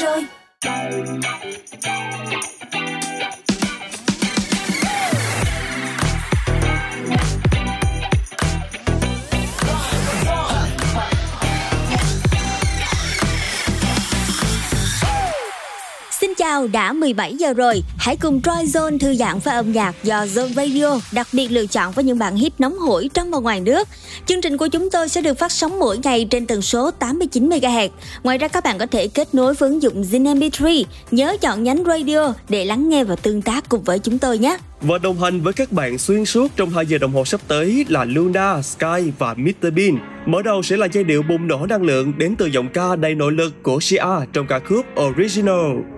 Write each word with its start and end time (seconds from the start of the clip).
rồi 0.00 0.24
nào 16.58 16.68
đã 16.72 16.92
17 16.92 17.34
giờ 17.34 17.52
rồi. 17.52 17.82
Hãy 17.98 18.16
cùng 18.16 18.42
Troy 18.42 18.64
Zone 18.64 18.98
thư 18.98 19.14
giãn 19.14 19.38
với 19.38 19.54
âm 19.54 19.72
nhạc 19.72 19.94
do 20.04 20.24
Zone 20.24 20.54
Radio 20.54 21.00
đặc 21.12 21.28
biệt 21.32 21.48
lựa 21.48 21.66
chọn 21.66 21.92
với 21.92 22.04
những 22.04 22.18
bản 22.18 22.36
hit 22.36 22.52
nóng 22.58 22.78
hổi 22.78 23.10
trong 23.14 23.30
và 23.30 23.38
ngoài 23.38 23.60
nước. 23.60 23.88
Chương 24.26 24.40
trình 24.40 24.56
của 24.56 24.66
chúng 24.66 24.90
tôi 24.90 25.08
sẽ 25.08 25.20
được 25.20 25.38
phát 25.38 25.52
sóng 25.52 25.78
mỗi 25.78 25.98
ngày 25.98 26.26
trên 26.30 26.46
tần 26.46 26.62
số 26.62 26.90
89 26.90 27.48
MHz. 27.48 27.88
Ngoài 28.22 28.38
ra 28.38 28.48
các 28.48 28.64
bạn 28.64 28.78
có 28.78 28.86
thể 28.86 29.08
kết 29.08 29.34
nối 29.34 29.54
với 29.54 29.68
ứng 29.68 29.82
dụng 29.82 30.02
Zin 30.02 30.38
MP3. 30.38 30.84
Nhớ 31.10 31.36
chọn 31.40 31.62
nhánh 31.62 31.84
radio 31.84 32.32
để 32.48 32.64
lắng 32.64 32.88
nghe 32.88 33.04
và 33.04 33.16
tương 33.16 33.42
tác 33.42 33.68
cùng 33.68 33.82
với 33.82 33.98
chúng 33.98 34.18
tôi 34.18 34.38
nhé. 34.38 34.56
Và 34.80 34.98
đồng 34.98 35.20
hành 35.20 35.40
với 35.40 35.52
các 35.52 35.72
bạn 35.72 35.98
xuyên 35.98 36.24
suốt 36.24 36.50
trong 36.56 36.70
2 36.70 36.86
giờ 36.86 36.98
đồng 36.98 37.12
hồ 37.12 37.24
sắp 37.24 37.40
tới 37.48 37.84
là 37.88 38.04
Luna, 38.04 38.62
Sky 38.62 39.12
và 39.18 39.34
Mr 39.34 39.72
Bean. 39.76 39.98
Mở 40.26 40.42
đầu 40.42 40.62
sẽ 40.62 40.76
là 40.76 40.88
giai 40.92 41.04
điệu 41.04 41.22
bùng 41.22 41.46
nổ 41.46 41.66
năng 41.66 41.82
lượng 41.82 42.12
đến 42.18 42.34
từ 42.38 42.46
giọng 42.46 42.68
ca 42.68 42.96
đầy 42.96 43.14
nội 43.14 43.32
lực 43.32 43.62
của 43.62 43.80
Sia 43.80 44.04
trong 44.32 44.46
ca 44.46 44.58
khúc 44.58 44.86
Original. 45.00 45.97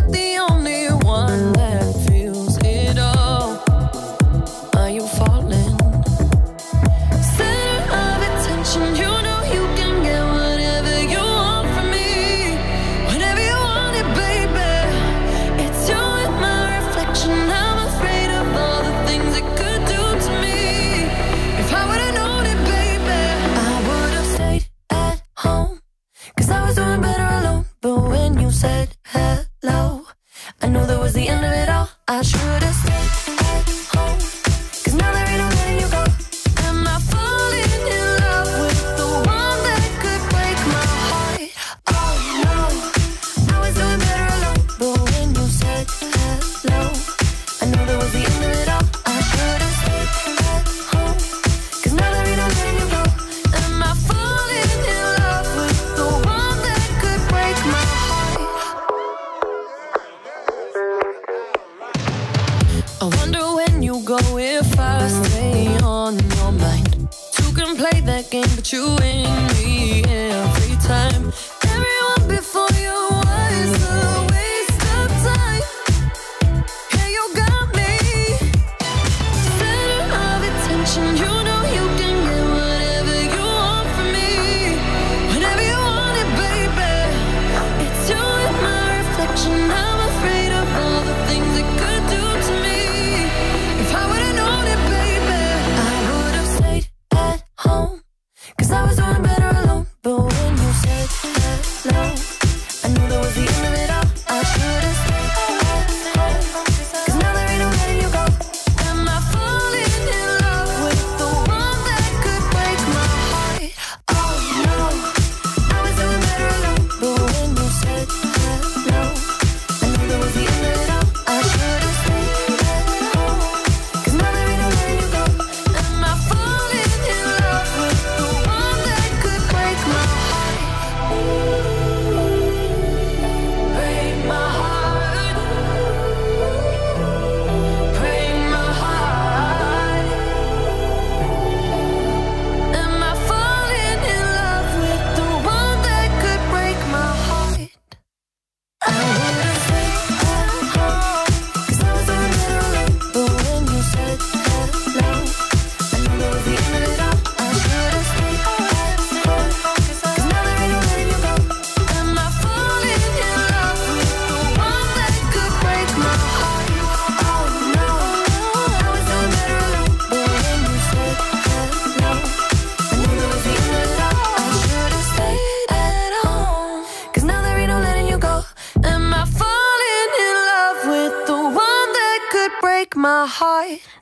said 28.61 29.00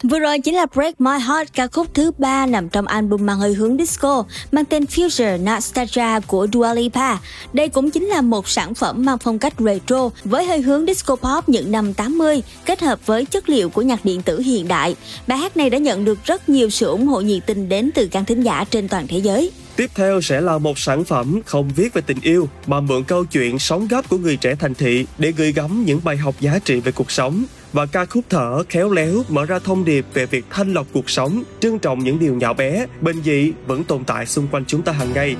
Vừa 0.04 0.20
rồi 0.20 0.40
chính 0.40 0.56
là 0.56 0.66
Break 0.74 1.02
My 1.02 1.12
Heart, 1.12 1.54
ca 1.54 1.68
khúc 1.68 1.88
thứ 1.94 2.12
ba 2.18 2.46
nằm 2.46 2.70
trong 2.70 2.88
album 2.88 3.26
mang 3.26 3.40
hơi 3.40 3.54
hướng 3.54 3.78
disco, 3.78 4.24
mang 4.52 4.66
tên 4.66 4.84
Future 4.84 5.56
Nostalgia 5.56 6.20
của 6.20 6.48
Dua 6.54 6.74
Lipa. 6.74 7.18
Đây 7.54 7.70
cũng 7.70 7.92
chính 7.92 8.06
là 8.06 8.22
một 8.22 8.50
sản 8.50 8.74
phẩm 8.74 9.06
mang 9.06 9.18
phong 9.18 9.40
cách 9.40 9.54
retro 9.60 10.10
với 10.24 10.46
hơi 10.46 10.62
hướng 10.62 10.86
disco 10.86 11.16
pop 11.16 11.50
những 11.50 11.72
năm 11.72 11.94
80, 11.94 12.42
kết 12.66 12.81
hợp 12.81 13.06
với 13.06 13.26
chất 13.26 13.50
liệu 13.50 13.70
của 13.70 13.81
nhạc 13.81 14.06
điện 14.06 14.22
tử 14.22 14.40
hiện 14.40 14.68
đại. 14.68 14.96
Bài 15.28 15.38
hát 15.38 15.58
này 15.58 15.70
đã 15.70 15.78
nhận 15.78 16.06
được 16.06 16.26
rất 16.26 16.50
nhiều 16.50 16.70
sự 16.70 16.86
ủng 16.86 17.08
hộ 17.08 17.22
nhiệt 17.22 17.46
tình 17.46 17.70
đến 17.70 17.92
từ 17.96 18.10
khán 18.12 18.26
thính 18.26 18.42
giả 18.42 18.66
trên 18.72 18.88
toàn 18.88 19.08
thế 19.08 19.18
giới. 19.18 19.52
Tiếp 19.76 19.92
theo 19.96 20.22
sẽ 20.22 20.42
là 20.42 20.58
một 20.58 20.80
sản 20.80 21.04
phẩm 21.04 21.40
không 21.46 21.70
viết 21.76 21.94
về 21.94 22.02
tình 22.02 22.22
yêu 22.22 22.50
mà 22.68 22.81
mượn 22.81 23.04
câu 23.04 23.26
chuyện 23.26 23.60
sống 23.60 23.88
gấp 23.88 24.10
của 24.10 24.18
người 24.18 24.38
trẻ 24.38 24.56
thành 24.56 24.74
thị 24.74 25.06
để 25.18 25.31
gửi 25.31 25.52
gắm 25.52 25.86
những 25.86 26.00
bài 26.04 26.18
học 26.18 26.36
giá 26.40 26.60
trị 26.66 26.80
về 26.80 26.92
cuộc 26.92 27.12
sống 27.12 27.44
và 27.74 27.86
ca 27.86 28.06
khúc 28.06 28.25
thở 28.30 28.63
khéo 28.69 28.92
léo 28.92 29.24
mở 29.30 29.45
ra 29.45 29.60
thông 29.60 29.86
điệp 29.86 30.06
về 30.13 30.25
việc 30.25 30.45
thanh 30.50 30.74
lọc 30.74 30.88
cuộc 30.94 31.10
sống, 31.10 31.44
trân 31.60 31.80
trọng 31.80 32.00
những 32.00 32.19
điều 32.19 32.36
nhỏ 32.36 32.54
bé, 32.54 32.86
bình 33.01 33.21
dị 33.24 33.54
vẫn 33.66 33.83
tồn 33.83 34.04
tại 34.04 34.25
xung 34.25 34.48
quanh 34.48 34.66
chúng 34.66 34.81
ta 34.81 34.92
hàng 34.92 35.13
ngày. 35.13 35.36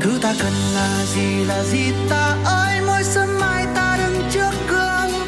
Thứ 0.00 0.18
ta 0.22 0.34
cần 0.40 0.52
là 0.74 1.04
gì 1.14 1.44
là 1.44 1.64
gì 1.64 1.92
ta 2.10 2.36
ơi 2.44 2.80
Mỗi 2.86 3.02
sớm 3.02 3.28
mai 3.40 3.66
ta 3.74 3.98
đứng 4.02 4.22
trước 4.30 4.50
gương 4.68 5.26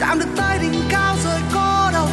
giảm 0.00 0.18
được 0.18 0.26
tay 0.36 0.58
đỉnh 0.58 0.80
cao 0.90 1.16
rồi 1.24 1.40
cô 1.54 1.90
đầu 1.92 2.08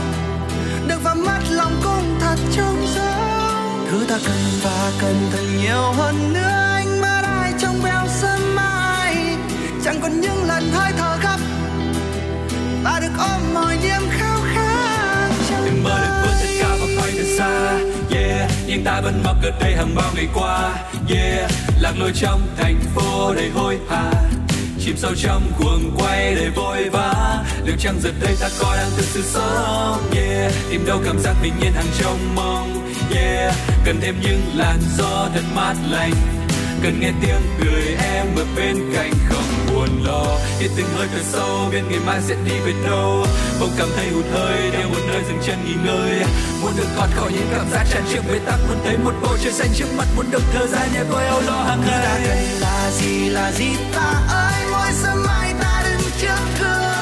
Được 0.88 1.03
vào 1.03 1.15
mắt 1.15 1.39
lòng 1.50 1.73
cũng 1.83 2.19
thật 2.19 2.35
trong 2.55 2.85
sáng 2.88 3.88
Thứ 3.91 4.05
ta 4.09 4.19
cần 4.25 4.38
và 4.63 4.91
cần 5.01 5.15
thật 5.31 5.43
nhiều 5.62 5.91
hơn 5.97 6.33
nữa 6.33 6.82
Chẳng 9.93 10.01
còn 10.01 10.21
những 10.21 10.43
lần 10.43 10.71
hơi 10.71 10.91
thở 10.97 11.17
gấp. 11.23 11.38
Ta 12.83 13.00
được 13.00 13.12
ôm 13.17 13.53
mọi 13.53 13.77
niềm 13.77 14.01
khao 14.12 14.39
khát 14.53 15.29
trong 15.50 15.65
đừng 15.65 15.83
mơ 15.83 16.00
được 16.01 16.21
vươn 16.23 16.33
thật 16.41 16.47
cao 16.59 16.77
và 16.79 17.01
bay 17.01 17.12
thật 17.17 17.35
xa. 17.38 17.71
Yeah, 18.17 18.51
nhưng 18.67 18.83
ta 18.83 19.01
vẫn 19.01 19.21
mọc 19.23 19.43
ở 19.43 19.51
đây 19.59 19.75
hàng 19.75 19.95
bao 19.95 20.12
ngày 20.15 20.27
qua. 20.33 20.73
Yeah, 21.09 21.51
lạc 21.79 21.93
lối 22.00 22.12
trong 22.15 22.41
thành 22.57 22.79
phố 22.95 23.33
đầy 23.35 23.50
hối 23.50 23.77
hả. 23.89 24.12
Chìm 24.85 24.97
sâu 24.97 25.12
trong 25.15 25.51
cuồng 25.59 25.91
quay 25.97 26.35
để 26.35 26.50
vội 26.55 26.89
vã. 26.89 27.43
Liệu 27.65 27.75
chăng 27.79 28.00
giờ 28.01 28.09
đây 28.21 28.35
ta 28.41 28.50
có 28.59 28.75
đang 28.77 28.89
thực 28.97 29.05
sự 29.05 29.21
sống. 29.25 30.12
Yeah, 30.15 30.53
tìm 30.69 30.85
đâu 30.85 31.01
cảm 31.05 31.19
giác 31.19 31.33
bình 31.43 31.53
yên 31.62 31.73
hàng 31.73 31.88
trong 32.01 32.35
mong. 32.35 32.89
Yeah, 33.15 33.55
cần 33.85 34.00
thêm 34.01 34.15
những 34.21 34.41
làn 34.55 34.79
gió 34.97 35.29
thật 35.33 35.43
mát 35.55 35.73
lành. 35.89 36.13
Cần 36.83 37.00
nghe 37.00 37.12
tiếng 37.21 37.41
cười 37.59 37.97
em 38.13 38.27
ở 38.35 38.45
bên 38.55 38.75
cạnh 38.95 39.12
không? 39.29 39.62
Buồn 39.83 40.03
lo. 40.03 40.37
Hít 40.59 40.71
từng 40.77 40.85
hơi 40.95 41.07
thở 41.13 41.19
sâu 41.23 41.69
biết 41.71 41.81
ngày 41.89 41.99
mai 42.05 42.21
sẽ 42.21 42.35
đi 42.45 42.59
về 42.65 42.73
đâu. 42.87 43.25
Bỗng 43.59 43.71
cảm 43.77 43.87
thấy 43.95 44.09
hụt 44.09 44.25
hơi 44.33 44.71
đeo 44.71 44.89
một 44.89 45.01
nơi 45.07 45.23
dừng 45.27 45.39
chân 45.45 45.57
nghỉ 45.65 45.73
ngơi. 45.85 46.23
Muốn 46.61 46.71
được 46.77 46.87
thoát 46.95 47.07
khỏi 47.15 47.31
những 47.31 47.47
cảm 47.51 47.65
giác 47.71 47.85
tràn 47.91 48.03
trề 48.11 48.19
bế 48.19 48.39
tắc 48.45 48.59
muốn 48.67 48.77
thấy 48.83 48.97
một 48.97 49.13
bầu 49.21 49.37
trời 49.43 49.53
xanh 49.53 49.69
trước 49.75 49.87
mặt 49.97 50.07
muốn 50.15 50.25
được 50.31 50.43
thở 50.53 50.67
ra 50.67 50.79
nhẹ 50.93 51.03
tôi 51.11 51.25
âu 51.25 51.41
lo 51.41 51.63
hàng 51.63 51.81
ngày. 51.87 52.21
Cần 52.27 52.37
là 52.61 52.91
gì 52.91 53.29
là 53.29 53.51
gì 53.51 53.69
ta 53.95 54.25
ơi? 54.29 54.67
Mỗi 54.71 54.91
sớm 54.93 55.23
mai 55.27 55.53
ta 55.61 55.83
đứng 55.85 56.09
trước 56.21 56.59
gương. 56.59 56.93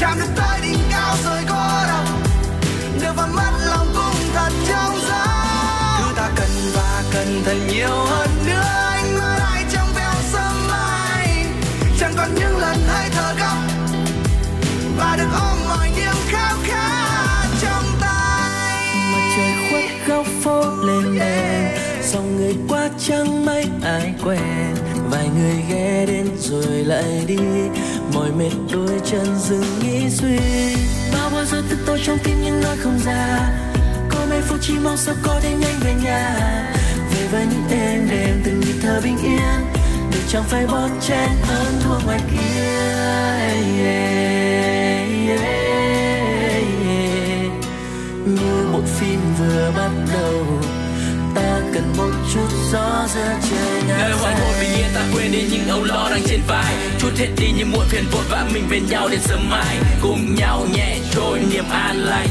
Chạm 0.00 0.18
được 0.20 0.32
tới 0.36 0.60
đỉnh 0.62 0.78
cao 0.90 1.16
rồi 1.24 1.40
có 1.48 1.84
đâu 1.88 2.04
Được 3.00 3.12
vào 3.16 3.28
mắt 3.28 3.52
lòng 3.66 3.86
cũng 3.94 4.28
thật 4.34 4.50
trong 4.68 4.98
gió 5.08 5.26
Thứ 5.98 6.12
ta 6.16 6.30
cần 6.36 6.48
và 6.74 7.02
cần 7.12 7.42
thật 7.44 7.56
nhiều 7.68 7.88
hơn 7.88 8.28
và 14.96 15.16
được 15.16 15.28
ôm 15.40 15.58
mọi 15.68 15.90
niềm 15.96 16.14
khao 16.28 16.56
khát 16.64 17.46
trong 17.62 17.84
tay. 18.00 18.94
Mặt 19.12 19.32
trời 19.36 19.52
khuất 19.70 20.06
góc 20.06 20.26
phố 20.42 20.84
lên 20.84 21.18
đèn 21.18 21.68
dòng 22.12 22.36
người 22.36 22.54
qua 22.68 22.88
chẳng 22.98 23.46
mấy 23.46 23.66
ai 23.82 24.14
quen. 24.24 24.74
Vài 25.10 25.28
người 25.38 25.62
ghé 25.70 26.06
đến 26.06 26.28
rồi 26.38 26.84
lại 26.84 27.24
đi 27.26 27.38
mỏi 28.14 28.30
mệt 28.38 28.52
đôi 28.72 29.00
chân 29.04 29.38
dừng 29.38 29.78
nghĩ 29.82 30.10
suy. 30.10 30.38
Bao 31.12 31.30
bao 31.30 31.44
giờ 31.44 31.62
tự 31.70 31.78
tôi 31.86 32.00
trong 32.06 32.18
tim 32.24 32.36
nhưng 32.44 32.60
nói 32.60 32.76
không 32.76 32.98
ra. 33.04 33.50
Có 34.08 34.18
mấy 34.30 34.40
phút 34.40 34.58
chỉ 34.62 34.74
mong 34.84 34.96
sao 34.96 35.14
có 35.22 35.40
thể 35.42 35.50
nhanh 35.50 35.80
về 35.80 35.94
nhà. 36.04 36.36
Về 37.14 37.26
với 37.32 37.46
những 37.46 37.80
êm 37.80 38.08
đềm 38.10 38.42
từng 38.44 38.60
nhịp 38.60 38.74
thở 38.82 39.00
bình 39.04 39.18
yên 39.22 39.66
để 40.12 40.18
chẳng 40.28 40.44
phải 40.48 40.66
bon 40.66 40.90
chen 41.00 41.28
hơn 41.42 41.80
thua 41.84 42.06
ngoài 42.06 42.20
kia 42.30 42.46
yeah 43.84 44.65
yeah, 45.28 45.40
yeah. 46.88 47.52
như 48.26 48.68
một 48.72 48.82
phim 48.98 49.20
vừa 49.38 49.72
bắt 49.76 49.90
đầu 50.14 50.44
ta 51.34 51.60
cần 51.74 51.92
một 51.96 52.10
chút 52.34 52.48
gió 52.72 53.06
giữa 53.14 53.34
trời 53.50 53.82
ngã 53.88 53.98
Nơi 53.98 54.12
hoàng 54.12 54.36
hôn 54.40 54.54
bình 54.60 54.70
yên 54.76 54.86
ta 54.94 55.02
quên 55.14 55.32
đi 55.32 55.42
những 55.50 55.68
âu 55.68 55.84
lo 55.84 56.08
đang 56.10 56.22
trên 56.26 56.40
vai 56.48 56.74
Chút 56.98 57.10
hết 57.18 57.28
đi 57.38 57.46
những 57.58 57.72
muộn 57.72 57.84
phiền 57.88 58.04
vội 58.12 58.24
vã 58.30 58.46
mình 58.54 58.64
bên 58.70 58.86
nhau 58.86 59.08
đến 59.08 59.20
sớm 59.20 59.50
mai 59.50 59.76
Cùng 60.02 60.34
nhau 60.34 60.66
nhẹ 60.72 60.98
trôi 61.12 61.40
niềm 61.50 61.64
an 61.70 61.96
lành 61.96 62.28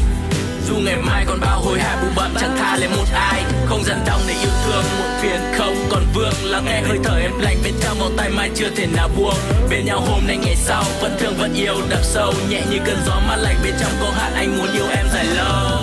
dù 0.67 0.75
ngày 0.75 0.95
mai 0.95 1.25
còn 1.27 1.39
bao 1.39 1.61
hối 1.61 1.79
hả 1.79 2.01
bu 2.01 2.07
bận 2.15 2.33
chẳng 2.39 2.55
tha 2.59 2.77
lên 2.77 2.89
một 2.97 3.05
ai. 3.13 3.43
Không 3.65 3.83
dần 3.83 3.97
đông 4.07 4.21
để 4.27 4.33
yêu 4.33 4.51
thương, 4.65 4.83
muộn 4.99 5.09
phiền 5.21 5.39
không 5.57 5.75
còn 5.89 6.03
vương. 6.13 6.33
Lắng 6.43 6.65
nghe 6.65 6.81
hơi 6.81 6.97
thở 7.03 7.17
em 7.17 7.31
lạnh 7.39 7.57
bên 7.63 7.73
trong 7.81 7.99
vòng 7.99 8.13
tay 8.17 8.29
mai 8.29 8.49
chưa 8.55 8.69
thể 8.75 8.87
nào 8.87 9.09
buông. 9.17 9.37
Bên 9.69 9.85
nhau 9.85 9.99
hôm 9.99 10.21
nay, 10.27 10.37
ngày 10.37 10.55
sau 10.55 10.83
vẫn 11.01 11.15
thương 11.19 11.33
vẫn 11.37 11.53
yêu, 11.53 11.75
đậm 11.89 12.03
sâu, 12.03 12.33
nhẹ 12.49 12.61
như 12.71 12.77
cơn 12.85 12.97
gió 13.05 13.19
mát 13.27 13.35
lạnh 13.35 13.55
bên 13.63 13.73
trong 13.79 13.91
có 14.01 14.11
hạt 14.11 14.31
anh 14.35 14.57
muốn 14.57 14.67
yêu 14.73 14.85
em 14.97 15.05
dài 15.13 15.25
lâu. 15.25 15.74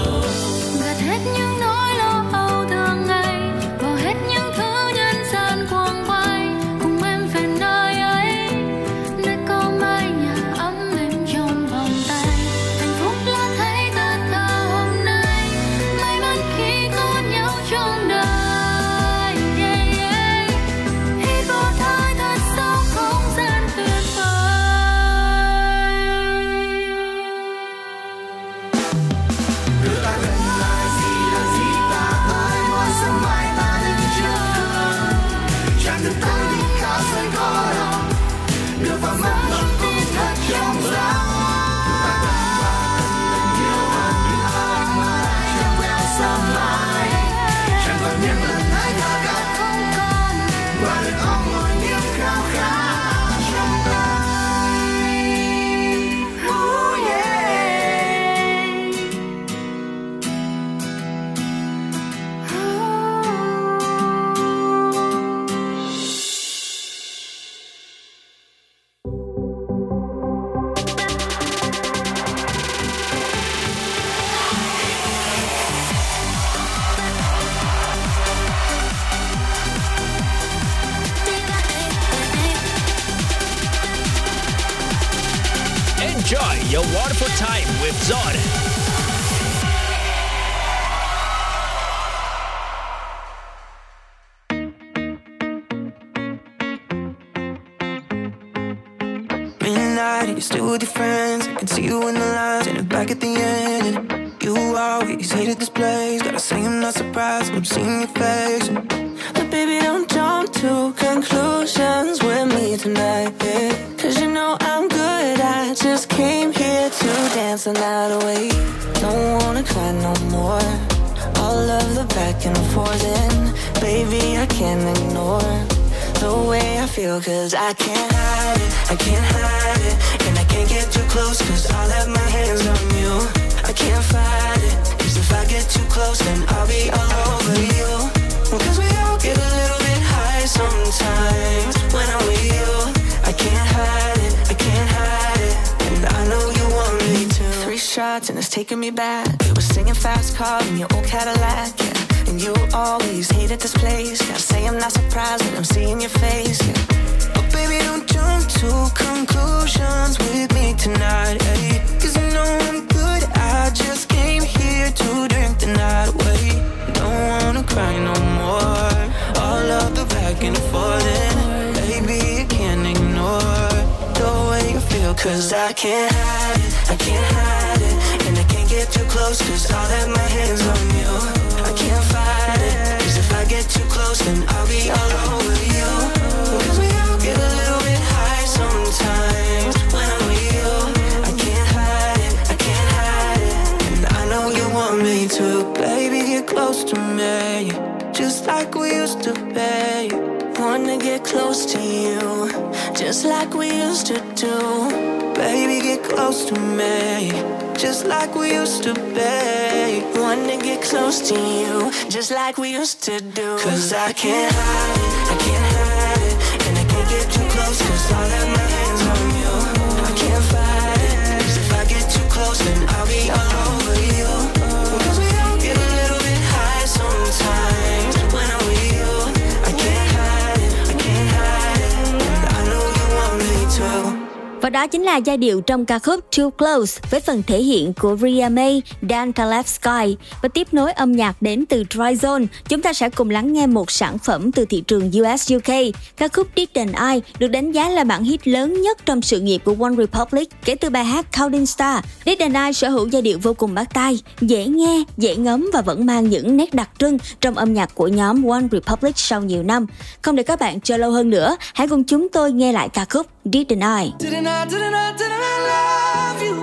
Giai 235.25 235.37
điệu 235.37 235.61
trong 235.61 235.85
ca 235.85 235.99
khúc 235.99 236.21
Too 236.37 236.51
Close 236.51 237.01
với 237.11 237.21
phần 237.21 237.43
thể 237.47 237.63
hiện 237.63 237.93
của 237.93 238.17
Ria 238.17 238.49
May, 238.49 238.83
Dan 239.11 239.33
Caleb 239.33 239.67
Sky 239.67 240.17
và 240.43 240.49
tiếp 240.49 240.69
nối 240.73 240.93
âm 240.93 241.13
nhạc 241.13 241.43
đến 241.43 241.67
từ 241.67 241.85
Dry 241.91 241.99
Zone. 241.99 242.47
Chúng 242.69 242.83
ta 242.83 242.93
sẽ 242.93 243.11
cùng 243.11 243.31
lắng 243.31 243.53
nghe 243.53 243.67
một 243.67 243.91
sản 243.91 244.19
phẩm 244.19 244.53
từ 244.53 244.65
thị 244.65 244.83
trường 244.87 245.11
US 245.11 245.53
UK. 245.55 245.75
Ca 246.17 246.29
khúc 246.29 246.47
Didn't 246.57 247.15
I 247.15 247.21
được 247.39 247.49
đánh 247.49 247.73
giá 247.73 247.89
là 247.89 248.05
bản 248.05 248.25
hit 248.25 248.49
lớn 248.49 248.83
nhất 248.83 249.07
trong 249.07 249.23
sự 249.23 249.41
nghiệp 249.41 249.63
của 249.65 249.77
One 249.81 249.95
Republic 249.99 250.49
kể 250.65 250.75
từ 250.75 250.91
bài 250.91 251.05
hát 251.05 251.27
Counting 251.39 251.67
Star. 251.67 252.05
Didn't 252.25 252.67
I 252.67 252.73
sở 252.73 252.89
hữu 252.89 253.09
giai 253.09 253.23
điệu 253.23 253.39
vô 253.43 253.55
cùng 253.55 253.75
bắt 253.75 253.95
tai, 253.95 254.19
dễ 254.41 254.67
nghe, 254.67 255.03
dễ 255.17 255.37
ngấm 255.37 255.71
và 255.73 255.81
vẫn 255.81 256.07
mang 256.07 256.31
những 256.31 256.57
nét 256.57 256.75
đặc 256.75 256.91
trưng 256.99 257.19
trong 257.41 257.55
âm 257.55 257.75
nhạc 257.75 257.95
của 257.95 258.09
nhóm 258.09 258.49
One 258.49 258.65
Republic 258.73 259.19
sau 259.19 259.43
nhiều 259.43 259.63
năm. 259.63 259.87
Không 260.23 260.37
để 260.37 260.43
các 260.43 260.61
bạn 260.61 260.81
chờ 260.81 260.97
lâu 260.97 261.11
hơn 261.11 261.31
nữa, 261.31 261.57
hãy 261.75 261.89
cùng 261.89 262.05
chúng 262.05 262.29
tôi 262.29 262.53
nghe 262.53 262.73
lại 262.73 262.89
ca 262.89 263.05
khúc 263.11 263.27
Didn't 263.49 263.83
I. 263.83 264.11
Didn't 264.19 264.47
I, 264.47 264.65
didn't 264.67 264.95
I, 264.95 265.17
didn't 265.17 265.33
I 265.33 265.59
love 265.73 266.43
you? 266.43 266.57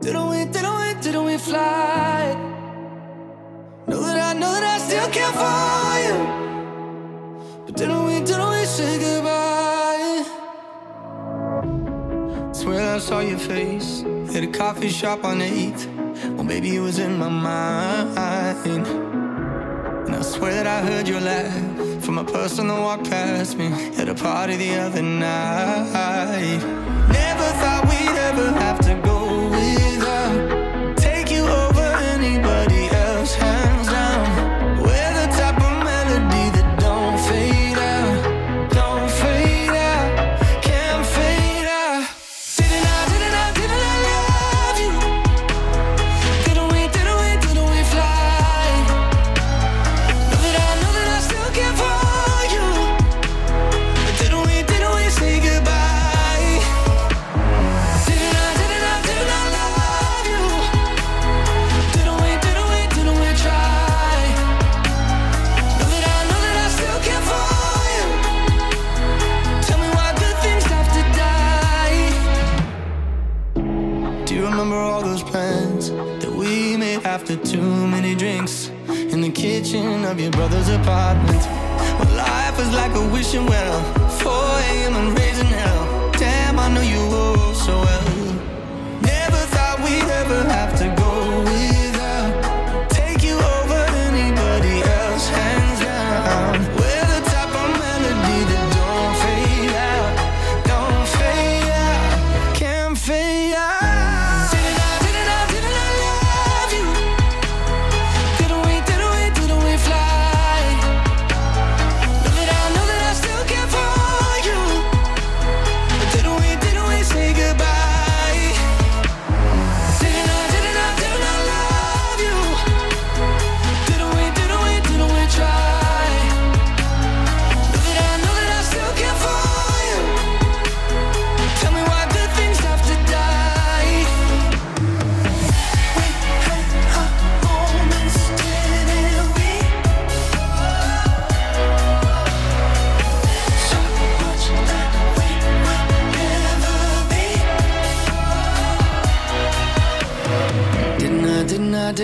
Didn't 0.00 0.28
we, 0.30 0.46
didn't 0.46 0.78
we, 0.78 0.94
didn't 1.02 1.24
we 1.26 1.36
fly? 1.36 2.34
Know 3.86 4.00
that 4.00 4.34
I, 4.34 4.38
know 4.38 4.50
that 4.50 4.64
I 4.64 4.78
still 4.78 5.10
care 5.10 5.32
for 5.36 5.98
you. 6.06 6.16
But 7.66 7.76
didn't 7.76 8.04
we, 8.06 8.20
didn't 8.20 8.48
we 8.48 8.64
say 8.64 8.98
goodbye? 8.98 10.24
Swear 12.54 12.94
I 12.94 12.98
saw 12.98 13.20
your 13.20 13.38
face 13.38 14.04
at 14.34 14.42
a 14.42 14.46
coffee 14.46 14.88
shop 14.88 15.22
on 15.22 15.40
8th. 15.40 15.86
Well, 16.34 16.46
baby, 16.46 16.76
it 16.76 16.80
was 16.80 16.98
in 16.98 17.18
my 17.18 17.28
mind. 17.28 19.25
I 20.16 20.22
swear 20.22 20.64
that 20.64 20.66
I 20.66 20.80
heard 20.80 21.06
your 21.06 21.20
laugh 21.20 22.02
from 22.02 22.16
a 22.16 22.24
person 22.24 22.68
that 22.68 22.80
walked 22.80 23.10
past 23.10 23.58
me 23.58 23.66
at 23.98 24.08
a 24.08 24.14
party 24.14 24.56
the 24.56 24.74
other 24.76 25.02
night. 25.02 26.60
Never 27.12 27.48
thought 27.60 27.84
we'd 27.84 28.16
ever 28.30 28.50
have 28.52 28.80
to 28.86 28.94
go 29.04 29.50
without. 29.50 30.96
Take 30.96 31.30
you 31.30 31.44
over 31.46 31.82
anybody 32.14 32.88
else, 32.88 33.34
kitchen 79.66 80.04
of 80.04 80.20
your 80.20 80.30
brother's 80.30 80.68
apartment? 80.68 81.42
Well, 81.98 82.16
life 82.16 82.58
is 82.60 82.72
like 82.72 82.94
a 82.94 83.04
wishing 83.12 83.46
well, 83.46 83.82
4 84.20 84.32
a.m. 84.32 84.94
and 84.94 85.18
raising 85.18 85.46
hell. 85.46 86.10
Damn, 86.12 86.58
I 86.58 86.68
know 86.72 86.82
you 86.82 87.00
all 87.00 87.54
so 87.54 87.72
well. 87.72 88.04
Never 89.02 89.42
thought 89.54 89.78
we'd 89.84 90.10
ever 90.22 90.44
have 90.50 90.78
to 90.78 90.85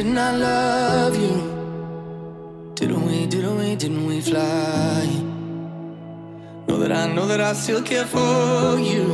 didn't 0.02 0.18
I, 0.18 0.36
love 0.36 1.16
you? 1.16 1.36
Didn't 2.74 3.06
we, 3.06 3.26
didn't 3.26 3.56
we, 3.56 3.76
didn't 3.76 4.04
we 4.04 4.20
fly? 4.20 5.06
Know 6.66 6.76
that 6.78 6.90
I 6.90 7.06
know 7.06 7.28
that 7.28 7.40
I 7.40 7.52
still 7.52 7.82
care 7.82 8.04
for 8.04 8.80
you. 8.80 9.06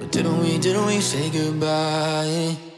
But 0.00 0.12
didn't 0.12 0.38
we, 0.40 0.56
didn't 0.56 0.86
we 0.86 1.02
say 1.02 1.28
goodbye? 1.28 2.69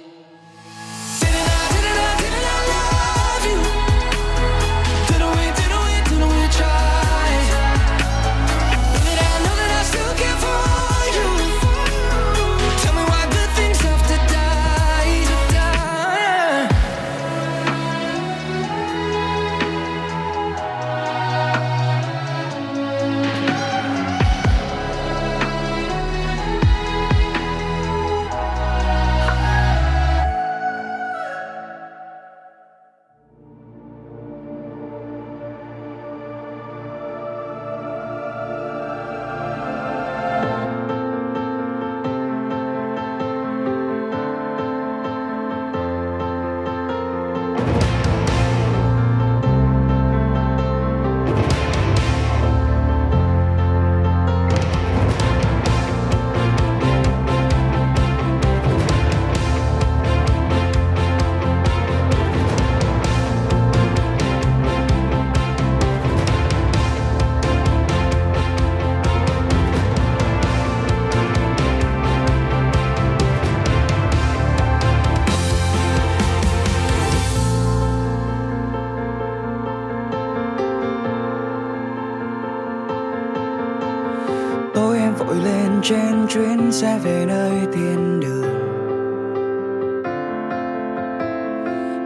Chuyến 86.34 86.72
xe 86.72 86.98
về 87.04 87.24
nơi 87.28 87.52
thiên 87.72 88.20
đường. 88.20 88.42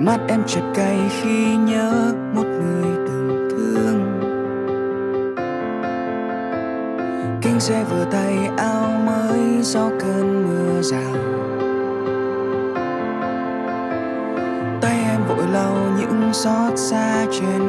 Mắt 0.00 0.20
em 0.28 0.42
chợt 0.46 0.62
cay 0.74 0.98
khi 1.10 1.56
nhớ 1.56 2.12
một 2.34 2.44
người 2.44 2.92
từng 3.06 3.48
thương. 3.50 4.20
Kính 7.42 7.60
xe 7.60 7.84
vừa 7.90 8.04
tay, 8.10 8.48
áo 8.56 8.90
mới 9.06 9.62
sau 9.62 9.90
cơn 10.00 10.46
mưa 10.46 10.82
rào. 10.82 11.14
Tay 14.80 14.98
em 15.10 15.20
vội 15.28 15.46
lau 15.52 15.76
những 15.98 16.30
xót 16.32 16.72
xa 16.78 17.26
trên 17.32 17.65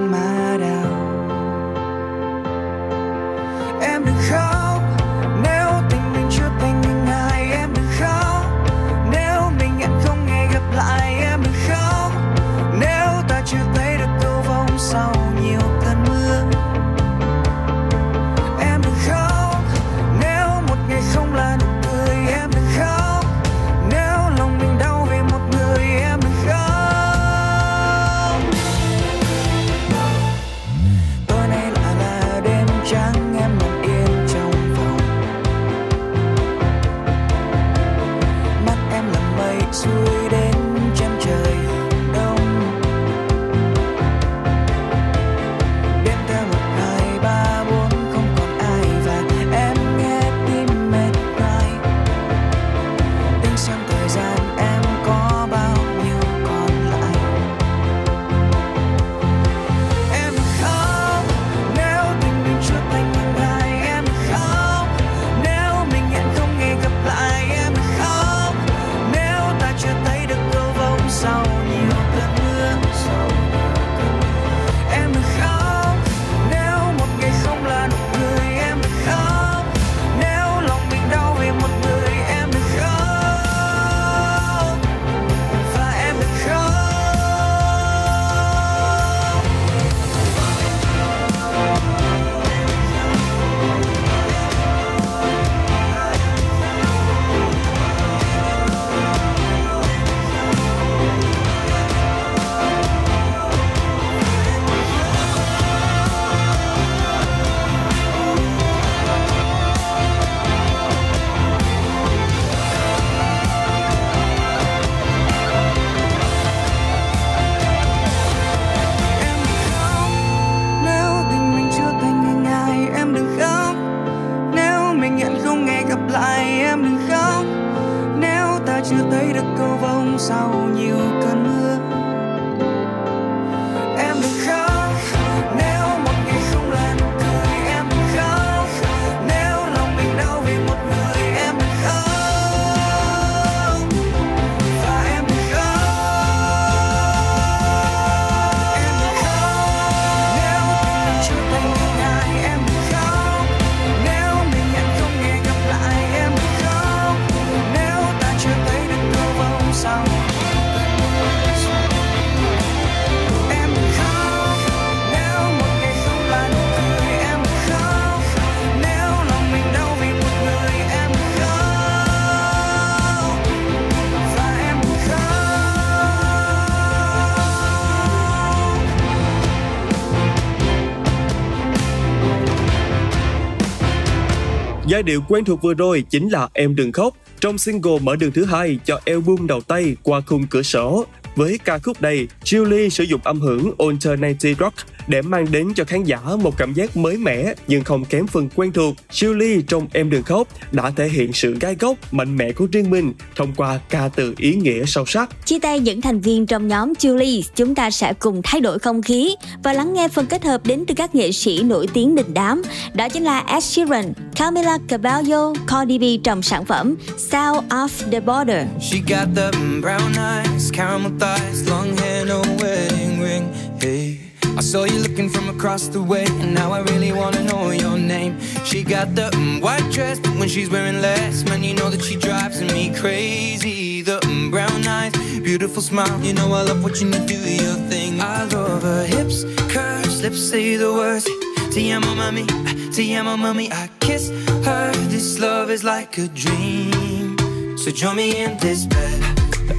Giai 184.97 185.03
điệu 185.03 185.21
quen 185.27 185.45
thuộc 185.45 185.62
vừa 185.62 185.73
rồi 185.73 186.03
chính 186.10 186.29
là 186.29 186.49
Em 186.53 186.75
Đừng 186.75 186.91
Khóc 186.91 187.17
trong 187.39 187.57
single 187.57 187.99
mở 188.01 188.15
đường 188.15 188.31
thứ 188.31 188.45
hai 188.45 188.79
cho 188.86 188.99
album 189.05 189.47
đầu 189.47 189.62
tay 189.62 189.95
qua 190.03 190.21
khung 190.21 190.47
cửa 190.47 190.62
sổ. 190.62 191.05
Với 191.36 191.60
ca 191.65 191.77
khúc 191.77 192.01
này, 192.01 192.27
Julie 192.43 192.89
sử 192.89 193.03
dụng 193.03 193.21
âm 193.23 193.41
hưởng 193.41 193.71
alternative 193.79 194.55
rock 194.60 194.75
để 195.08 195.22
mang 195.22 195.52
đến 195.52 195.74
cho 195.76 195.84
khán 195.86 196.04
giả 196.04 196.20
một 196.43 196.58
cảm 196.58 196.74
giác 196.74 196.98
mới 196.98 197.17
mẻ 197.17 197.54
nhưng 197.67 197.84
không 197.84 198.06
kém 198.06 198.28
phần 198.28 198.50
quen 198.56 198.72
thuộc. 198.72 198.96
Julie 199.12 199.62
trong 199.67 199.88
Em 199.93 200.10
Đừng 200.10 200.24
Khóc 200.24 200.48
đã 200.72 200.91
thể 200.96 201.10
hiện 201.10 201.34
sự 201.34 201.58
gai 201.60 201.76
góc, 201.80 202.13
mạnh 202.13 202.38
mẽ 202.38 202.52
của 202.52 202.67
riêng 202.72 202.89
mình 202.89 203.13
thông 203.36 203.54
qua 203.56 203.80
ca 203.89 204.10
từ 204.15 204.34
ý 204.38 204.56
nghĩa 204.56 204.86
sâu 204.86 205.06
sắc. 205.06 205.46
Chia 205.46 205.60
tay 205.60 205.80
những 205.80 206.02
thành 206.02 206.20
viên 206.20 206.46
trong 206.46 206.67
nhóm 206.67 206.93
Julie, 206.93 207.41
chúng 207.56 207.76
ta 207.76 207.91
sẽ 207.91 208.13
cùng 208.13 208.41
thay 208.43 208.62
đổi 208.62 208.80
không 208.80 209.02
khí 209.02 209.36
và 209.63 209.74
lắng 209.74 209.93
nghe 209.93 210.08
phần 210.08 210.26
kết 210.26 210.43
hợp 210.43 210.65
đến 210.65 210.84
từ 210.88 210.96
các 210.96 211.15
nghệ 211.15 211.32
sĩ 211.32 211.63
nổi 211.63 211.88
tiếng 211.93 212.15
đình 212.15 212.34
đám. 212.34 212.62
Đó 212.93 213.10
chính 213.10 213.24
là 213.24 213.39
Ed 213.39 213.63
Sheeran, 213.63 214.13
Camila 214.36 214.78
Cabello, 214.88 215.54
Cardi 215.67 215.98
B 215.98 216.04
trong 216.24 216.41
sản 216.41 216.65
phẩm 216.65 216.96
South 217.17 217.63
of 217.70 217.88
the 218.12 218.20
Border. 218.20 218.67
She 218.82 218.98
got 219.00 219.28
the 219.36 219.52
brown 219.82 220.13
eyes, 220.17 220.72
caramel 220.74 221.12
thighs, 221.20 221.70
long 221.70 221.96
hair, 221.98 222.28
no 222.28 222.41
wedding 222.41 223.22
ring. 223.22 223.43
Hey, 223.82 224.17
I 224.58 224.62
saw 224.62 224.86
you 224.86 224.98
looking 225.00 225.30
from 225.30 225.50
across 225.50 225.88
the 225.88 226.02
way, 226.02 226.26
and 226.41 226.52
now 226.52 226.72
I 226.72 226.82
really 226.82 227.12
wanna 227.12 227.43
know 227.43 227.70
your 227.70 227.96
name. 227.96 228.39
She 228.65 228.84
got 228.84 229.13
the 229.13 229.30
mm, 229.34 229.62
white 229.62 229.88
dress, 229.91 230.20
but 230.20 230.36
when 230.39 230.50
she's 230.50 230.67
wearing 230.67 231.00
less, 231.00 231.43
man, 231.46 231.63
you 231.63 231.76
know 231.76 231.91
that 231.91 232.02
she 232.02 232.15
drives 232.15 232.60
me 232.62 232.91
crazy. 232.96 234.02
The 234.02 234.20
mm, 234.22 234.50
brown 234.50 234.88
eyes, 234.88 235.13
beautiful 235.41 235.84
smile, 235.84 236.20
you 236.26 236.34
know 236.34 236.52
I 236.54 236.63
love 236.63 236.84
watching 236.84 237.13
you 237.13 237.20
do 237.28 237.38
your 237.38 237.76
thing. 237.88 238.20
I 238.20 238.46
love 238.46 238.82
her 238.82 239.06
hips, 239.06 239.43
curves, 239.72 240.24
lips 240.24 240.41
say 240.50 240.76
the 240.76 240.91
words. 240.91 241.26
Te 241.72 241.91
amo, 241.91 242.15
mami, 242.15 242.48
te 242.96 243.13
amo, 243.13 243.38
mami. 243.38 243.72
I 243.72 243.88
kiss 244.00 244.30
her. 244.65 244.91
This 245.13 245.39
love 245.39 245.70
is 245.70 245.84
like 245.84 246.17
a 246.17 246.28
dream. 246.30 247.38
So 247.78 247.91
join 247.91 248.15
me 248.15 248.43
in 248.43 248.58
this 248.58 248.88
bed 248.88 249.22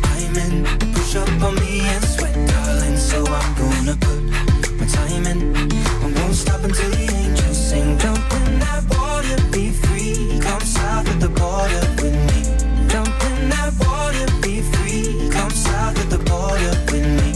I'm 0.04 0.36
in. 0.36 0.64
Push 0.94 1.16
up 1.16 1.42
on 1.42 1.56
me 1.56 1.80
and 1.80 2.04
sweat, 2.04 2.34
darling. 2.48 2.96
So 2.96 3.26
I'm 3.26 3.54
gonna 3.56 3.96
put 3.96 4.27
the 11.28 11.40
border 11.40 11.80
with 12.02 12.14
me. 12.28 12.88
Jump 12.88 13.08
in 13.30 13.48
that 13.50 13.72
water, 13.80 14.26
be 14.42 14.62
free. 14.72 15.28
Come 15.30 15.50
south 15.50 15.98
of 16.02 16.10
the 16.10 16.18
border 16.30 16.72
with 16.90 17.06
me. 17.18 17.30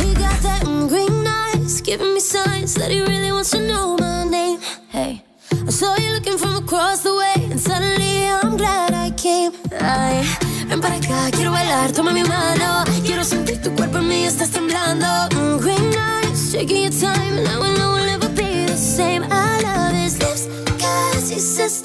He 0.00 0.14
got 0.14 0.38
that 0.42 0.62
green 0.88 1.26
eyes, 1.26 1.80
giving 1.80 2.14
me 2.14 2.20
signs 2.20 2.74
that 2.74 2.90
he 2.90 3.00
really 3.00 3.32
wants 3.32 3.50
to 3.50 3.60
know 3.66 3.96
my 3.96 4.24
name. 4.24 4.60
Hey, 4.88 5.22
I 5.66 5.70
saw 5.70 5.96
you 5.96 6.12
looking 6.12 6.38
from 6.38 6.56
across 6.56 7.02
the 7.02 7.14
way, 7.14 7.48
and 7.50 7.60
suddenly 7.60 8.28
I'm 8.28 8.56
glad 8.56 8.92
I 8.94 9.10
came. 9.10 9.52
Ay, 9.80 10.24
ven 10.68 10.80
para 10.80 10.96
acá, 10.96 11.30
quiero 11.32 11.50
bailar, 11.50 11.92
toma 11.92 12.12
mi 12.12 12.22
mano. 12.22 12.84
Quiero 13.04 13.24
sentir 13.24 13.60
tu 13.62 13.70
cuerpo 13.74 13.98
en 13.98 14.08
mí, 14.08 14.24
estás 14.24 14.50
temblando. 14.50 15.06
Mm, 15.34 15.58
green 15.60 15.94
eyes, 15.94 16.54
your 16.54 16.90
time, 16.90 17.42
now 17.42 17.62
I 17.62 17.74
know 17.76 17.94
we'll 17.94 18.06
never 18.06 18.28
be 18.28 18.66
the 18.66 18.76
same. 18.76 19.24
I 19.30 19.60
love 19.62 19.94
his 19.94 20.18
lips, 20.18 20.46
cause 20.78 21.28
he 21.30 21.40
says 21.40 21.82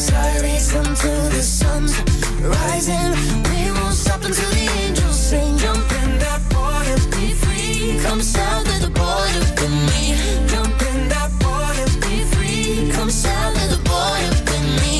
as 0.00 0.12
I 0.14 0.40
race 0.40 0.74
until 0.74 1.22
the 1.28 1.42
sun's 1.42 1.94
rising. 2.40 3.12
We 3.50 3.60
won't 3.76 3.94
stop 4.04 4.22
until 4.24 4.50
the 4.58 4.66
angels 4.84 5.18
sing. 5.28 5.58
Jump 5.58 5.88
in 6.02 6.10
that 6.24 6.40
water, 6.54 6.96
be 7.14 7.26
free. 7.42 8.00
Come 8.04 8.22
south 8.22 8.64
the 8.84 8.90
border 9.00 9.44
with 9.60 9.76
me. 9.90 10.02
Jump 10.52 10.80
in 10.90 10.98
that 11.12 11.30
water, 11.44 11.86
be 12.04 12.16
free. 12.32 12.90
Come 12.96 13.10
south 13.10 13.54
the 13.72 13.80
border 13.90 14.32
with 14.48 14.68
me. 14.80 14.96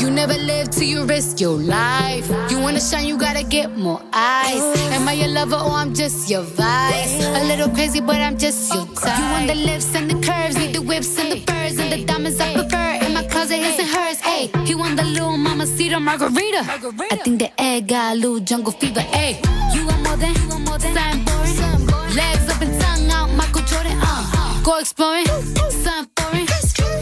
You 0.00 0.10
never 0.10 0.36
live 0.50 0.70
till 0.70 0.88
you 0.94 1.04
risk 1.04 1.40
your 1.40 1.56
life. 1.56 2.26
You 2.50 2.58
wanna 2.58 2.80
shine, 2.80 3.06
you 3.06 3.16
gotta 3.16 3.44
get 3.44 3.76
more 3.76 4.02
eyes. 4.12 4.64
Am 4.96 5.06
I 5.06 5.12
your 5.12 5.32
lover 5.38 5.60
or 5.66 5.74
I'm 5.82 5.94
just 5.94 6.28
your 6.28 6.42
vice? 6.42 7.14
A 7.40 7.44
little 7.50 7.68
crazy, 7.68 8.00
but 8.00 8.16
I'm 8.16 8.36
just 8.36 8.74
your 8.74 8.86
type. 8.86 9.18
You 9.18 9.24
want 9.34 9.46
the 9.46 9.58
lips 9.70 9.94
and 9.94 10.10
the 10.10 10.18
curves, 10.26 10.56
need 10.56 10.72
the 10.74 10.82
whips 10.82 11.16
and 11.20 11.30
the 11.32 11.40
furs 11.46 11.78
and 11.78 11.92
the 11.92 12.04
diamonds 12.04 12.40
I 12.40 12.52
prefer. 12.54 13.03
In 13.44 13.50
my 13.50 13.56
closet, 13.56 13.66
his 13.66 13.78
and 13.78 13.88
hers. 13.88 14.20
Hey, 14.20 14.50
he 14.64 14.74
want 14.74 14.96
the 14.96 15.04
little 15.04 15.36
mama 15.36 15.66
cedar 15.66 16.00
margarita. 16.00 16.60
I 16.60 17.16
think 17.22 17.40
the 17.40 17.50
egg 17.60 17.88
got 17.88 18.14
a 18.14 18.16
little 18.16 18.40
jungle 18.40 18.72
fever. 18.72 19.00
Hey, 19.00 19.40
you 19.74 19.86
want 19.86 20.02
more 20.02 20.16
than, 20.16 20.34
something 20.34 21.24
boring. 21.24 22.14
Legs 22.16 22.48
up 22.48 22.62
and 22.62 22.80
tongue 22.80 23.10
out, 23.10 23.30
Michael 23.36 23.62
Jordan. 23.62 23.98
Uh, 24.00 24.62
go 24.62 24.78
exploring, 24.78 25.26
something 25.26 26.08
foreign. 26.16 26.46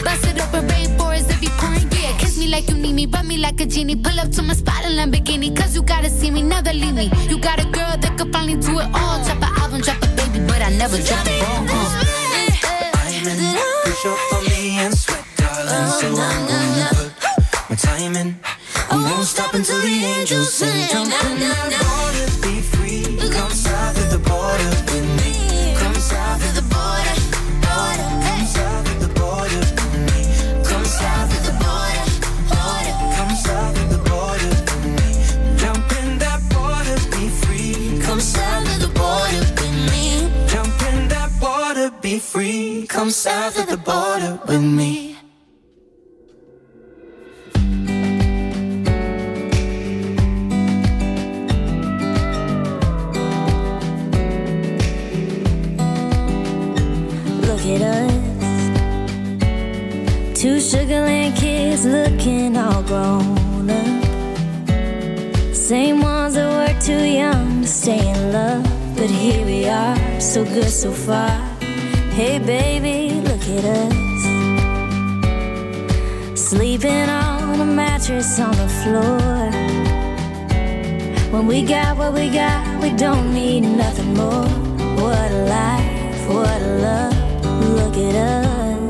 Bust 0.03 0.27
it 0.27 0.41
open, 0.43 0.67
rainforest 0.67 1.29
if 1.29 1.41
you 1.41 1.49
pouring. 1.51 1.87
Yeah, 1.91 2.17
kiss 2.17 2.37
me 2.37 2.47
like 2.47 2.67
you 2.67 2.75
need 2.75 2.93
me, 2.93 3.05
rub 3.05 3.25
me 3.25 3.37
like 3.37 3.61
a 3.61 3.65
genie. 3.65 3.95
Pull 3.95 4.19
up 4.19 4.29
to 4.31 4.41
my 4.41 4.53
spot 4.53 4.83
in 4.83 4.97
Lamborghini, 4.97 5.55
cause 5.55 5.73
you 5.75 5.81
gotta 5.81 6.09
see 6.09 6.29
me, 6.29 6.41
never 6.41 6.73
leave 6.73 6.95
me. 6.95 7.09
You 7.29 7.39
got 7.39 7.59
a 7.59 7.65
girl 7.71 7.95
that 7.97 8.17
could 8.17 8.33
finally 8.33 8.59
do 8.59 8.79
it 8.79 8.89
all. 8.93 9.23
Drop 9.23 9.37
an 9.37 9.53
album, 9.61 9.81
drop 9.81 9.97
a 10.03 10.07
baby, 10.17 10.45
but 10.45 10.61
I 10.61 10.69
never 10.75 10.97
drop 10.97 11.25
ball. 11.25 11.67
Uh. 11.69 12.03
Diamond, 13.23 13.57
push 13.85 14.05
up 14.05 14.33
on 14.33 14.43
me 14.45 14.79
and 14.79 14.93
sweat, 14.97 15.22
darling. 15.65 16.15
So 16.15 16.21
I'm 16.21 16.47
gonna 16.47 16.89
put 16.93 17.69
my 17.69 17.75
time 17.75 18.15
in. 18.15 18.35
Oh, 18.91 19.05
I 19.05 19.11
won't 19.11 19.25
stop 19.25 19.53
until 19.53 19.79
the 19.79 19.87
angels 19.87 20.53
sing. 20.53 20.87
Jump 20.89 21.11
in 21.25 21.39
the 21.39 21.49
water, 21.89 22.27
be 22.41 22.61
free. 22.61 23.17
Come 23.31 23.51
south 23.51 23.97
of 24.03 24.09
the 24.11 24.19
border 24.29 24.69
with 24.91 25.07
me. 25.19 25.75
Come 25.79 25.95
south 25.95 26.43
of 26.47 26.53
the 26.59 26.65
border, 26.73 27.15
border. 27.65 28.09
Come 28.27 28.45
south 28.55 28.87
of 28.91 28.97
the 29.03 29.11
border 29.19 29.61
with 29.77 29.95
me. 30.09 30.21
Come 30.69 30.85
south 30.85 31.31
of 31.37 31.41
the 31.47 31.55
border, 31.63 32.05
border. 32.51 32.95
Come 33.17 33.35
south 33.45 33.77
of 33.81 33.87
the 33.93 34.01
border 34.09 34.49
with 34.67 34.85
me. 34.97 35.09
Jump 35.57 35.87
in 35.99 36.17
that 36.19 36.41
water, 36.55 36.97
be 37.15 37.29
free. 37.41 37.99
Come 38.05 38.19
south 38.19 38.67
of 38.73 38.79
the 38.85 38.91
border 38.99 39.43
with 39.57 39.77
me. 39.91 40.03
Jump 40.47 40.75
in 40.89 41.07
that 41.09 41.31
water, 41.41 41.91
be 42.01 42.19
free. 42.19 42.85
Come 42.87 43.09
south 43.09 43.57
of 43.59 43.67
the 43.67 43.77
border 43.77 44.39
with 44.47 44.61
me. 44.61 45.12
Looking 61.85 62.55
all 62.57 62.83
grown 62.83 63.69
up. 63.69 64.03
Same 65.53 66.01
ones 66.01 66.35
that 66.35 66.49
were 66.49 66.79
too 66.79 67.03
young 67.03 67.61
to 67.61 67.67
stay 67.67 67.99
in 67.99 68.31
love. 68.31 68.63
But 68.95 69.09
here 69.09 69.45
we 69.45 69.67
are, 69.67 70.21
so 70.21 70.43
good 70.43 70.69
so 70.69 70.91
far. 70.91 71.31
Hey 72.11 72.39
baby, 72.39 73.21
look 73.21 73.41
at 73.57 73.65
us. 73.65 73.93
Sleeping 76.39 77.09
on 77.09 77.59
a 77.59 77.65
mattress 77.65 78.39
on 78.39 78.55
the 78.55 78.69
floor. 78.81 79.51
When 81.31 81.47
we 81.47 81.63
got 81.63 81.97
what 81.97 82.13
we 82.13 82.29
got, 82.29 82.81
we 82.81 82.91
don't 82.91 83.33
need 83.33 83.61
nothing 83.61 84.13
more. 84.13 84.47
What 85.01 85.31
a 85.31 85.45
life, 85.57 86.27
what 86.29 86.61
a 86.61 86.77
love. 86.85 87.15
Look 87.77 87.97
at 87.97 88.15
us. 88.15 88.82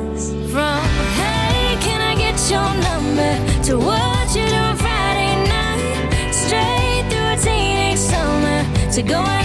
To 3.14 3.78
what 3.78 4.36
you 4.36 4.42
doing 4.42 4.76
Friday 4.76 5.48
night? 5.48 6.34
Straight 6.34 7.06
through 7.12 7.34
a 7.34 7.38
teenage 7.38 8.00
summer 8.00 8.66
to 8.92 9.04
going 9.04 9.43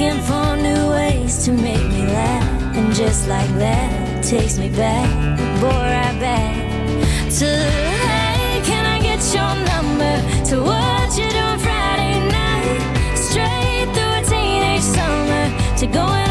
Looking 0.00 0.22
for 0.22 0.56
new 0.56 0.92
ways 0.92 1.44
to 1.44 1.52
make 1.52 1.86
me 1.88 2.06
laugh, 2.06 2.74
and 2.74 2.90
just 2.94 3.28
like 3.28 3.50
that, 3.58 4.24
takes 4.24 4.56
me 4.56 4.70
back, 4.70 5.10
boy, 5.60 5.68
right 5.68 6.18
back 6.18 6.56
to 7.38 7.44
hey, 7.44 8.62
can 8.64 8.86
I 8.86 8.98
get 9.02 9.20
your 9.34 9.54
number? 9.72 10.14
To 10.48 10.62
what 10.62 11.18
you 11.18 11.28
doing 11.28 11.58
Friday 11.58 12.18
night? 12.32 12.80
Straight 13.14 13.92
through 13.92 14.20
a 14.20 14.22
teenage 14.24 14.80
summer 14.80 15.76
to 15.76 15.86
going 15.86 16.29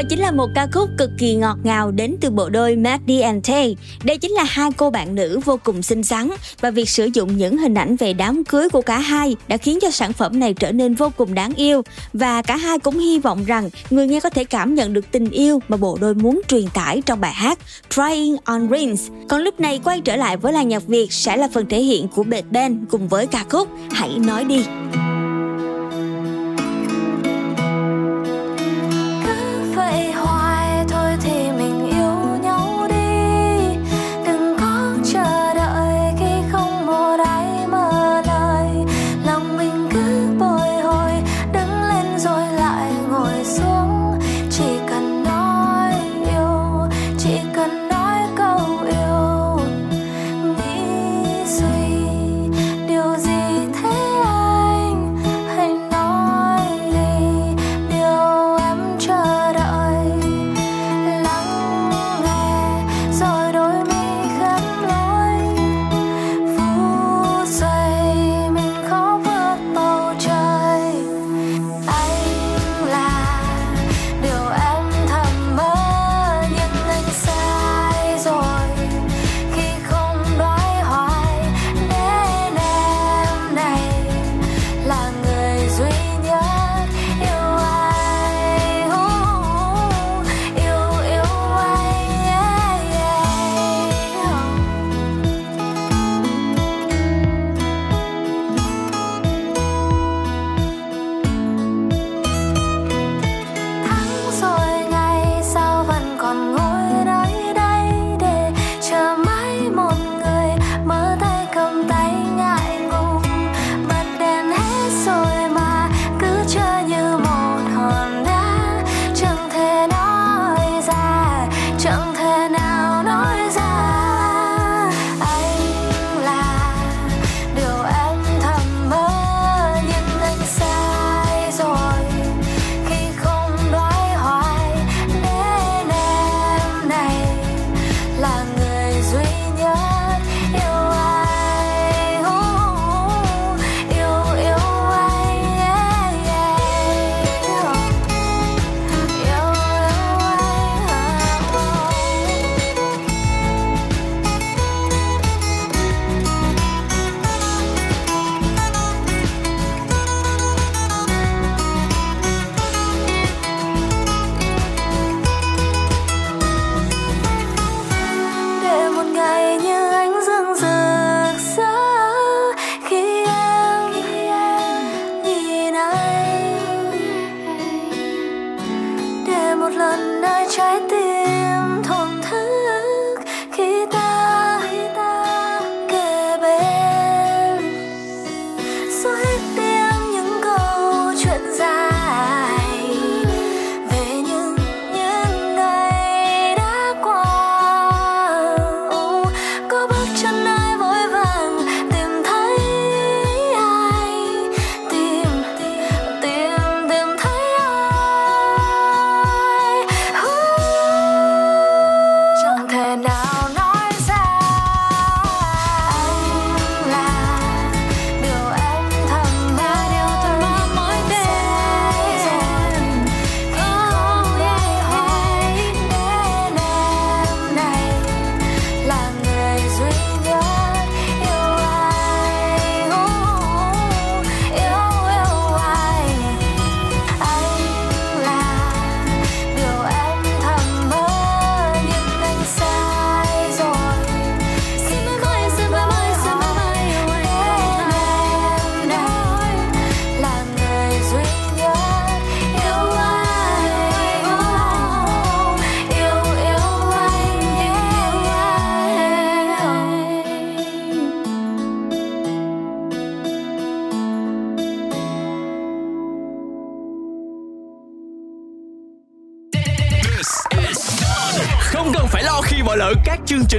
Vừa 0.00 0.04
chính 0.08 0.18
là 0.18 0.30
một 0.30 0.46
ca 0.54 0.66
khúc 0.72 0.90
cực 0.98 1.10
kỳ 1.18 1.34
ngọt 1.34 1.56
ngào 1.62 1.90
đến 1.90 2.16
từ 2.20 2.30
bộ 2.30 2.48
đôi 2.48 2.76
Maddie 2.76 3.20
and 3.20 3.48
Tay. 3.48 3.76
Đây 4.04 4.18
chính 4.18 4.30
là 4.30 4.44
hai 4.48 4.70
cô 4.76 4.90
bạn 4.90 5.14
nữ 5.14 5.40
vô 5.44 5.58
cùng 5.64 5.82
xinh 5.82 6.04
xắn 6.04 6.30
và 6.60 6.70
việc 6.70 6.88
sử 6.88 7.08
dụng 7.14 7.36
những 7.36 7.58
hình 7.58 7.74
ảnh 7.74 7.96
về 7.96 8.12
đám 8.12 8.44
cưới 8.44 8.68
của 8.68 8.82
cả 8.82 8.98
hai 8.98 9.36
đã 9.48 9.56
khiến 9.56 9.78
cho 9.82 9.90
sản 9.90 10.12
phẩm 10.12 10.40
này 10.40 10.54
trở 10.54 10.72
nên 10.72 10.94
vô 10.94 11.12
cùng 11.16 11.34
đáng 11.34 11.52
yêu 11.56 11.82
và 12.12 12.42
cả 12.42 12.56
hai 12.56 12.78
cũng 12.78 12.98
hy 12.98 13.18
vọng 13.18 13.44
rằng 13.44 13.70
người 13.90 14.06
nghe 14.06 14.20
có 14.20 14.30
thể 14.30 14.44
cảm 14.44 14.74
nhận 14.74 14.92
được 14.92 15.10
tình 15.10 15.30
yêu 15.30 15.58
mà 15.68 15.76
bộ 15.76 15.98
đôi 16.00 16.14
muốn 16.14 16.40
truyền 16.48 16.68
tải 16.74 17.02
trong 17.06 17.20
bài 17.20 17.32
hát 17.32 17.58
Trying 17.90 18.36
on 18.44 18.68
Rings. 18.70 19.08
Còn 19.28 19.40
lúc 19.40 19.60
này 19.60 19.80
quay 19.84 20.00
trở 20.00 20.16
lại 20.16 20.36
với 20.36 20.52
làng 20.52 20.68
nhạc 20.68 20.86
Việt 20.86 21.12
sẽ 21.12 21.36
là 21.36 21.48
phần 21.54 21.66
thể 21.68 21.80
hiện 21.80 22.08
của 22.08 22.22
Bệt 22.22 22.44
Ben 22.50 22.84
cùng 22.90 23.08
với 23.08 23.26
ca 23.26 23.44
khúc 23.50 23.68
Hãy 23.90 24.10
nói 24.18 24.44
đi. 24.44 24.64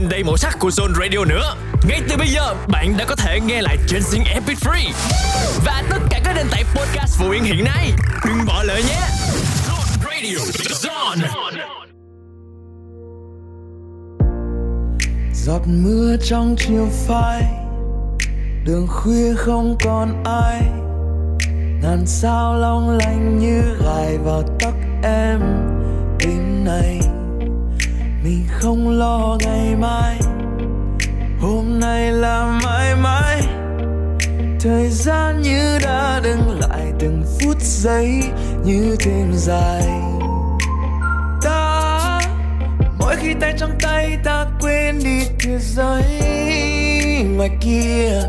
Các 0.02 0.10
đầy 0.10 0.24
màu 0.24 0.38
sắc 0.38 0.60
của 0.60 0.70
Zone 0.70 0.94
Radio 0.94 1.26
nữa. 1.26 1.56
Ngay 1.88 2.02
từ 2.10 2.18
bây 2.18 2.28
giờ, 2.28 2.56
bạn 2.68 2.98
đã 2.98 3.06
có 3.06 3.16
thể 3.16 3.40
nghe 3.40 3.62
lại 3.62 3.78
trên 3.88 4.02
Zing 4.02 4.24
Epic 4.34 4.58
Free 4.58 4.92
và 5.66 5.84
tất 5.90 5.98
cả 6.10 6.20
các 6.24 6.34
nền 6.36 6.48
tảng 6.52 6.66
podcast 6.76 7.20
phổ 7.20 7.30
biến 7.30 7.44
hiện 7.44 7.64
nay. 7.64 7.92
Đừng 8.26 8.46
bỏ 8.48 8.64
lỡ 8.64 8.76
nhé. 8.76 9.02
Zone 9.68 10.04
Radio, 10.04 10.38
Zone. 10.70 11.28
giọt 15.34 15.62
mưa 15.66 16.16
trong 16.24 16.56
chiều 16.58 16.88
phai 17.08 17.44
đường 18.66 18.88
khuya 18.88 19.34
không 19.38 19.78
còn 19.86 20.24
ai 20.24 20.62
ngàn 21.82 22.04
sao 22.06 22.56
long 22.56 22.90
lanh 22.90 23.40
như 23.40 23.62
gài 23.86 24.18
vào 24.18 24.44
tóc 24.60 24.74
em 25.04 25.40
đêm 26.20 26.66
nay 26.66 27.00
mình 28.24 28.46
không 28.50 28.90
lo 28.90 29.38
ngày 29.40 29.76
mai. 29.76 30.20
Hôm 31.40 31.80
nay 31.80 32.12
là 32.12 32.60
mãi 32.64 32.96
mãi. 32.96 33.42
Thời 34.60 34.90
gian 34.90 35.42
như 35.42 35.80
đã 35.84 36.20
đứng 36.24 36.60
lại 36.60 36.94
từng 37.00 37.24
phút 37.40 37.58
giây 37.62 38.24
như 38.64 38.96
thêm 39.00 39.34
dài. 39.34 39.84
Ta, 41.42 42.20
mỗi 43.00 43.16
khi 43.16 43.34
tay 43.42 43.54
trong 43.58 43.72
tay 43.82 44.18
ta 44.24 44.46
quên 44.62 45.00
đi 45.04 45.28
thế 45.40 45.58
giới 45.60 46.04
ngoài 47.36 47.50
kia. 47.62 48.22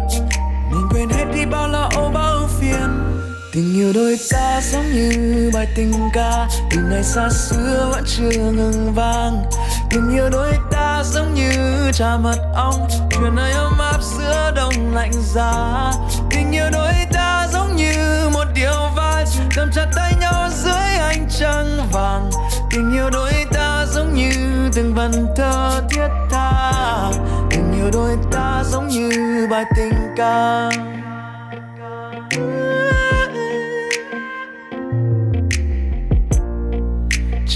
Mình 0.71 0.87
quên 0.91 1.09
hết 1.09 1.25
đi 1.35 1.47
bao 1.47 1.69
lo 1.69 1.91
âu, 1.95 2.11
bao 2.15 2.49
phiền 2.61 3.12
tình 3.53 3.75
yêu 3.75 3.93
đôi 3.93 4.19
ta 4.31 4.61
giống 4.61 4.93
như 4.95 5.51
bài 5.55 5.67
tình 5.77 5.93
ca. 6.13 6.49
Tình 6.71 6.91
này 6.91 7.03
xa 7.03 7.29
xưa 7.31 7.89
vẫn 7.93 8.05
chưa 8.07 8.53
ngừng 8.53 8.95
vang. 8.95 9.45
Tình 9.91 10.15
yêu 10.15 10.31
đôi 10.31 10.53
ta 10.71 11.03
giống 11.05 11.35
như 11.35 11.51
trà 11.93 12.17
mật 12.17 12.39
ong. 12.55 12.89
Chuyện 13.11 13.35
nơi 13.35 13.53
ấm 13.53 13.79
áp 13.79 14.03
giữa 14.03 14.53
đông 14.57 14.95
lạnh 14.95 15.13
giá. 15.35 15.93
Tình 16.31 16.51
yêu 16.53 16.71
đôi 16.73 16.93
ta 17.13 17.49
giống 17.53 17.77
như 17.77 18.29
một 18.33 18.45
điều 18.55 18.91
vai. 18.97 19.25
Cầm 19.57 19.71
chặt 19.75 19.87
tay 19.97 20.13
nhau 20.21 20.49
dưới 20.65 20.97
ánh 20.99 21.27
trăng 21.39 21.89
vàng. 21.93 22.31
Tình 22.71 22.93
yêu 22.93 23.11
đôi 23.11 23.33
ta 23.53 23.87
giống 23.95 24.15
như 24.15 24.31
từng 24.75 24.95
vần 24.95 25.27
thơ 25.37 25.83
thiết 25.91 26.09
tha. 26.31 27.11
Tình 27.51 27.73
yêu 27.77 27.91
đôi 27.93 28.17
ta 28.33 28.63
giống 28.71 28.89
như 28.89 29.11
bài 29.51 29.65
tình 29.77 30.15
ca. 30.17 30.71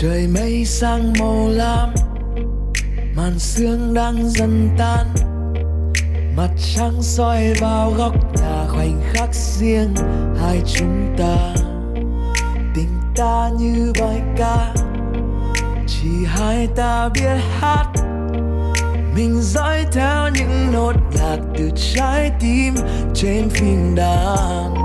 trời 0.00 0.26
mây 0.26 0.64
sang 0.64 1.12
màu 1.18 1.48
lam, 1.48 1.94
màn 3.16 3.38
sương 3.38 3.94
đang 3.94 4.30
dần 4.30 4.70
tan. 4.78 5.06
Mặt 6.36 6.50
trăng 6.74 7.02
soi 7.02 7.54
vào 7.60 7.90
góc 7.90 8.14
nhà 8.34 8.66
khoảnh 8.68 9.00
khắc 9.12 9.34
riêng 9.34 9.94
hai 10.40 10.62
chúng 10.66 11.14
ta. 11.18 11.54
Tình 12.74 13.00
ta 13.16 13.50
như 13.58 13.92
bài 14.00 14.20
ca, 14.36 14.74
chỉ 15.86 16.08
hai 16.26 16.66
ta 16.76 17.08
biết 17.14 17.40
hát. 17.60 17.86
Mình 19.14 19.40
dõi 19.42 19.84
theo 19.92 20.28
những 20.34 20.72
nốt 20.72 20.94
nhạc 21.14 21.38
từ 21.58 21.70
trái 21.94 22.30
tim 22.40 22.74
trên 23.14 23.48
phim 23.48 23.94
đàn 23.94 24.75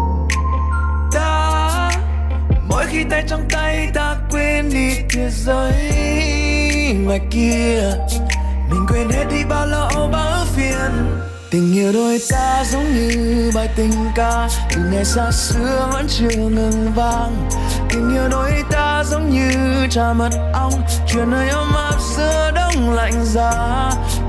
mỗi 2.82 2.90
khi 2.90 3.04
tay 3.10 3.24
trong 3.28 3.42
tay 3.50 3.90
ta 3.94 4.16
quên 4.32 4.70
đi 4.70 4.96
thế 5.10 5.30
giới 5.30 5.74
ngoài 7.06 7.20
kia, 7.32 7.82
mình 8.70 8.86
quên 8.90 9.10
hết 9.10 9.26
đi 9.32 9.44
bao 9.50 9.68
lo 9.68 9.90
âu, 9.96 10.08
bao 10.08 10.46
phiền. 10.56 10.92
Tình 11.52 11.74
yêu 11.74 11.94
đôi 11.94 12.20
ta 12.30 12.64
giống 12.72 12.94
như 12.94 13.52
bài 13.56 13.70
tình 13.76 13.92
ca, 14.16 14.50
từ 14.76 14.82
ngày 14.92 15.06
xa 15.06 15.32
xưa 15.32 15.90
vẫn 15.94 16.08
chưa 16.08 16.38
ngừng 16.38 16.92
vang. 16.96 17.50
Tình 17.90 18.14
yêu 18.14 18.30
đôi 18.32 18.52
ta 18.72 19.04
giống 19.06 19.30
như 19.30 19.52
trà 19.90 20.14
mật 20.14 20.32
ong, 20.54 20.74
chuyện 21.08 21.32
nơi 21.32 21.50
ấm 21.50 21.74
áp 21.74 21.96
giữa 22.18 22.52
đông 22.56 22.94
lạnh 22.94 23.26
giá. 23.26 23.52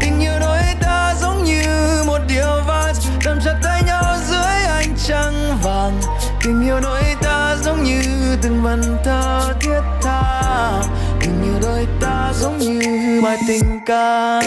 Tình 0.00 0.20
yêu 0.20 0.38
đôi 0.40 0.58
ta 0.80 1.14
giống 1.20 1.44
như 1.44 1.62
một 2.06 2.18
điều 2.28 2.62
vals 2.66 3.08
cầm 3.24 3.38
chặt 3.44 3.54
tay 3.62 3.82
nhau 3.86 4.16
dưới 4.30 4.64
ánh 4.68 4.94
trăng 5.04 5.58
vàng. 5.62 6.00
Tình 6.44 6.62
yêu 6.64 6.80
đôi 6.82 7.02
ta 7.22 7.31
giống 7.64 7.84
như 7.84 8.02
từng 8.42 8.62
vần 8.62 8.82
thơ 9.04 9.54
thiết 9.60 9.80
tha. 10.02 10.82
Tình 11.20 11.42
như 11.42 11.58
đôi 11.62 11.86
ta 12.00 12.32
giống 12.40 12.58
như 12.58 12.80
bài 13.22 13.38
tình 13.48 13.80
ca. 13.86 14.40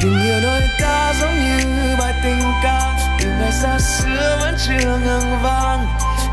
tình 0.00 0.22
yêu 0.22 0.40
đôi 0.42 0.62
ta 0.80 1.12
giống 1.20 1.34
như 1.34 1.96
bài 1.98 2.14
tình 2.24 2.52
ca, 2.62 2.98
từ 3.20 3.28
ngày 3.28 3.52
xa 3.52 3.78
xưa 3.78 4.38
vẫn 4.40 4.54
chưa 4.66 4.98
ngừng 5.04 5.42
vang. 5.42 5.86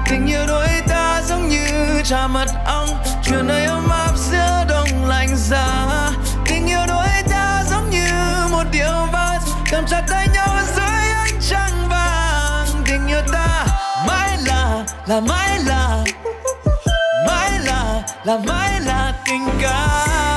Tình 0.09 0.25
yêu 0.25 0.47
đôi 0.47 0.67
ta 0.87 1.21
giống 1.25 1.49
như 1.49 1.67
trà 2.03 2.27
mật 2.27 2.47
ong, 2.65 2.89
chuyện 3.23 3.47
nơi 3.47 3.65
ấm 3.65 3.89
áp 3.89 4.11
giữa 4.17 4.65
đông 4.69 5.05
lạnh 5.07 5.35
giá. 5.35 5.87
Tình 6.45 6.67
yêu 6.67 6.79
đôi 6.87 7.07
ta 7.29 7.63
giống 7.69 7.89
như 7.89 8.07
một 8.51 8.63
điệu 8.71 9.07
vals, 9.11 9.43
cầm 9.71 9.85
chặt 9.87 10.01
tay 10.09 10.27
nhau 10.33 10.57
dưới 10.75 11.11
ánh 11.13 11.41
trăng 11.49 11.89
vàng. 11.89 12.67
Tình 12.85 13.07
yêu 13.07 13.21
ta, 13.33 13.65
mãi 14.07 14.37
là 14.45 14.85
là 15.07 15.19
mãi 15.19 15.59
là 15.59 15.97
mãi 17.27 17.51
là 17.65 18.01
là 18.23 18.37
mãi 18.47 18.81
là 18.85 19.13
tình 19.25 19.49
ca. 19.61 20.36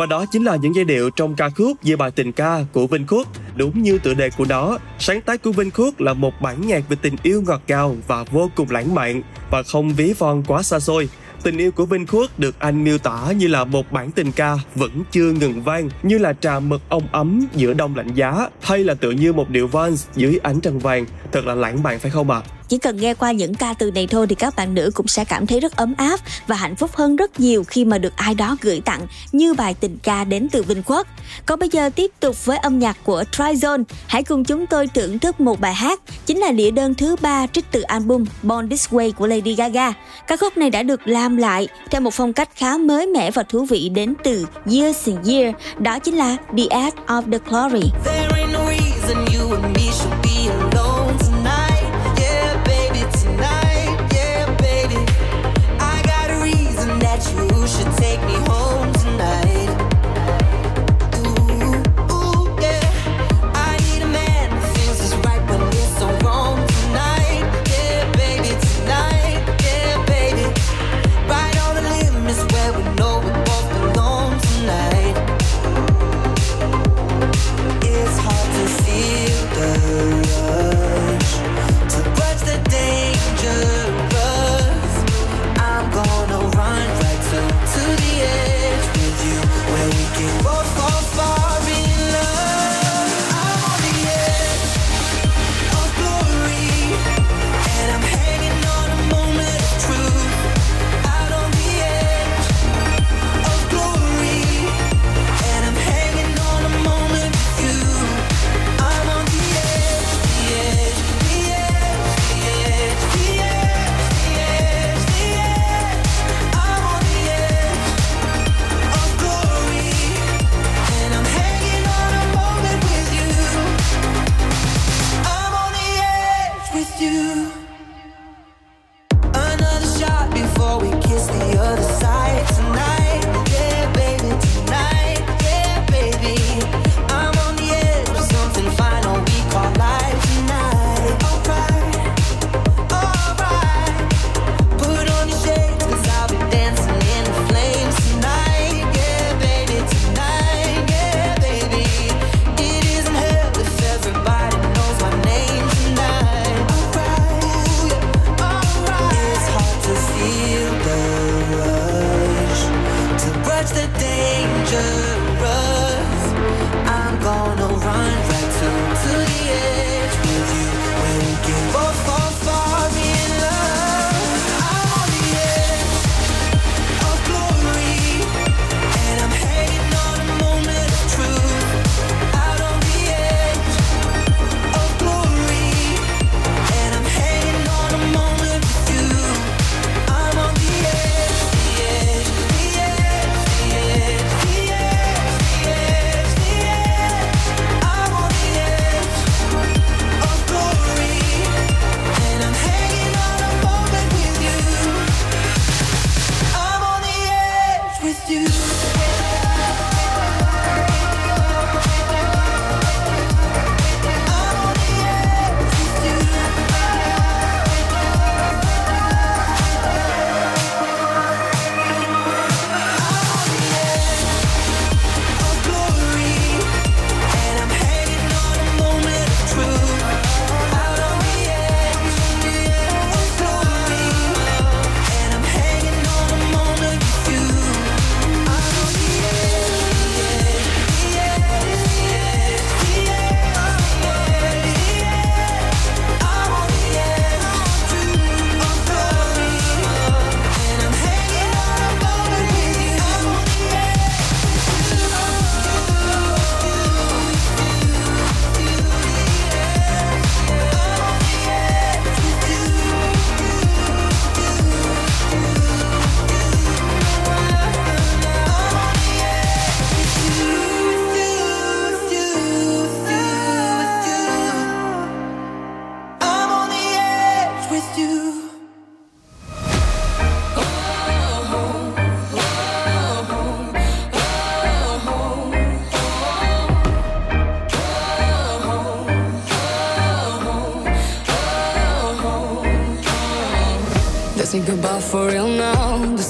Và 0.00 0.06
đó 0.06 0.24
chính 0.32 0.44
là 0.44 0.56
những 0.56 0.74
giai 0.74 0.84
điệu 0.84 1.10
trong 1.10 1.36
ca 1.36 1.48
khúc 1.48 1.76
về 1.82 1.96
bài 1.96 2.10
tình 2.10 2.32
ca 2.32 2.64
của 2.72 2.86
Vinh 2.86 3.06
Khuất. 3.06 3.26
Đúng 3.56 3.82
như 3.82 3.98
tựa 3.98 4.14
đề 4.14 4.30
của 4.30 4.44
nó, 4.44 4.78
sáng 4.98 5.20
tác 5.20 5.42
của 5.42 5.52
Vinh 5.52 5.70
Khuất 5.70 6.00
là 6.00 6.14
một 6.14 6.40
bản 6.40 6.66
nhạc 6.66 6.88
về 6.88 6.96
tình 7.02 7.16
yêu 7.22 7.42
ngọt 7.46 7.62
ngào 7.68 7.96
và 8.06 8.24
vô 8.24 8.50
cùng 8.56 8.70
lãng 8.70 8.94
mạn 8.94 9.22
và 9.50 9.62
không 9.62 9.94
ví 9.94 10.14
von 10.18 10.42
quá 10.46 10.62
xa 10.62 10.80
xôi. 10.80 11.08
Tình 11.42 11.58
yêu 11.58 11.70
của 11.70 11.86
Vinh 11.86 12.06
Khuất 12.06 12.38
được 12.38 12.54
anh 12.58 12.84
miêu 12.84 12.98
tả 12.98 13.32
như 13.36 13.46
là 13.48 13.64
một 13.64 13.92
bản 13.92 14.10
tình 14.10 14.32
ca 14.32 14.56
vẫn 14.74 15.02
chưa 15.10 15.32
ngừng 15.32 15.62
vang, 15.62 15.88
như 16.02 16.18
là 16.18 16.32
trà 16.32 16.60
mật 16.60 16.82
ong 16.88 17.08
ấm 17.12 17.46
giữa 17.54 17.74
đông 17.74 17.96
lạnh 17.96 18.14
giá, 18.14 18.48
hay 18.60 18.84
là 18.84 18.94
tựa 18.94 19.10
như 19.10 19.32
một 19.32 19.50
điệu 19.50 19.66
vals 19.66 20.06
dưới 20.14 20.38
ánh 20.42 20.60
trăng 20.60 20.78
vàng. 20.78 21.06
Thật 21.32 21.46
là 21.46 21.54
lãng 21.54 21.82
mạn 21.82 21.98
phải 21.98 22.10
không 22.10 22.30
ạ? 22.30 22.42
À? 22.44 22.59
Chỉ 22.70 22.78
cần 22.78 22.96
nghe 22.96 23.14
qua 23.14 23.32
những 23.32 23.54
ca 23.54 23.74
từ 23.74 23.90
này 23.90 24.06
thôi 24.06 24.26
thì 24.26 24.34
các 24.34 24.56
bạn 24.56 24.74
nữ 24.74 24.90
cũng 24.94 25.08
sẽ 25.08 25.24
cảm 25.24 25.46
thấy 25.46 25.60
rất 25.60 25.76
ấm 25.76 25.94
áp 25.96 26.20
và 26.46 26.56
hạnh 26.56 26.76
phúc 26.76 26.90
hơn 26.94 27.16
rất 27.16 27.40
nhiều 27.40 27.64
khi 27.64 27.84
mà 27.84 27.98
được 27.98 28.12
ai 28.16 28.34
đó 28.34 28.56
gửi 28.60 28.80
tặng 28.84 29.06
như 29.32 29.54
bài 29.54 29.74
tình 29.80 29.98
ca 30.02 30.24
đến 30.24 30.48
từ 30.52 30.62
Vinh 30.62 30.82
Quốc. 30.86 31.06
Còn 31.46 31.58
bây 31.58 31.68
giờ 31.68 31.90
tiếp 31.90 32.10
tục 32.20 32.44
với 32.44 32.58
âm 32.58 32.78
nhạc 32.78 32.96
của 33.04 33.24
Tryzone. 33.32 33.84
Hãy 34.06 34.22
cùng 34.22 34.44
chúng 34.44 34.66
tôi 34.66 34.86
thưởng 34.94 35.18
thức 35.18 35.40
một 35.40 35.60
bài 35.60 35.74
hát, 35.74 36.00
chính 36.26 36.38
là 36.38 36.52
đĩa 36.52 36.70
đơn 36.70 36.94
thứ 36.94 37.16
ba 37.20 37.46
trích 37.46 37.64
từ 37.70 37.80
album 37.80 38.24
Born 38.42 38.68
This 38.68 38.88
Way 38.88 39.12
của 39.12 39.26
Lady 39.26 39.54
Gaga. 39.54 39.92
Ca 40.26 40.36
khúc 40.36 40.56
này 40.56 40.70
đã 40.70 40.82
được 40.82 41.08
làm 41.08 41.36
lại 41.36 41.68
theo 41.90 42.00
một 42.00 42.14
phong 42.14 42.32
cách 42.32 42.48
khá 42.56 42.78
mới 42.78 43.06
mẻ 43.06 43.30
và 43.30 43.42
thú 43.42 43.64
vị 43.64 43.88
đến 43.88 44.14
từ 44.24 44.46
Years 44.72 45.08
and 45.08 45.28
Years. 45.28 45.56
Đó 45.78 45.98
chính 45.98 46.14
là 46.14 46.36
The 46.56 46.64
Ad 46.70 46.94
of 47.06 47.32
the 47.32 47.38
Glory. 47.48 47.90
There 48.04 48.28
ain't 48.28 48.52
no 48.52 48.60
reason 48.66 49.16
you 49.16 49.56
and 49.62 49.76
me 49.76 49.92
should 49.92 50.14
be 50.22 50.52
alone 50.52 50.99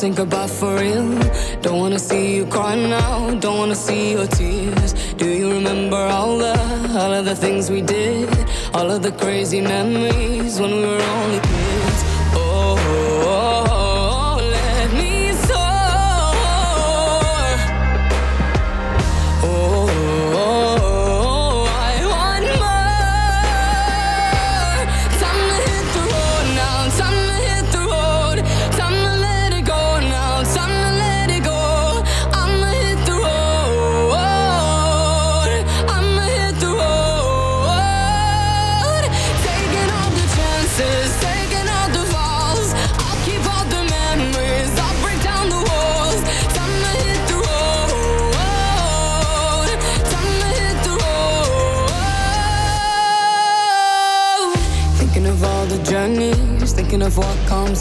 now. 0.02 0.22
about 0.22 0.48
for 0.48 0.76
real. 0.76 1.18
Don't 1.60 1.78
wanna 1.78 1.98
see 1.98 2.36
you 2.36 2.46
cry 2.46 2.74
now. 2.74 3.30
Don't 3.34 3.58
wanna 3.58 3.74
see 3.74 4.12
your 4.12 4.26
tears. 4.26 4.94
Do 5.16 5.28
you 5.28 5.52
remember 5.52 5.96
all 5.96 6.38
the 6.38 6.54
all 6.98 7.12
of 7.12 7.24
the 7.24 7.34
things 7.34 7.70
we 7.70 7.82
did? 7.82 8.28
All 8.72 8.90
of 8.90 9.02
the 9.02 9.12
crazy 9.12 9.60
memories 9.60 10.60
when 10.60 10.70
we 10.70 10.86
were 10.86 10.99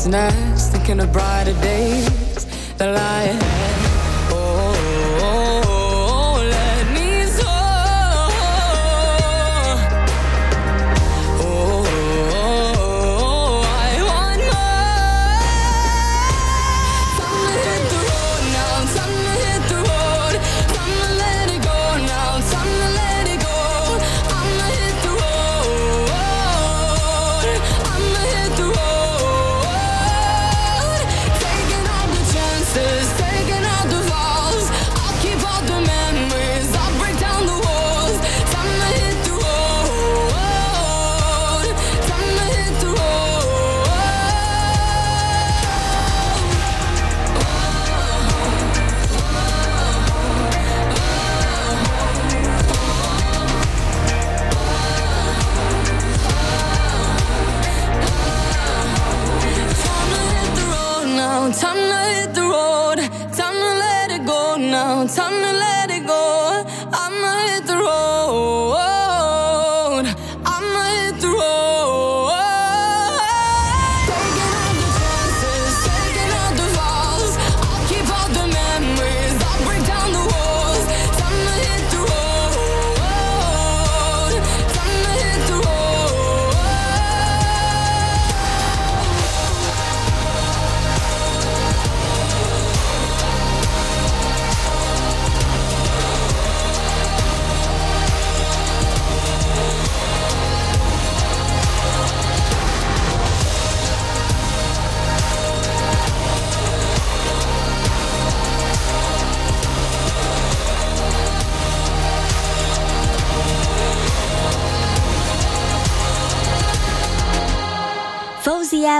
nights, 0.10 0.68
thinking 0.70 0.99
of 0.99 1.12
brighter 1.12 1.53
days. 1.62 2.18
Now. 64.89 65.05
Time 65.05 65.33
to 65.43 65.53
let 65.53 65.91
it 65.91 66.07
go. 66.07 66.38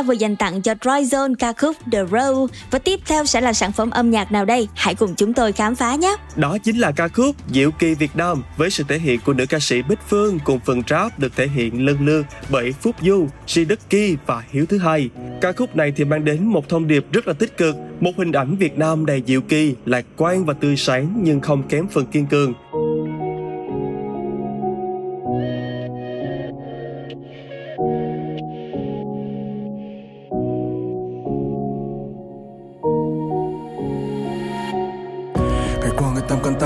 Vừa 0.02 0.14
dành 0.14 0.36
tặng 0.36 0.62
cho 0.62 0.74
Troy 0.82 1.10
ca 1.40 1.54
khúc 1.54 1.78
The 1.92 2.00
Road 2.12 2.52
và 2.72 2.80
tiếp 2.80 3.00
theo 3.06 3.26
sẽ 3.26 3.42
là 3.42 3.54
sản 3.54 3.72
phẩm 3.72 3.90
âm 3.90 4.12
nhạc 4.12 4.32
nào 4.32 4.46
đây? 4.46 4.68
Hãy 4.76 4.96
cùng 4.96 5.16
chúng 5.16 5.34
tôi 5.34 5.52
khám 5.52 5.76
phá 5.76 5.96
nhé. 5.96 6.16
Đó 6.36 6.58
chính 6.64 6.78
là 6.78 6.92
ca 6.92 7.08
khúc 7.08 7.36
Diệu 7.52 7.72
Kỳ 7.72 7.94
Việt 7.94 8.16
Nam 8.16 8.44
với 8.58 8.70
sự 8.70 8.84
thể 8.88 9.00
hiện 9.00 9.20
của 9.26 9.34
nữ 9.34 9.46
ca 9.46 9.60
sĩ 9.60 9.82
Bích 9.82 10.00
Phương 10.08 10.40
cùng 10.44 10.60
phần 10.66 10.82
rap 10.90 11.20
được 11.20 11.36
thể 11.36 11.48
hiện 11.48 11.86
lần 11.86 12.06
lượt 12.06 12.26
bởi 12.50 12.72
Phúc 12.72 12.96
Du, 13.02 13.28
Si 13.48 13.66
Đức 13.66 13.80
Kỳ 13.90 14.18
và 14.26 14.44
Hiếu 14.52 14.66
Thứ 14.70 14.78
Hai. 14.78 15.10
Ca 15.42 15.52
khúc 15.52 15.76
này 15.76 15.94
thì 15.96 16.06
mang 16.06 16.26
đến 16.26 16.46
một 16.46 16.70
thông 16.70 16.88
điệp 16.88 17.06
rất 17.12 17.28
là 17.28 17.34
tích 17.34 17.58
cực, 17.58 17.76
một 18.00 18.12
hình 18.18 18.32
ảnh 18.32 18.56
Việt 18.56 18.78
Nam 18.78 19.06
đầy 19.06 19.24
diệu 19.28 19.42
kỳ, 19.42 19.76
lạc 19.86 20.06
quan 20.18 20.46
và 20.46 20.54
tươi 20.54 20.78
sáng 20.78 21.20
nhưng 21.24 21.40
không 21.40 21.64
kém 21.64 21.88
phần 21.88 22.06
kiên 22.06 22.26
cường. 22.28 22.54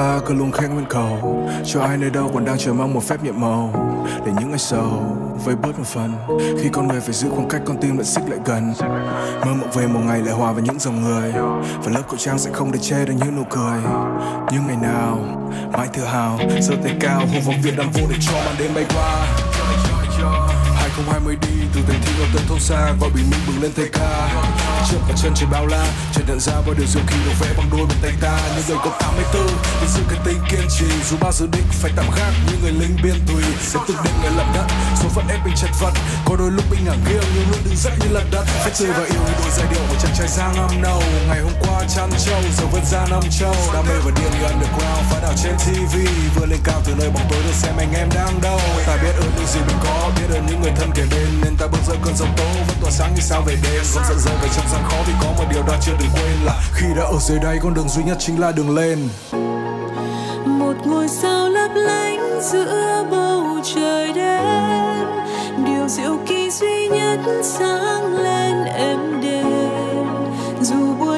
Ta 0.04 0.20
cứ 0.26 0.34
luôn 0.34 0.52
khẽ 0.52 0.68
nguyên 0.68 0.86
cầu 0.90 1.46
Cho 1.66 1.82
ai 1.82 1.98
nơi 1.98 2.10
đâu 2.10 2.32
còn 2.34 2.46
đang 2.46 2.58
chờ 2.58 2.74
mong 2.74 2.94
một 2.94 3.04
phép 3.04 3.24
nhiệm 3.24 3.42
màu 3.42 3.74
Để 4.26 4.32
những 4.40 4.50
ngày 4.50 4.60
sầu 4.60 5.18
với 5.46 5.56
bớt 5.56 5.80
một 5.80 5.86
phần, 5.86 6.14
Khi 6.62 6.70
con 6.74 6.88
người 6.88 7.02
phải 7.02 7.14
giữ 7.14 7.30
khoảng 7.30 7.50
cách, 7.50 7.62
con 7.66 7.78
tim 7.82 7.98
lại 7.98 8.06
xích 8.06 8.24
lại 8.30 8.40
gần. 8.46 8.74
Mơ 9.46 9.54
mộng 9.54 9.72
về 9.74 9.88
một 9.88 10.00
ngày 10.06 10.22
lại 10.22 10.34
hòa 10.34 10.52
vào 10.52 10.62
những 10.62 10.80
dòng 10.80 11.02
người, 11.04 11.32
Và 11.84 11.92
lớp 11.92 12.02
khẩu 12.08 12.18
trang 12.18 12.40
sẽ 12.40 12.52
không 12.54 12.72
để 12.72 12.80
che 12.82 13.06
được 13.06 13.14
những 13.20 13.36
nụ 13.36 13.44
cười. 13.50 13.82
Nhưng 14.52 14.68
ngày 14.68 14.78
nào, 14.82 15.20
mãi 15.72 15.88
tự 15.94 16.04
hào, 16.04 16.40
giơ 16.62 16.76
tay 16.84 16.98
cao, 17.00 17.20
hô 17.20 17.40
vọng 17.46 17.62
việt 17.64 17.74
nam 17.78 17.88
vô 17.94 18.02
để 18.10 18.16
cho 18.22 18.34
màn 18.46 18.56
đêm 18.60 18.72
bay 18.76 18.86
qua. 18.96 19.26
2020 20.76 21.38
đi 21.42 21.68
từ 21.76 21.82
thành 21.88 22.02
thị 22.06 22.14
vào 22.20 22.28
tận 22.34 22.44
thôn 22.50 22.60
xa 22.60 22.94
gọi 23.02 23.10
bình 23.16 23.26
minh 23.32 23.40
bừng 23.48 23.62
lên 23.62 23.72
thay 23.76 23.90
ca 23.94 24.73
trước 24.90 24.98
cả 25.08 25.14
chân 25.24 25.34
trời 25.36 25.50
bao 25.52 25.66
la 25.68 25.86
trời 26.14 26.24
nhận 26.28 26.40
ra 26.40 26.54
bao 26.66 26.74
điều 26.78 26.88
diệu 26.88 27.04
kỳ 27.08 27.16
được 27.26 27.36
vẽ 27.40 27.54
bằng 27.58 27.70
đôi 27.72 27.86
bàn 27.90 27.98
tay 28.02 28.12
ta. 28.22 28.40
Những 28.56 28.66
người 28.68 28.78
có 28.84 28.92
84 29.00 29.48
với 29.80 29.90
sự 29.94 30.02
cái 30.10 30.20
tính 30.26 30.40
kiên 30.50 30.68
trì. 30.78 30.86
Dù 31.10 31.18
bao 31.22 31.32
dự 31.32 31.48
định 31.48 31.68
phải 31.82 31.92
tạm 31.96 32.06
gác 32.18 32.34
như 32.48 32.54
người 32.62 32.72
lính 32.72 32.96
biên 33.04 33.18
tùy. 33.28 33.44
Sẽ 33.62 33.80
từng 33.88 33.98
định 34.04 34.14
người 34.22 34.32
lận 34.38 34.48
đất, 34.54 34.66
số 35.02 35.08
phận 35.10 35.28
ép 35.28 35.46
mình 35.46 35.56
chật 35.62 35.70
vật. 35.82 35.94
Có 36.26 36.36
đôi 36.36 36.52
lúc 36.52 36.66
mình 36.72 36.86
ngả 36.86 36.96
nghiêng, 37.06 37.28
nhưng 37.36 37.50
luôn 37.52 37.62
đứng 37.66 37.76
dậy 37.76 37.94
như 38.00 38.08
lật 38.12 38.26
đất. 38.32 38.46
Phải 38.64 38.72
tươi 38.80 38.90
và 38.98 39.04
yêu 39.04 39.22
như 39.26 39.34
đôi 39.40 39.50
giai 39.58 39.68
điệu 39.72 39.84
của 39.90 39.96
chàng 40.02 40.14
trai 40.18 40.28
sang 40.28 40.56
năm 40.56 40.82
đầu 40.82 41.04
ngày 41.28 41.40
hôm 41.42 41.54
qua 41.62 41.84
chăn 41.96 42.10
trâu, 42.26 42.42
giờ 42.58 42.66
vẫn 42.72 42.86
ra 42.92 43.06
năm 43.10 43.24
châu 43.40 43.56
đam 43.74 43.86
mê 43.90 43.96
và 44.06 44.12
điên 44.16 44.32
như 44.34 44.44
underground, 44.48 45.04
phá 45.10 45.20
đảo 45.22 45.34
trên 45.44 45.56
tv 45.58 45.96
vừa 46.36 46.46
lên 46.46 46.60
cao 46.64 46.82
từ 46.86 46.94
nơi 47.00 47.10
bóng 47.10 47.28
tối 47.30 47.42
được 47.44 47.54
xem 47.54 47.74
anh 47.78 47.94
em 47.94 48.10
đang 48.16 48.42
đâu. 48.42 48.60
Ta 48.88 48.96
biết 49.04 49.16
ơn 49.18 49.32
những 49.38 49.48
gì 49.48 49.60
mình 49.68 49.78
có, 49.84 50.12
biết 50.18 50.36
ơn 50.36 50.46
những 50.46 50.62
người 50.62 50.72
thân 50.78 50.92
kề 50.96 51.04
bên. 51.12 51.28
Nên 51.42 51.56
ta 51.56 51.68
bước 51.68 51.84
ra 51.88 51.96
cơn 52.04 52.18
giông 52.18 52.34
tố, 52.38 52.48
vẫn 52.68 52.78
tỏa 52.82 52.92
sáng 52.92 53.16
như 53.16 53.22
sao 53.22 53.42
về 53.42 53.56
đêm. 53.64 53.84
Vẫn 53.94 54.04
giận 54.10 54.20
dữ 54.20 54.32
về 54.42 54.50
trong 54.56 54.68
gian 54.74 54.84
khó 54.90 54.98
thì 55.06 55.14
có 55.22 55.28
một 55.38 55.46
điều 55.52 55.64
ta 55.64 55.78
chưa 55.82 55.92
được 56.00 56.06
quên 56.14 56.46
là 56.46 56.62
khi 56.74 56.86
đã 56.98 57.04
ở 57.04 57.18
dưới 57.20 57.40
đây 57.40 57.60
con 57.64 57.74
đường 57.74 57.90
duy 57.90 58.04
nhất 58.04 58.18
chính 58.20 58.40
là 58.40 58.52
đường 58.52 58.76
lên. 58.76 59.10
Một 60.46 60.74
ngôi 60.86 61.08
sao 61.08 61.50
lấp 61.50 61.72
lánh 61.76 62.42
giữa 62.42 63.06
bầu 63.12 63.44
trời 63.76 64.14
đêm, 64.14 65.08
điều 65.66 65.88
diệu 65.88 66.18
kỳ 66.28 66.52
duy 66.52 66.88
nhất 66.88 67.20
sáng 67.44 68.18
lên 68.18 68.66
êm 68.66 69.22
đềm. 69.22 70.06
Dù 70.62 70.94
buồn 71.00 71.13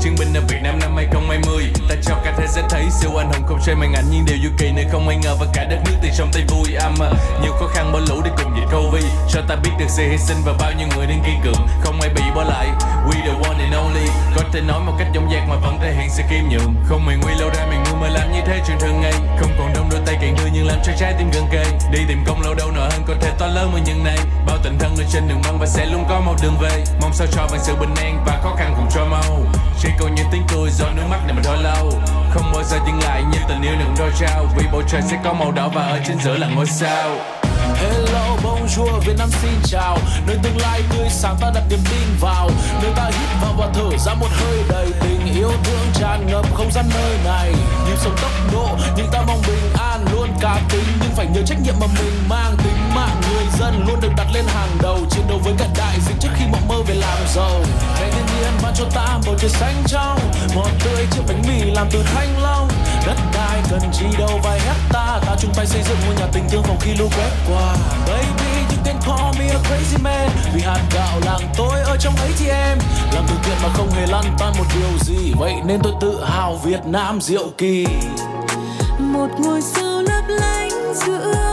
chứng 0.00 0.14
minh 0.18 0.34
ở 0.34 0.40
Việt 0.48 0.60
Nam 0.62 0.78
năm 0.78 0.96
2020 0.96 1.79
ta 1.90 1.96
cho 2.02 2.14
cả 2.24 2.34
thế 2.38 2.46
giới 2.46 2.64
thấy 2.70 2.90
siêu 2.90 3.10
anh 3.16 3.32
hùng 3.32 3.42
không 3.46 3.58
chơi 3.66 3.74
màn 3.74 3.92
ảnh 3.92 4.04
nhưng 4.10 4.24
điều 4.24 4.36
du 4.42 4.50
kỳ 4.58 4.72
nơi 4.72 4.86
không 4.92 5.08
ai 5.08 5.16
ngờ 5.16 5.36
và 5.40 5.46
cả 5.52 5.64
đất 5.64 5.78
nước 5.84 5.94
từ 6.02 6.08
trong 6.18 6.30
tay 6.32 6.42
vui. 6.48 6.74
Âm 6.74 6.94
à, 7.02 7.10
nhiều 7.42 7.52
khó 7.52 7.66
khăn 7.74 7.92
bỏ 7.92 7.98
lũ 8.08 8.20
để 8.24 8.30
cùng 8.42 8.52
dịch 8.56 8.68
covid 8.72 9.04
cho 9.28 9.40
ta 9.48 9.56
biết 9.56 9.70
được 9.78 9.86
sự 9.88 10.02
hy 10.10 10.18
sinh 10.18 10.36
và 10.44 10.52
bao 10.58 10.72
nhiêu 10.78 10.88
người 10.96 11.06
đang 11.06 11.22
kiên 11.24 11.40
cường 11.44 11.66
không 11.82 12.00
ai 12.00 12.10
bị 12.14 12.22
bỏ 12.34 12.42
lại. 12.44 12.68
We 13.06 13.14
the 13.24 13.48
one 13.48 13.58
and 13.64 13.74
only. 13.74 14.06
Có 14.36 14.42
thể 14.52 14.60
nói 14.60 14.80
một 14.80 14.92
cách 14.98 15.08
dõng 15.14 15.30
dạc 15.32 15.48
mà 15.48 15.56
vẫn 15.56 15.78
thể 15.82 15.92
hiện 15.92 16.08
sự 16.10 16.22
kiêm 16.30 16.48
nhường. 16.50 16.74
Không 16.88 17.06
mày 17.06 17.16
nguy 17.22 17.34
lâu 17.34 17.50
ra 17.54 17.66
mày 17.66 17.78
ngu 17.78 17.96
mà 18.00 18.08
làm 18.08 18.32
như 18.32 18.40
thế 18.46 18.62
chuyện 18.66 18.78
thường 18.80 19.00
ngày. 19.00 19.14
Không 19.40 19.50
còn 19.58 19.72
đông 19.74 19.88
đôi 19.90 20.00
tay 20.06 20.16
càng 20.20 20.36
đưa 20.38 20.50
nhưng 20.52 20.66
làm 20.66 20.78
cho 20.84 20.92
trái 20.98 21.14
tim 21.18 21.30
gần 21.34 21.44
kề. 21.52 21.64
Đi 21.92 21.98
tìm 22.08 22.24
công 22.26 22.40
lâu 22.40 22.54
đâu 22.54 22.70
nợ 22.70 22.88
hơn 22.90 23.02
có 23.06 23.14
thể 23.20 23.30
to 23.38 23.46
lớn 23.46 23.70
hơn 23.72 23.84
những 23.84 24.04
này 24.04 24.18
bao 24.46 24.58
tình 24.64 24.78
thân 24.78 24.96
ở 24.96 25.04
trên 25.12 25.28
đường 25.28 25.40
băng 25.44 25.58
và 25.58 25.66
sẽ 25.66 25.86
luôn 25.86 26.04
có 26.08 26.20
một 26.20 26.34
đường 26.42 26.56
về. 26.60 26.84
Mong 27.00 27.12
sao 27.14 27.26
cho 27.32 27.46
bằng 27.50 27.60
sự 27.62 27.74
bình 27.80 27.94
an 27.96 28.24
và 28.26 28.40
khó 28.42 28.54
khăn 28.58 28.74
cùng 28.76 28.88
cho 28.94 29.04
mau. 29.04 29.38
Chỉ 29.82 29.88
còn 30.00 30.14
những 30.14 30.26
tiếng 30.32 30.42
cười 30.48 30.70
do 30.70 30.86
nước 30.96 31.02
mắt 31.10 31.20
này 31.26 31.34
mà 31.36 31.42
thôi 31.44 31.56
lâu 31.62 31.79
không 32.30 32.52
bao 32.52 32.62
giờ 32.62 32.78
dừng 32.86 33.00
lại 33.02 33.22
như 33.32 33.38
tình 33.48 33.62
yêu 33.62 33.72
đừng 33.78 33.94
đôi 33.98 34.10
trao. 34.20 34.46
Vì 34.56 34.66
bầu 34.72 34.82
trời 34.88 35.02
sẽ 35.10 35.16
có 35.24 35.32
màu 35.32 35.52
đỏ 35.52 35.68
và 35.74 35.82
ở 35.82 35.98
trên 36.06 36.18
giữa 36.24 36.36
là 36.36 36.46
ngôi 36.46 36.66
sao. 36.66 37.10
Hello, 37.74 38.36
bonjour, 38.42 39.00
Việt 39.00 39.14
Nam 39.18 39.28
xin 39.30 39.52
chào. 39.64 39.98
Nơi 40.26 40.36
tương 40.42 40.58
lai 40.58 40.82
tươi 40.90 41.08
sáng 41.10 41.36
ta 41.40 41.50
đặt 41.54 41.62
niềm 41.70 41.78
tin 41.90 42.08
vào. 42.20 42.50
Nơi 42.82 42.92
ta 42.96 43.04
hít 43.04 43.28
vào 43.42 43.54
và 43.58 43.68
thở 43.74 43.98
ra 43.98 44.14
một 44.14 44.28
hơi 44.30 44.58
đầy 44.68 44.92
tình 45.00 45.34
yêu 45.34 45.50
thương 45.64 45.86
tràn 45.94 46.26
ngập 46.26 46.54
không 46.54 46.72
gian 46.72 46.84
nơi 46.94 47.18
này. 47.24 47.52
Nhịp 47.86 47.96
sống 47.96 48.16
tốc 48.22 48.30
độ, 48.52 48.68
nhưng 48.96 49.06
ta 49.12 49.22
mong 49.26 49.42
bình 49.46 49.72
an 49.78 50.04
Luôn. 50.12 50.28
Cá 50.40 50.60
tính, 50.68 50.84
nhưng 51.02 51.10
phải 51.16 51.26
nhớ 51.26 51.42
trách 51.46 51.58
nhiệm 51.64 51.74
mà 51.80 51.86
mình 51.86 52.28
mang. 52.28 52.56
Tính 52.56 52.94
mạng 52.94 53.19
dân 53.60 53.84
luôn 53.86 54.00
được 54.00 54.12
đặt 54.16 54.26
lên 54.34 54.44
hàng 54.46 54.68
đầu, 54.82 54.98
Chiến 55.10 55.24
đấu 55.28 55.38
với 55.44 55.54
cả 55.58 55.66
đại 55.78 55.98
dịch 56.00 56.16
trước 56.20 56.28
khi 56.34 56.44
mộng 56.52 56.68
mơ 56.68 56.74
về 56.86 56.94
làm 56.94 57.18
giàu. 57.34 57.60
Ngày 57.94 58.10
thiên 58.10 58.26
nhiên 58.26 58.52
ban 58.62 58.74
cho 58.76 58.84
ta 58.94 59.18
bầu 59.26 59.34
trời 59.38 59.50
xanh 59.50 59.82
trong 59.86 60.18
Ngọt 60.54 60.70
tươi 60.84 61.06
chiếc 61.10 61.22
bánh 61.28 61.42
mì 61.48 61.70
làm 61.70 61.86
từ 61.92 62.02
thanh 62.14 62.42
long. 62.42 62.68
Đất 63.06 63.16
đai 63.34 63.62
cần 63.70 63.80
chi 63.92 64.06
đâu 64.18 64.40
vài 64.42 64.60
hecta, 64.60 65.20
Ta 65.26 65.36
chung 65.40 65.50
tay 65.56 65.66
xây 65.66 65.82
dựng 65.82 65.98
ngôi 66.06 66.14
nhà 66.14 66.26
tình 66.32 66.44
thương 66.50 66.62
phòng 66.62 66.76
khi 66.80 66.94
lũ 66.94 67.08
quét 67.16 67.30
qua. 67.48 67.74
Baby 68.06 68.52
you 68.70 68.84
can 68.84 68.96
call 69.06 69.38
me 69.38 69.48
a 69.48 69.58
crazy 69.58 70.02
man, 70.02 70.30
Vì 70.54 70.62
hạt 70.62 70.80
gạo 70.94 71.20
làng 71.24 71.52
tôi 71.56 71.80
ở 71.80 71.96
trong 71.96 72.16
ấy 72.16 72.30
thì 72.38 72.48
em 72.48 72.78
Làm 73.14 73.24
từ 73.28 73.34
thiện 73.42 73.56
mà 73.62 73.68
không 73.74 73.90
hề 73.90 74.06
lăn 74.06 74.24
tan 74.38 74.52
một 74.58 74.64
điều 74.74 74.98
gì, 75.00 75.32
Vậy 75.38 75.54
nên 75.64 75.80
tôi 75.82 75.92
tự 76.00 76.24
hào 76.24 76.60
Việt 76.64 76.80
Nam 76.86 77.20
diệu 77.20 77.48
kỳ. 77.58 77.86
Một 78.98 79.28
ngôi 79.38 79.62
sao 79.62 80.02
lấp 80.02 80.24
lánh 80.28 80.94
giữa 80.94 81.49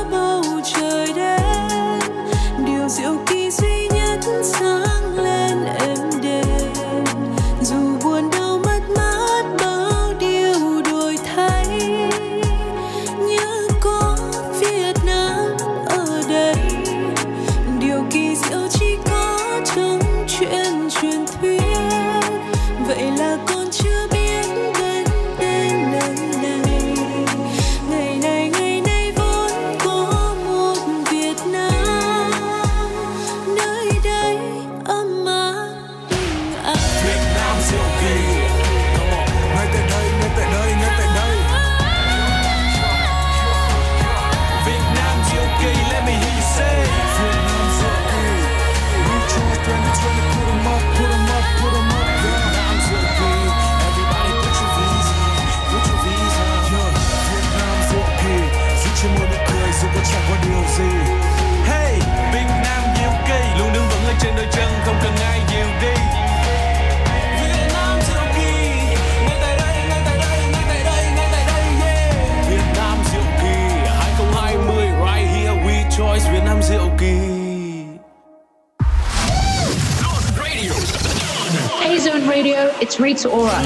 Rita 82.99 83.29
Ora. 83.29 83.61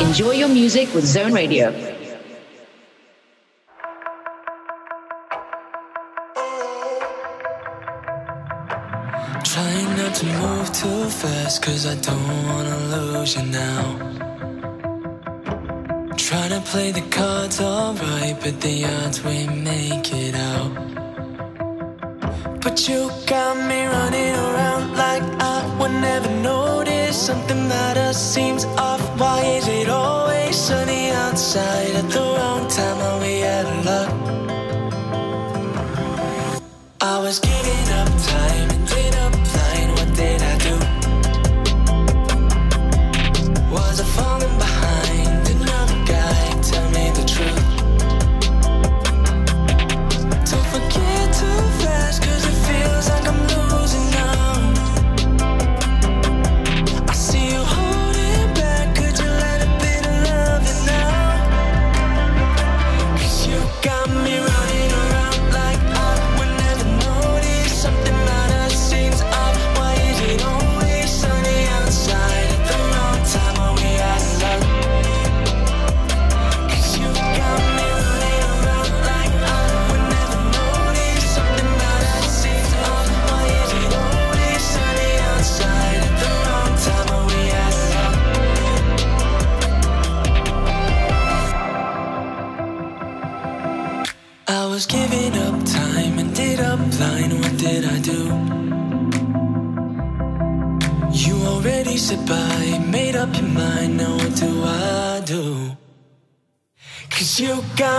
Enjoy 0.00 0.32
your 0.32 0.48
music 0.48 0.94
with 0.94 1.04
Zone 1.04 1.32
Radio. 1.32 1.72
Trying 9.42 9.96
not 9.96 10.14
to 10.14 10.26
move 10.26 10.72
too 10.72 11.04
fast, 11.10 11.62
cause 11.62 11.84
I 11.84 11.96
don't 11.96 12.46
wanna 12.46 12.76
lose 12.94 13.34
you 13.34 13.42
now. 13.42 14.17
Play 16.70 16.92
the 16.92 17.00
cards 17.10 17.60
alright, 17.62 18.36
but 18.42 18.60
the 18.60 18.84
odds 18.84 19.24
we 19.24 19.46
make 19.46 20.12
it 20.12 20.34
out. 20.34 20.70
But 22.60 22.86
you 22.86 23.10
got 23.26 23.56
me 23.56 23.86
running 23.86 24.34
around 24.34 24.94
like 24.94 25.22
I 25.40 25.64
would 25.80 25.92
never 25.92 26.28
notice. 26.28 27.16
Something 27.16 27.64
about 27.66 27.96
us 27.96 28.18
seems 28.34 28.66
off. 28.76 29.00
Why 29.18 29.40
is 29.44 29.66
it 29.66 29.88
always 29.88 30.56
sunny 30.56 31.10
outside 31.10 31.94
at 31.96 32.10
the 32.10 32.20
wrong 32.20 32.68
time? 32.68 32.98
Are 32.98 33.18
we 33.18 33.44
out 33.44 33.64
of 33.64 33.84
luck? 33.86 34.10
I 37.00 37.18
was 37.18 37.40
giving 37.40 37.88
up 38.00 38.08
time 38.36 38.68
and 38.74 38.86
did 38.86 39.14
up 39.24 39.32
blind. 39.32 39.90
What 39.98 40.14
did 40.14 40.42
I 40.42 40.58
do? 40.66 40.74
Was 43.72 44.00
I 44.00 44.04
falling 44.04 44.37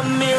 I'm 0.02 0.39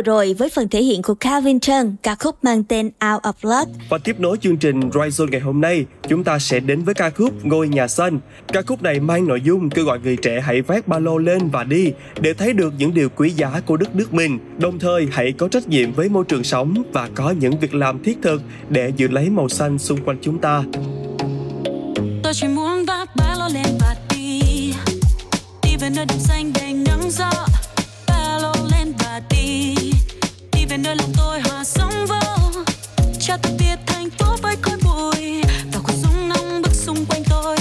vừa 0.00 0.04
rồi 0.04 0.34
với 0.38 0.48
phần 0.48 0.68
thể 0.68 0.82
hiện 0.82 1.02
của 1.02 1.14
Calvin 1.14 1.60
Trân, 1.60 1.96
ca 2.02 2.14
khúc 2.14 2.44
mang 2.44 2.64
tên 2.64 2.86
Out 2.86 3.22
of 3.22 3.32
Luck. 3.42 3.70
Và 3.88 3.98
tiếp 3.98 4.20
nối 4.20 4.36
chương 4.40 4.56
trình 4.56 4.80
Rise 4.94 5.24
ngày 5.30 5.40
hôm 5.40 5.60
nay, 5.60 5.84
chúng 6.08 6.24
ta 6.24 6.38
sẽ 6.38 6.60
đến 6.60 6.82
với 6.82 6.94
ca 6.94 7.10
khúc 7.10 7.44
Ngôi 7.44 7.68
nhà 7.68 7.88
xanh. 7.88 8.20
Ca 8.48 8.62
khúc 8.62 8.82
này 8.82 9.00
mang 9.00 9.26
nội 9.26 9.40
dung 9.44 9.70
kêu 9.70 9.84
gọi 9.84 9.98
người 10.00 10.16
trẻ 10.16 10.40
hãy 10.40 10.62
vác 10.62 10.88
ba 10.88 10.98
lô 10.98 11.18
lên 11.18 11.48
và 11.48 11.64
đi 11.64 11.92
để 12.20 12.34
thấy 12.34 12.52
được 12.52 12.72
những 12.78 12.94
điều 12.94 13.08
quý 13.08 13.30
giá 13.30 13.60
của 13.66 13.76
đất 13.76 13.96
nước 13.96 14.14
mình. 14.14 14.38
Đồng 14.58 14.78
thời 14.78 15.08
hãy 15.12 15.32
có 15.32 15.48
trách 15.48 15.68
nhiệm 15.68 15.92
với 15.92 16.08
môi 16.08 16.24
trường 16.24 16.44
sống 16.44 16.82
và 16.92 17.08
có 17.14 17.30
những 17.30 17.58
việc 17.60 17.74
làm 17.74 18.02
thiết 18.02 18.18
thực 18.22 18.42
để 18.68 18.92
giữ 18.96 19.08
lấy 19.08 19.30
màu 19.30 19.48
xanh 19.48 19.78
xung 19.78 20.04
quanh 20.04 20.18
chúng 20.22 20.38
ta. 20.38 20.62
Tôi 22.22 22.32
chỉ 22.34 22.48
muốn 22.48 22.84
vác 22.84 23.16
ba 23.16 23.34
lô 23.38 23.48
lên 23.54 23.78
và 23.80 23.96
đi 24.10 24.40
Đi 25.62 25.70
về 25.80 25.88
nơi 25.96 26.06
đồng 26.06 26.20
xanh 26.20 26.52
đầy 26.52 26.72
nắng 26.72 27.10
gió 27.10 27.30
về 30.70 30.76
nơi 30.76 30.96
lòng 30.96 31.12
tôi 31.16 31.40
hòa 31.40 31.64
sóng 31.64 32.06
vỡ 32.06 32.20
cha 33.20 33.36
tôi 33.42 33.52
tiệt 33.58 33.78
thành 33.86 34.10
phố 34.18 34.36
với 34.42 34.56
khói 34.62 34.76
bụi. 34.84 35.42
Và 35.72 35.80
cuộc 35.82 35.92
sống 36.02 36.28
nóng 36.28 36.62
bức 36.62 36.72
xung 36.74 37.06
quanh 37.06 37.22
tôi. 37.30 37.56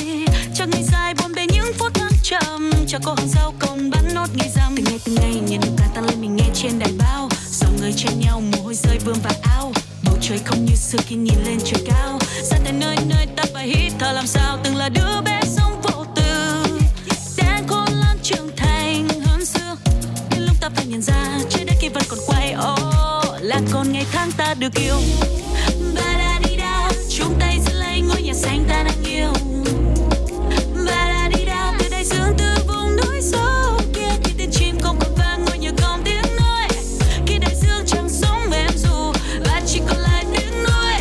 Cho 0.56 0.66
ngày 0.66 0.84
dài 0.84 1.14
buồn 1.14 1.32
bề 1.36 1.46
những 1.46 1.74
phút 1.80 1.94
thăng 1.94 2.12
trầm. 2.24 2.72
Cho 2.88 2.98
cô 3.04 3.14
hàng 3.14 3.28
rau 3.28 3.54
còn 3.60 3.90
bắn 3.90 4.14
nốt 4.14 4.28
ngày 4.34 4.50
rằm 4.56 4.76
Từng 4.76 4.86
ngày 4.86 5.00
từng 5.06 5.16
ngày 5.16 5.42
nhìn 5.48 5.62
được 5.62 5.72
ca 5.78 5.86
tăng 5.96 6.06
lên 6.06 6.22
mình 6.22 6.36
nghe 6.36 6.46
trên 6.54 6.80
đài 6.80 6.92
báo 7.00 7.30
Dòng 7.52 7.78
người 7.82 7.94
chen 7.94 8.20
nhau, 8.20 8.42
mồ 8.42 8.64
hôi 8.64 8.76
rơi 8.76 8.98
vương 9.06 9.20
vào 9.24 9.34
áo. 9.42 9.72
Bầu 10.04 10.16
trời 10.22 10.40
không 10.46 10.66
như 10.66 10.76
xưa 10.76 11.00
khi 11.08 11.16
nhìn 11.16 11.38
lên 11.46 11.60
trời 11.66 11.84
cao. 11.88 12.20
Xa 12.44 12.58
tới 12.64 12.74
nơi 12.74 12.96
nơi 13.08 13.28
ta 13.36 13.44
phải 13.54 13.68
hít 13.68 13.92
thở 14.00 14.12
làm 14.12 14.28
sao? 14.28 14.58
Từng 14.64 14.76
là 14.76 14.90
đứa 14.90 15.22
bé 15.26 15.42
sống 15.46 15.82
vô 15.84 16.06
tư. 16.16 16.64
Đang 17.38 17.68
khôn 17.68 17.88
lớn 17.90 18.18
trưởng 18.24 18.56
thành 18.58 19.08
hơn 19.26 19.46
xưa. 19.46 19.76
Đến 20.32 20.42
lúc 20.42 20.56
ta 20.62 20.70
phải 20.76 20.86
nhận 20.86 21.02
ra 21.02 21.29
là 23.50 23.62
còn 23.72 23.92
ngày 23.92 24.06
tháng 24.12 24.32
ta 24.32 24.54
được 24.60 24.74
yêu. 24.76 24.96
Ba 25.96 26.18
la 26.18 26.40
đi 26.44 26.56
da 26.58 26.90
chung 27.10 27.34
tay 27.40 27.60
giữ 27.66 27.74
lấy 27.74 28.02
ngôi 28.02 28.22
nhà 28.22 28.34
xanh 28.34 28.66
ta 28.70 28.84
đang 28.84 29.04
yêu. 29.04 29.34
Ba 30.86 31.06
la 31.08 31.30
đi 31.36 31.46
da 31.46 31.74
từ 31.80 31.90
đại 31.90 32.06
dương 32.06 32.34
từ 32.38 32.46
vùng 32.68 32.96
núi 32.96 33.22
sâu. 33.22 33.80
Kia 33.94 34.10
khi 34.24 34.32
tiếng 34.38 34.52
chim 34.52 34.80
không 34.80 35.00
còn 35.00 35.16
vang, 35.18 35.46
ngôi 35.46 35.58
nhà 35.58 35.72
không 35.78 36.02
tiếng 36.06 36.36
nói. 36.38 36.68
Khi 37.28 37.38
đại 37.38 37.56
dương 37.62 37.86
chẳng 37.88 38.10
sống 38.10 38.50
mềm 38.50 38.72
dù 38.78 39.14
và 39.46 39.62
chỉ 39.68 39.82
còn 39.88 39.98
lại 39.98 40.26
tiếng 40.34 40.64
nói 40.64 40.94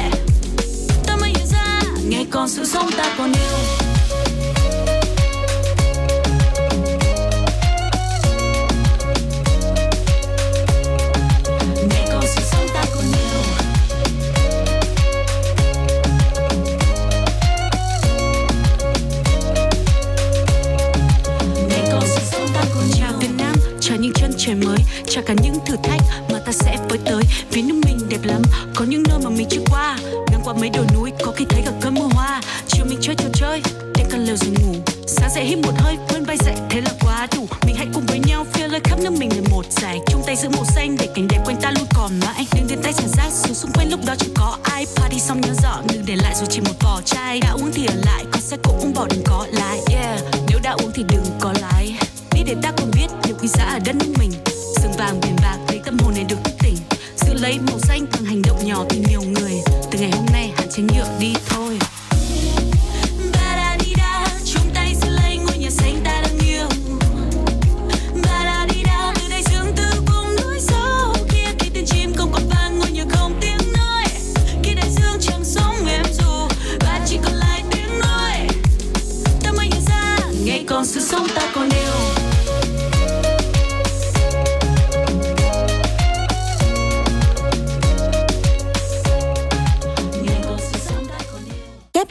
ta 1.06 1.16
mới 1.16 1.32
nhận 1.32 1.46
ra, 1.46 1.80
ngày 2.04 2.26
còn 2.30 2.48
sự 2.48 2.64
sống 2.64 2.90
ta 2.96 3.14
còn 3.18 3.32
yêu. 3.32 3.77
Cho 25.18 25.24
cả 25.26 25.34
những 25.42 25.54
thử 25.66 25.76
thách 25.82 26.00
mà 26.32 26.38
ta 26.46 26.52
sẽ 26.52 26.78
với 26.88 26.98
tới. 27.04 27.22
Vì 27.50 27.62
nước 27.62 27.74
mình 27.84 27.98
đẹp 28.08 28.18
lắm, 28.22 28.42
có 28.74 28.84
những 28.84 29.02
nơi 29.08 29.18
mà 29.24 29.30
mình 29.30 29.46
chưa 29.50 29.60
qua. 29.70 29.98
Ngang 30.30 30.40
qua 30.44 30.54
mấy 30.54 30.70
đồi 30.70 30.86
núi, 30.94 31.10
có 31.24 31.32
khi 31.36 31.44
thấy 31.48 31.62
cả 31.64 31.72
cơn 31.80 31.94
mưa 31.94 32.08
hoa. 32.12 32.42
Chiều 32.68 32.84
mình 32.84 32.98
chơi 33.00 33.14
trò 33.14 33.24
chơi, 33.32 33.62
đêm 33.94 34.06
căn 34.10 34.24
lều 34.24 34.36
rồi 34.36 34.50
ngủ. 34.50 34.74
Sáng 35.06 35.30
dậy 35.34 35.44
hít 35.44 35.58
một 35.58 35.72
hơi 35.78 35.96
quên 36.08 36.26
bay 36.26 36.36
dậy, 36.44 36.54
thế 36.70 36.80
là 36.80 36.90
quá 37.00 37.26
đủ. 37.36 37.46
Mình 37.66 37.76
hãy 37.76 37.86
cùng 37.94 38.06
với 38.06 38.20
nhau 38.26 38.46
phía 38.52 38.68
lời 38.68 38.80
khắp 38.84 38.98
nước 39.00 39.12
mình 39.18 39.30
là 39.36 39.50
một 39.50 39.64
giải 39.70 39.98
chung 40.06 40.22
tay 40.26 40.36
giữ 40.36 40.48
màu 40.48 40.64
xanh, 40.64 40.96
để 40.98 41.08
cảnh 41.14 41.28
đẹp 41.28 41.40
quanh 41.44 41.56
ta 41.60 41.70
luôn 41.70 41.86
còn 41.94 42.10
mãi. 42.20 42.46
Đừng 42.54 42.66
đến 42.68 42.78
tay 42.82 42.92
chẳng 42.92 43.08
rác 43.08 43.32
xuống 43.32 43.54
xung 43.54 43.72
quanh 43.72 43.90
lúc 43.90 44.00
đó 44.06 44.14
chẳng 44.18 44.34
có 44.34 44.56
ai. 44.62 44.86
Party 44.96 45.20
xong 45.20 45.40
nhớ 45.40 45.52
dọn, 45.62 45.86
đừng 45.92 46.02
để 46.06 46.16
lại 46.16 46.34
dù 46.40 46.46
chỉ 46.50 46.60
một 46.60 46.74
vỏ 46.80 47.00
chai. 47.04 47.40
Đã 47.40 47.50
uống 47.50 47.70
thì 47.74 47.86
ở 47.86 47.94
lại 48.06 48.24
còn 48.32 48.40
sẽ 48.40 48.56
cũng 48.62 48.78
uống 48.80 48.94
bỏ 48.94 49.06
đừng 49.10 49.22
có 49.24 49.46
lại 49.52 49.80
yeah, 49.90 50.20
nếu 50.48 50.58
đã 50.62 50.70
uống 50.70 50.90
thì 50.94 51.04
đừng 51.08 51.24
có 51.40 51.54
lái. 51.60 51.94
Đi 52.32 52.42
để 52.46 52.54
ta 52.62 52.72
cùng 52.76 52.90
biết 52.96 53.08
điều 53.24 53.36
quý 53.42 53.48
giá 53.48 53.64
ở 53.64 53.78
đất 53.84 53.96
nước 53.96 54.12
mình 54.18 54.32
vàng, 54.98 55.20
biển 55.22 55.36
bạc, 55.42 55.58
thấy 55.68 55.80
tâm 55.84 55.96
hồn 55.98 56.14
này 56.14 56.24
được 56.28 56.36
thức 56.44 56.54
tỉnh. 56.62 56.76
Giữ 57.16 57.34
lấy 57.34 57.58
màu 57.66 57.78
xanh 57.78 58.06
bằng 58.12 58.24
hành 58.24 58.42
động 58.42 58.66
nhỏ 58.66 58.84
từ 58.88 58.96
nhiều 59.08 59.22
người. 59.22 59.52
Từ 59.90 59.98
ngày 59.98 60.10
hôm 60.10 60.26
nay, 60.32 60.52
hạn 60.56 60.68
chế 60.70 60.82
nhựa 60.82 61.18
đi 61.20 61.34
thôi. 61.48 61.78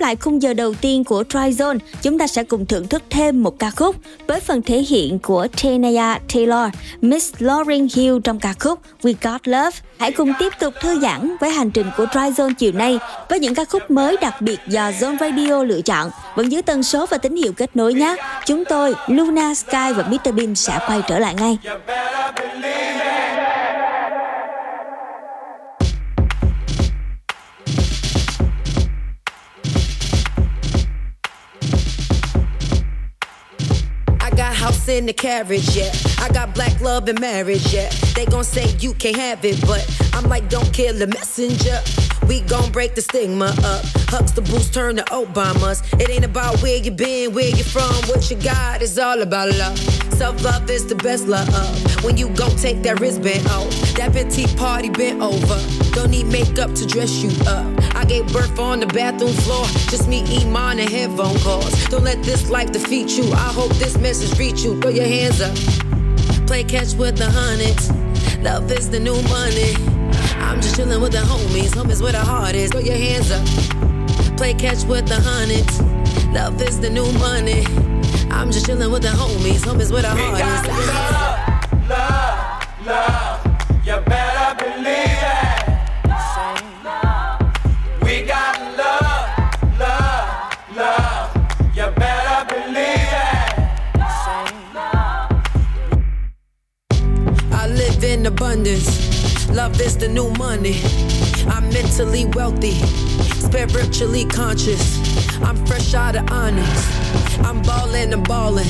Lại 0.08 0.16
khung 0.16 0.41
giờ 0.41 0.53
đầu 0.53 0.74
tiên 0.82 1.03
của 1.03 1.24
Tryzone, 1.30 1.78
chúng 2.01 2.18
ta 2.20 2.28
sẽ 2.28 2.43
cùng 2.43 2.66
thưởng 2.66 2.88
thức 2.88 3.03
thêm 3.10 3.43
một 3.43 3.60
ca 3.60 3.72
khúc 3.72 3.95
với 4.28 4.39
phần 4.39 4.62
thể 4.62 4.78
hiện 4.78 5.20
của 5.20 5.47
Tanya 5.64 6.20
Taylor, 6.34 6.70
Miss 7.01 7.34
Lauryn 7.39 7.88
Hill 7.95 8.18
trong 8.24 8.39
ca 8.39 8.53
khúc 8.60 8.80
We 9.01 9.14
Got 9.22 9.47
Love. 9.47 9.78
Hãy 9.97 10.12
cùng 10.12 10.34
tiếp 10.39 10.53
tục 10.60 10.74
thư 10.82 10.99
giãn 10.99 11.36
với 11.39 11.49
hành 11.49 11.72
trình 11.72 11.88
của 11.97 12.05
Tryzone 12.05 12.53
chiều 12.53 12.72
nay 12.72 12.99
với 13.30 13.39
những 13.39 13.55
ca 13.55 13.66
khúc 13.66 13.91
mới 13.91 14.18
đặc 14.22 14.41
biệt 14.41 14.60
do 14.68 14.91
Zone 14.91 15.18
Radio 15.20 15.64
lựa 15.64 15.82
chọn. 15.82 16.10
Vẫn 16.36 16.51
giữ 16.51 16.62
tần 16.62 16.84
số 16.84 17.05
và 17.05 17.18
tín 17.18 17.36
hiệu 17.36 17.53
kết 17.58 17.76
nối 17.76 17.93
nhé. 17.93 18.16
Chúng 18.45 18.66
tôi, 18.66 18.93
Luna, 19.08 19.55
Sky 19.55 19.93
và 19.95 20.03
Mr 20.10 20.36
Bean 20.36 20.55
sẽ 20.55 20.80
quay 20.88 21.01
trở 21.08 21.20
lại 21.20 21.36
ngay. 21.36 21.58
House 34.68 34.89
in 34.89 35.05
the 35.05 35.13
carriage, 35.13 35.76
yeah. 35.76 35.91
I 36.20 36.30
got 36.30 36.53
black 36.53 36.80
love 36.82 37.07
and 37.07 37.20
marriage, 37.22 37.74
yeah. 37.74 37.89
They 38.15 38.26
gon' 38.26 38.43
say 38.43 38.65
you 38.80 38.93
can't 38.93 39.15
have 39.15 39.45
it, 39.45 39.61
but 39.61 39.84
I'm 40.13 40.28
like, 40.30 40.49
don't 40.49 40.72
kill 40.74 40.93
the 40.93 41.07
messenger. 41.07 41.80
We 42.28 42.41
gon' 42.41 42.72
break 42.74 42.93
the 42.93 43.01
stigma 43.01 43.45
up. 43.45 43.84
Hucks 44.11 44.32
the 44.32 44.41
boost, 44.41 44.74
turn 44.74 44.97
to 44.97 45.03
Obamas. 45.03 45.80
It 46.01 46.09
ain't 46.09 46.26
about 46.26 46.61
where 46.61 46.76
you 46.76 46.91
been, 46.91 47.34
where 47.34 47.47
you 47.47 47.63
from, 47.63 47.95
what 48.09 48.30
you 48.30 48.36
got. 48.36 48.82
It's 48.82 48.97
all 48.97 49.22
about 49.22 49.55
love. 49.55 49.80
Self 50.20 50.43
love 50.43 50.70
is 50.70 50.86
the 50.86 50.95
best 50.95 51.28
love. 51.28 51.47
When 52.03 52.18
you 52.18 52.28
gon' 52.30 52.55
take 52.57 52.82
that 52.84 52.99
wristband 52.99 53.47
off, 53.47 53.70
that 53.95 54.11
petite 54.11 54.53
party 54.57 54.89
bent 54.89 55.22
over. 55.22 55.59
Don't 55.91 56.11
need 56.11 56.28
makeup 56.28 56.74
to 56.76 56.86
dress 56.86 57.24
you 57.24 57.32
up. 57.47 57.68
Gave 58.08 58.32
birth 58.32 58.58
on 58.58 58.80
the 58.80 58.88
bathroom 58.88 59.34
floor. 59.34 59.66
Just 59.89 60.08
me, 60.08 60.24
Iman, 60.41 60.80
and 60.80 60.89
headphone 60.89 61.38
calls. 61.39 61.74
Don't 61.86 62.03
let 62.03 62.24
this 62.24 62.49
life 62.49 62.72
defeat 62.72 63.18
you. 63.18 63.32
I 63.34 63.51
hope 63.51 63.72
this 63.76 63.97
message 63.97 64.38
reach 64.39 64.62
you. 64.64 64.80
Throw 64.80 64.91
your 64.91 65.05
hands 65.05 65.41
up. 65.41 65.55
Play 66.47 66.64
catch 66.64 66.93
with 66.93 67.18
the 67.18 67.30
hundreds. 67.30 67.91
Love 68.41 68.72
is 68.72 68.89
the 68.89 68.99
new 68.99 69.22
money. 69.24 69.74
I'm 70.39 70.62
just 70.62 70.76
chillin' 70.78 71.01
with 71.01 71.12
the 71.12 71.20
homies. 71.20 71.72
Homies 71.76 72.01
where 72.01 72.14
the 72.14 72.20
heart 72.20 72.55
is. 72.55 72.72
Throw 72.72 72.80
your 72.80 72.95
hands 72.95 73.30
up. 73.32 74.38
Play 74.38 74.53
catch 74.53 74.84
with 74.86 75.08
the 75.08 75.20
hundreds. 75.20 75.82
Love 76.32 76.62
is 76.62 76.80
the 76.80 76.89
new 76.89 77.12
money. 77.20 77.66
I'm 78.32 78.51
just 78.51 78.68
chillin' 78.68 78.91
with 78.91 79.01
the 79.01 79.10
homies. 79.10 79.66
Homies 79.66 79.91
where 79.91 80.03
the 80.03 80.10
heart 80.10 80.39
is. 80.39 80.68
Love, 80.68 81.89
Love, 81.89 82.86
love, 82.86 83.86
you 83.86 83.99
better 84.05 84.64
believe 84.64 84.86
it. 84.88 85.47
Abundance. 98.28 99.47
Love 99.49 99.80
is 99.80 99.97
the 99.97 100.07
new 100.07 100.30
money. 100.32 100.82
I'm 101.47 101.69
mentally 101.69 102.25
wealthy, 102.25 102.73
spiritually 103.39 104.25
conscious. 104.25 104.84
I'm 105.41 105.55
fresh 105.65 105.93
out 105.93 106.15
of 106.17 106.30
onyx. 106.30 106.69
I'm 107.39 107.61
ballin' 107.61 108.11
and 108.13 108.28
ballin'. 108.28 108.67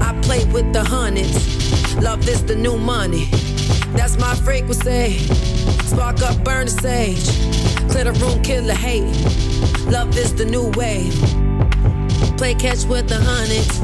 I 0.00 0.18
play 0.22 0.44
with 0.46 0.72
the 0.72 0.82
hundreds. 0.82 1.96
Love 1.96 2.28
is 2.28 2.44
the 2.44 2.56
new 2.56 2.76
money. 2.76 3.26
That's 3.96 4.18
my 4.18 4.34
frequency. 4.34 5.18
Spark 5.86 6.20
up, 6.22 6.42
burn 6.44 6.66
the 6.66 6.72
sage. 6.72 7.26
Clear 7.90 8.04
the 8.04 8.12
room, 8.20 8.42
kill 8.42 8.64
the 8.64 8.74
hate. 8.74 9.14
Love 9.86 10.16
is 10.18 10.34
the 10.34 10.44
new 10.44 10.70
wave. 10.76 11.14
Play 12.36 12.54
catch 12.54 12.84
with 12.84 13.08
the 13.08 13.20
hundreds. 13.20 13.80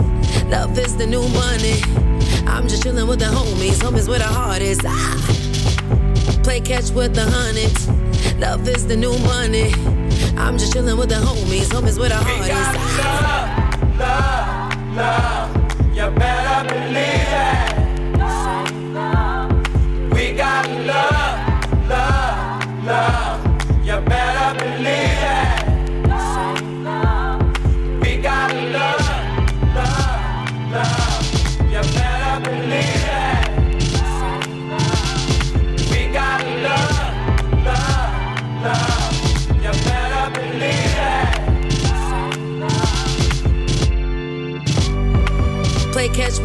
Love 0.47 0.77
is 0.79 0.97
the 0.97 1.07
new 1.07 1.27
money. 1.29 2.06
I'm 2.47 2.69
just 2.69 2.83
chillin' 2.83 3.09
with 3.09 3.19
the 3.19 3.27
homies. 3.27 3.79
Homies 3.79 4.09
where 4.09 4.19
the 4.19 4.25
heart 4.25 4.63
is. 4.63 4.79
Ah. 4.85 6.43
Play 6.43 6.61
catch 6.61 6.91
with 6.91 7.15
the 7.15 7.25
hundreds. 7.25 7.89
Love 8.39 8.69
is 8.69 8.87
the 8.87 8.97
new 8.97 9.17
money. 9.21 9.73
I'm 10.37 10.59
just 10.59 10.73
chillin' 10.73 10.99
with 10.99 11.09
the 11.09 11.17
homies. 11.17 11.69
Homies 11.69 11.99
where 11.99 12.09
the 12.09 12.17
heart 12.17 12.49
is. 12.49 12.69
Love, 13.03 13.99
love, 13.99 14.97
love. 14.97 15.97
You 15.97 16.11
better 16.19 16.69
believe 16.69 16.97
it. 16.97 17.56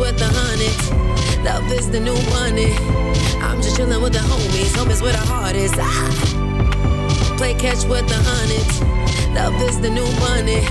With 0.01 0.17
the 0.17 0.25
hundreds. 0.25 0.89
Love 1.45 1.71
is 1.71 1.91
the 1.91 1.99
new 1.99 2.19
money. 2.31 2.73
I'm 3.39 3.61
just 3.61 3.77
chillin' 3.77 4.01
with 4.01 4.13
the 4.13 4.19
homies. 4.19 4.73
Homies 4.75 4.99
where 4.99 5.11
the 5.11 5.19
heart 5.19 5.55
is. 5.55 5.71
Ah. 5.77 7.37
Play 7.37 7.53
catch 7.53 7.85
with 7.85 8.07
the 8.07 8.15
hundreds. 8.15 8.81
Love 9.35 9.53
is 9.61 9.79
the 9.79 9.91
new 9.91 10.09
money. 10.19 10.61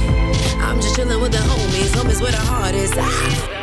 I'm 0.61 0.81
just 0.81 0.97
chillin' 0.97 1.21
with 1.23 1.31
the 1.31 1.39
homies. 1.39 1.91
Homies 1.95 2.21
where 2.21 2.33
the 2.33 2.39
heart 2.39 2.75
is. 2.75 2.93
Ah. 2.97 3.61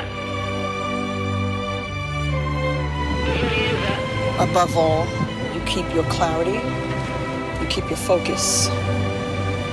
Above 4.39 4.77
all, 4.77 5.05
you 5.53 5.59
keep 5.65 5.93
your 5.93 6.05
clarity, 6.05 6.59
you 7.61 7.67
keep 7.67 7.89
your 7.89 7.97
focus, 7.97 8.69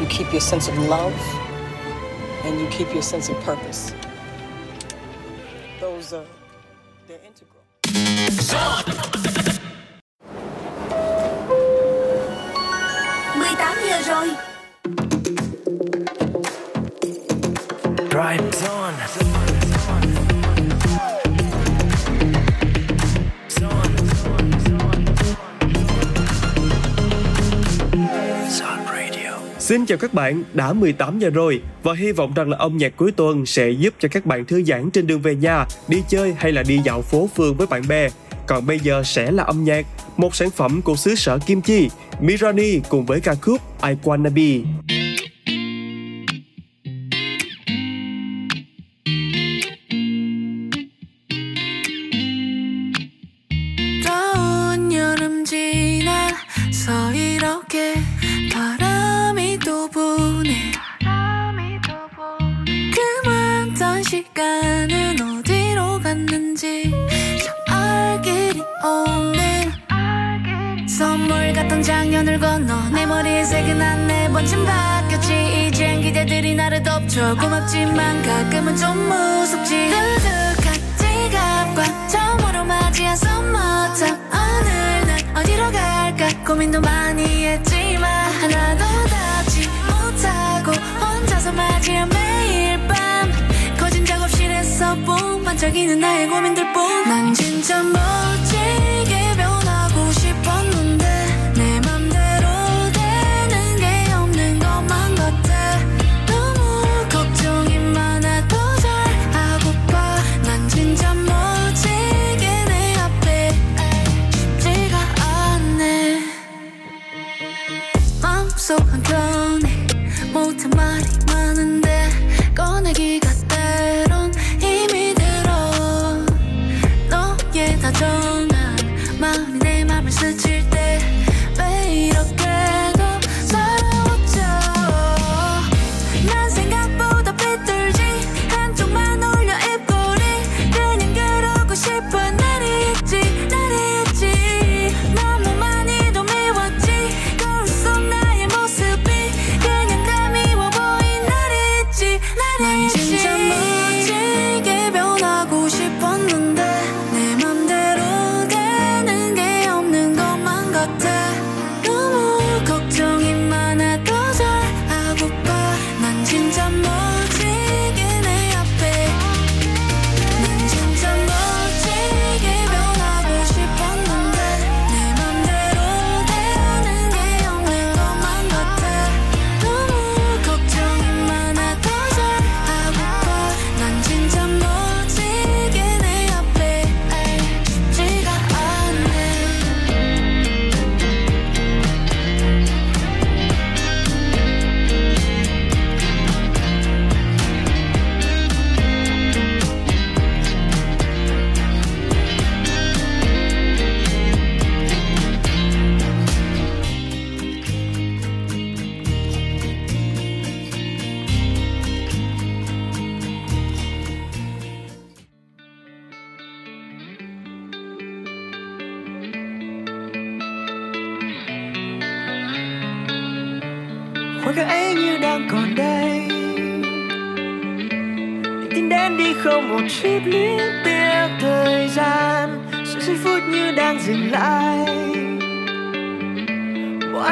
you 0.00 0.06
keep 0.08 0.32
your 0.32 0.40
sense 0.40 0.66
of 0.66 0.76
love, 0.78 1.14
and 2.44 2.58
you 2.60 2.66
keep 2.68 2.92
your 2.92 3.02
sense 3.02 3.28
of 3.28 3.38
purpose. 3.44 3.94
Those 6.04 6.12
are 6.12 6.26
they're 7.08 7.18
integral. 7.24 7.64
18 13.34 13.88
giờ 13.88 14.02
rồi. 14.06 14.53
Xin 29.64 29.86
chào 29.86 29.98
các 29.98 30.14
bạn, 30.14 30.42
đã 30.54 30.72
18 30.72 31.18
giờ 31.18 31.30
rồi 31.30 31.62
và 31.82 31.94
hy 31.94 32.12
vọng 32.12 32.32
rằng 32.34 32.50
là 32.50 32.56
âm 32.56 32.76
nhạc 32.76 32.96
cuối 32.96 33.12
tuần 33.12 33.46
sẽ 33.46 33.70
giúp 33.70 33.94
cho 33.98 34.08
các 34.08 34.26
bạn 34.26 34.44
thư 34.44 34.62
giãn 34.62 34.90
trên 34.90 35.06
đường 35.06 35.20
về 35.20 35.34
nhà, 35.34 35.66
đi 35.88 36.02
chơi 36.08 36.34
hay 36.38 36.52
là 36.52 36.62
đi 36.62 36.80
dạo 36.84 37.02
phố 37.02 37.28
phường 37.36 37.54
với 37.54 37.66
bạn 37.66 37.82
bè. 37.88 38.08
Còn 38.46 38.66
bây 38.66 38.78
giờ 38.78 39.02
sẽ 39.04 39.30
là 39.30 39.44
âm 39.44 39.64
nhạc, 39.64 39.86
một 40.16 40.34
sản 40.34 40.50
phẩm 40.50 40.82
của 40.82 40.96
xứ 40.96 41.14
sở 41.14 41.38
Kim 41.46 41.60
Chi, 41.60 41.88
Mirani 42.20 42.78
cùng 42.88 43.06
với 43.06 43.20
ca 43.20 43.34
khúc 43.34 43.60
I 43.82 43.90
Wanna 44.04 44.30
Be. 44.34 44.93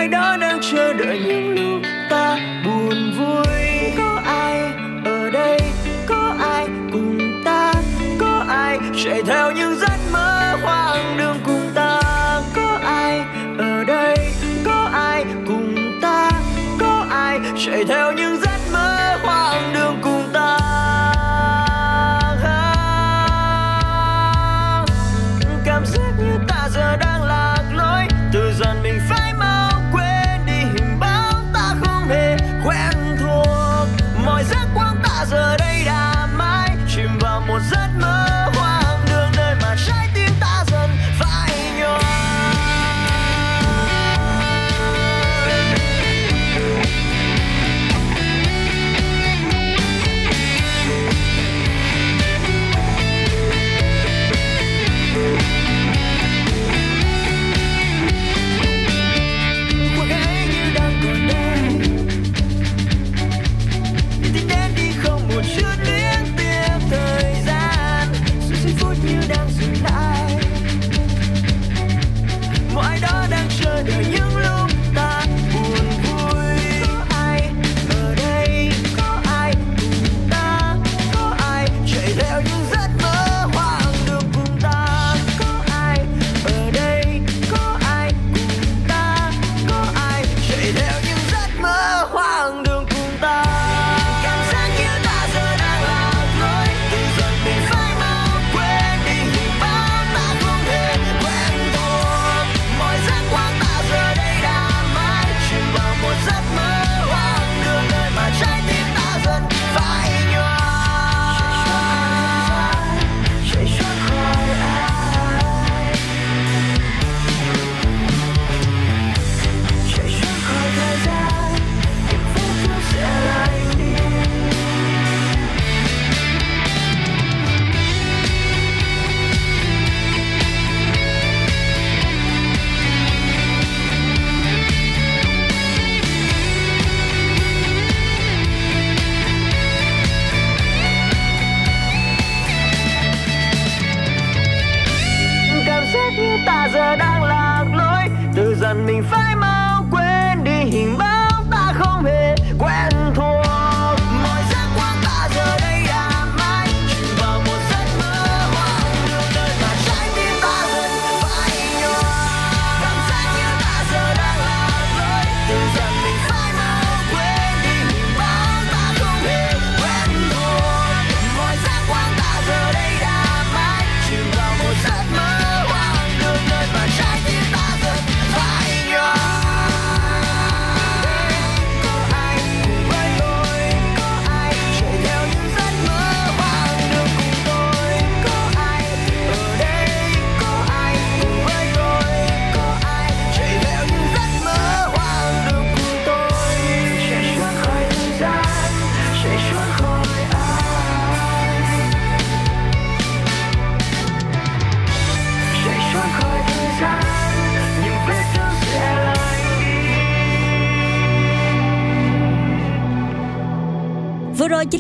ai 0.03 0.09
đó 0.09 0.36
đang 0.40 0.59
chờ 0.61 0.92
đợi 0.92 1.18
những 1.26 1.55
lúc 1.55 1.91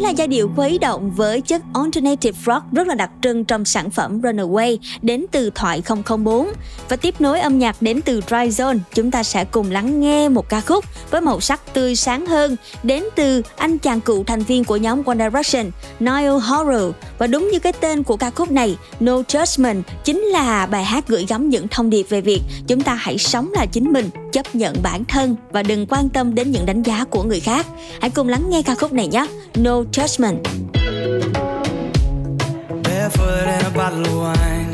là 0.02 0.10
giai 0.10 0.28
điệu 0.28 0.50
khuấy 0.56 0.78
động 0.78 1.10
với 1.10 1.40
chất 1.40 1.62
alternative 1.74 2.38
rock 2.46 2.72
rất 2.72 2.86
là 2.86 2.94
đặc 2.94 3.10
trưng 3.22 3.44
trong 3.44 3.64
sản 3.64 3.90
phẩm 3.90 4.20
Runaway 4.20 4.78
đến 5.02 5.26
từ 5.32 5.50
Thoại 5.54 5.82
004 6.06 6.48
và 6.88 6.96
tiếp 6.96 7.20
nối 7.20 7.40
âm 7.40 7.58
nhạc 7.58 7.82
đến 7.82 8.00
từ 8.04 8.20
Dry 8.20 8.36
Zone, 8.36 8.78
chúng 8.94 9.10
ta 9.10 9.22
sẽ 9.22 9.44
cùng 9.44 9.70
lắng 9.70 10.00
nghe 10.00 10.28
một 10.28 10.48
ca 10.48 10.60
khúc 10.60 10.84
với 11.10 11.20
màu 11.20 11.40
sắc 11.40 11.74
tươi 11.74 11.96
sáng 11.96 12.26
hơn 12.26 12.56
đến 12.82 13.04
từ 13.14 13.42
anh 13.56 13.78
chàng 13.78 14.00
cựu 14.00 14.24
thành 14.24 14.42
viên 14.42 14.64
của 14.64 14.76
nhóm 14.76 15.02
One 15.04 15.16
Direction, 15.18 15.70
Niall 16.00 16.38
Horan 16.42 16.92
và 17.18 17.26
đúng 17.26 17.50
như 17.52 17.58
cái 17.58 17.72
tên 17.72 18.02
của 18.02 18.16
ca 18.16 18.30
khúc 18.30 18.50
này, 18.50 18.76
No 19.00 19.12
Judgment 19.12 19.82
chính 20.04 20.20
là 20.20 20.66
bài 20.66 20.84
hát 20.84 21.08
gửi 21.08 21.26
gắm 21.28 21.48
những 21.48 21.68
thông 21.68 21.90
điệp 21.90 22.06
về 22.08 22.20
việc 22.20 22.40
chúng 22.66 22.80
ta 22.80 22.94
hãy 22.94 23.18
sống 23.18 23.52
là 23.52 23.66
chính 23.66 23.92
mình, 23.92 24.10
chấp 24.32 24.54
nhận 24.54 24.76
bản 24.82 25.04
thân 25.04 25.36
và 25.50 25.62
đừng 25.62 25.86
quan 25.86 26.08
tâm 26.08 26.34
đến 26.34 26.50
những 26.50 26.66
đánh 26.66 26.82
giá 26.82 27.04
của 27.04 27.22
người 27.22 27.40
khác. 27.40 27.66
Hãy 28.00 28.10
cùng 28.10 28.28
lắng 28.28 28.50
nghe 28.50 28.62
ca 28.62 28.74
khúc 28.74 28.92
này 28.92 29.08
nhé. 29.08 29.26
No 29.54 29.82
judgment. 29.92 30.42
Barefoot 32.82 33.46
in 33.46 33.66
a 33.66 33.70
bottle 33.74 34.06
of 34.06 34.16
wine. 34.16 34.72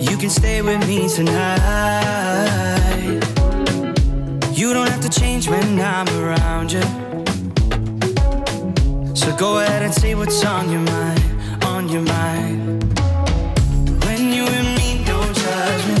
You 0.00 0.16
can 0.16 0.30
stay 0.30 0.60
with 0.60 0.86
me 0.88 1.08
tonight. 1.08 1.60
You 4.52 4.72
don't 4.72 4.88
have 4.88 5.00
to 5.02 5.08
change 5.08 5.48
when 5.48 5.80
I'm 5.80 6.08
around 6.20 6.72
you. 6.72 6.82
So 9.14 9.34
go 9.36 9.60
ahead 9.60 9.82
and 9.82 9.94
say 9.94 10.16
what's 10.16 10.44
on 10.44 10.72
your 10.72 10.80
mind, 10.80 11.64
on 11.64 11.88
your 11.88 12.02
mind. 12.02 12.82
When 14.06 14.32
you 14.32 14.44
and 14.44 14.76
me, 14.78 15.04
don't 15.06 15.34
judge 15.36 15.86
me, 15.86 15.96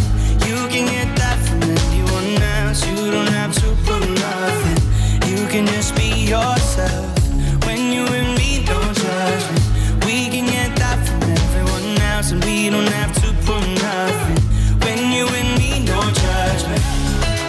You 0.48 0.56
can 0.68 0.86
get 0.86 1.16
that 1.16 1.38
from 1.46 1.62
anyone 1.62 2.42
else. 2.42 2.84
You 2.88 3.12
don't 3.12 3.28
have 3.28 3.54
to 3.54 3.66
prove 3.84 4.10
nothing. 4.10 4.78
You 5.30 5.46
can 5.46 5.66
just 5.66 5.94
be 5.94 6.03
yourself. 6.34 7.06
When 7.66 7.80
you 7.94 8.04
and 8.18 8.30
me, 8.38 8.50
don't 8.70 8.94
judge 9.04 9.44
me. 9.52 9.60
We 10.06 10.16
can 10.32 10.46
get 10.56 10.70
that 10.82 10.98
from 11.06 11.22
everyone 11.44 11.88
else, 12.12 12.28
and 12.32 12.40
we 12.48 12.70
don't 12.74 12.92
have 13.00 13.12
to 13.22 13.28
prove 13.44 13.68
nothing. 13.88 14.40
When 14.84 15.00
you 15.16 15.24
and 15.40 15.50
me, 15.60 15.70
no 15.92 16.00
judgment. 16.24 16.84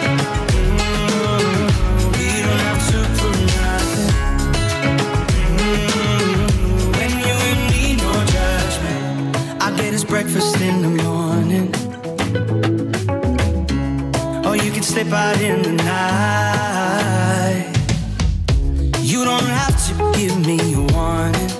Mm 0.06 0.16
-hmm. 1.08 1.48
We 2.18 2.30
don't 2.44 2.62
have 2.68 2.82
to 2.92 2.98
prove 3.16 3.40
nothing. 3.58 4.10
Mm 5.60 5.86
-hmm. 5.88 6.40
When 6.98 7.12
you 7.26 7.36
and 7.50 7.62
me, 7.72 7.84
no 8.04 8.12
judgment. 8.36 9.00
I 9.64 9.68
get 9.78 9.90
it's 9.96 10.06
breakfast 10.14 10.54
in 10.68 10.76
the 10.84 10.92
morning. 11.02 11.68
Or 14.46 14.54
you 14.64 14.70
can 14.76 14.84
slip 14.92 15.10
out 15.22 15.40
in 15.50 15.56
the 15.66 15.74
night 15.90 16.75
give 20.16 20.46
me 20.46 20.58
a 20.72 20.80
warning. 20.94 21.50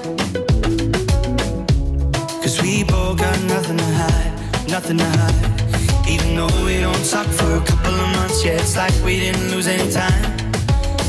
Cause 2.41 2.61
we 2.63 2.85
both 2.85 3.19
got 3.19 3.39
nothing 3.45 3.77
to 3.77 3.91
hide, 4.01 4.33
nothing 4.69 4.97
to 4.99 5.05
hide. 5.05 6.09
Even 6.09 6.37
though 6.37 6.65
we 6.65 6.81
don't 6.81 7.05
talk 7.05 7.27
for 7.27 7.57
a 7.57 7.61
couple 7.61 7.95
of 7.95 8.09
months, 8.17 8.45
yeah, 8.45 8.53
it's 8.53 8.77
like 8.77 8.95
we 9.05 9.21
didn't 9.21 9.51
lose 9.51 9.67
any 9.67 9.91
time. 9.93 10.25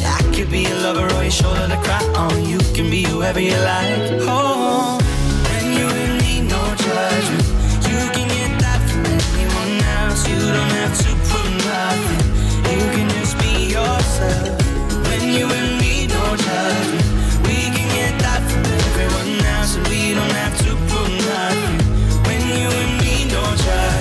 I 0.03 0.19
could 0.35 0.51
be 0.51 0.65
a 0.65 0.75
lover 0.75 1.07
or 1.15 1.21
your 1.23 1.31
shoulder 1.31 1.67
to 1.67 1.77
cry 1.87 2.03
on. 2.15 2.45
You 2.45 2.59
can 2.75 2.89
be 2.89 3.03
whoever 3.03 3.39
you 3.39 3.57
like. 3.71 3.95
Oh, 4.27 4.99
when 5.47 5.65
you 5.77 5.87
and 5.87 6.21
me, 6.21 6.41
no 6.41 6.61
judgment. 6.75 7.47
You 7.87 7.99
can 8.15 8.27
get 8.27 8.51
that 8.65 8.81
from 8.89 9.05
anyone 9.05 9.73
else. 9.99 10.27
You 10.27 10.39
don't 10.57 10.73
have 10.81 10.95
to 11.03 11.09
prove 11.29 11.53
nothing. 11.71 12.21
You 12.71 12.85
can 12.95 13.09
just 13.15 13.37
be 13.39 13.71
yourself. 13.75 14.59
When 15.07 15.23
you 15.31 15.45
and 15.47 15.79
me, 15.79 16.07
no 16.07 16.35
judgment. 16.35 17.16
don't 20.17 20.31
have 20.31 20.57
to 20.57 20.71
prove 20.89 21.11
nothing 21.29 21.77
when 22.25 22.41
you 22.57 22.67
and 22.81 22.93
me 23.01 23.29
don't 23.29 23.57
try. 23.59 23.96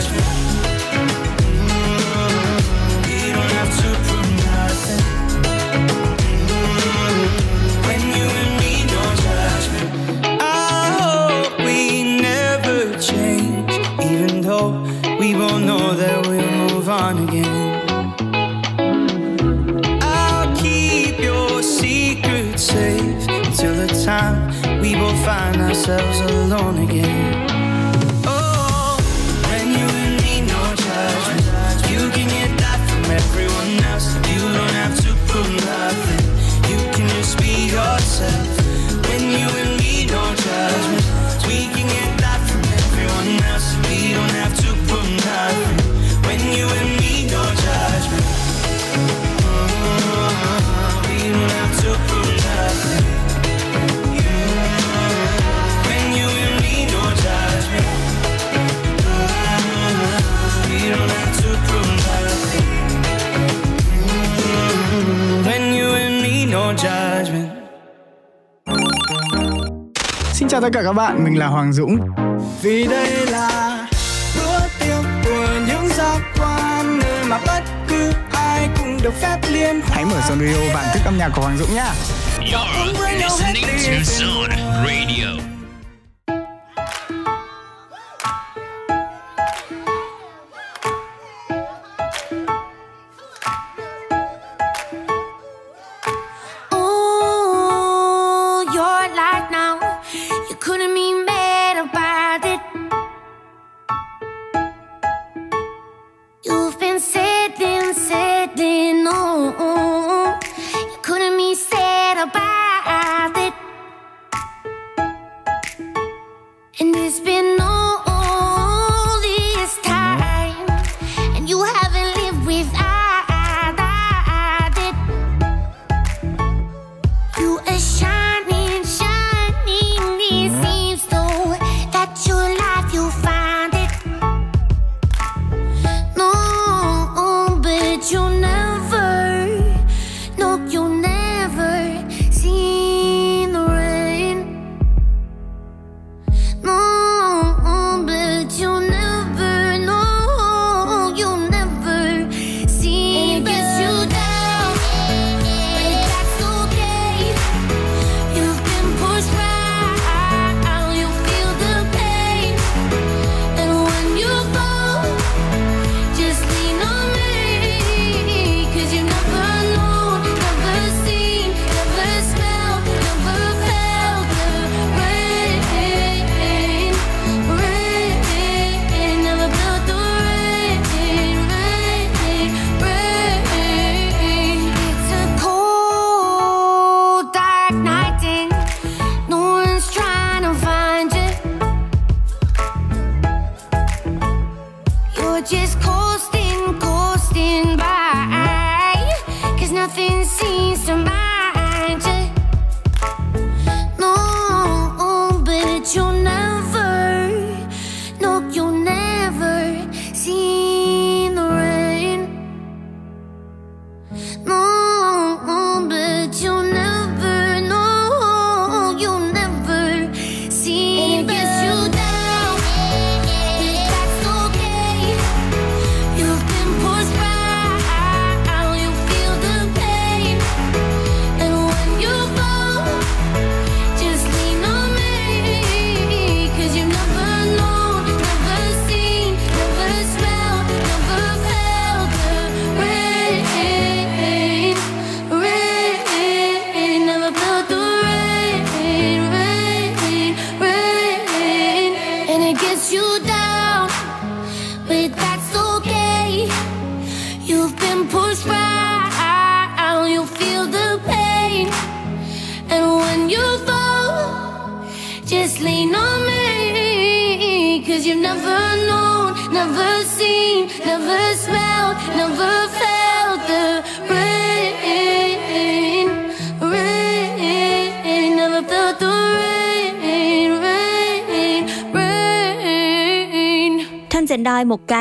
find 25.27 25.61
ourselves 25.61 26.21
alone 26.21 26.79
again. 26.89 27.26
Chào 70.57 70.63
tất 70.63 70.69
cả 70.73 70.83
các 70.83 70.93
bạn, 70.93 71.25
mình 71.25 71.39
là 71.39 71.47
Hoàng 71.47 71.73
Dũng. 71.73 71.99
Vì 72.63 72.87
đây 72.87 73.27
là 73.27 73.89
bữa 74.37 74.59
tiệc 74.79 75.05
của 75.25 75.49
những 75.69 75.89
giác 75.89 76.21
quan 76.39 76.99
nơi 76.99 77.25
mà 77.25 77.39
bất 77.47 77.63
cứ 77.89 78.13
ai 78.33 78.69
cũng 78.79 78.99
được 79.03 79.15
phép 79.21 79.39
liên 79.51 79.81
Hãy 79.85 80.05
mở 80.05 80.21
Zone 80.21 80.47
Radio 80.47 80.75
bản 80.75 80.87
thức 80.95 81.01
âm 81.05 81.19
nhạc 81.19 81.29
của 81.35 81.43
Hoàng 81.43 81.59
Dũng 81.59 81.75
nhá. 81.75 81.93
You're 82.39 83.19
listening 83.19 83.65
to 83.65 84.03
Zone 84.03 84.57
Radio. 84.87 85.56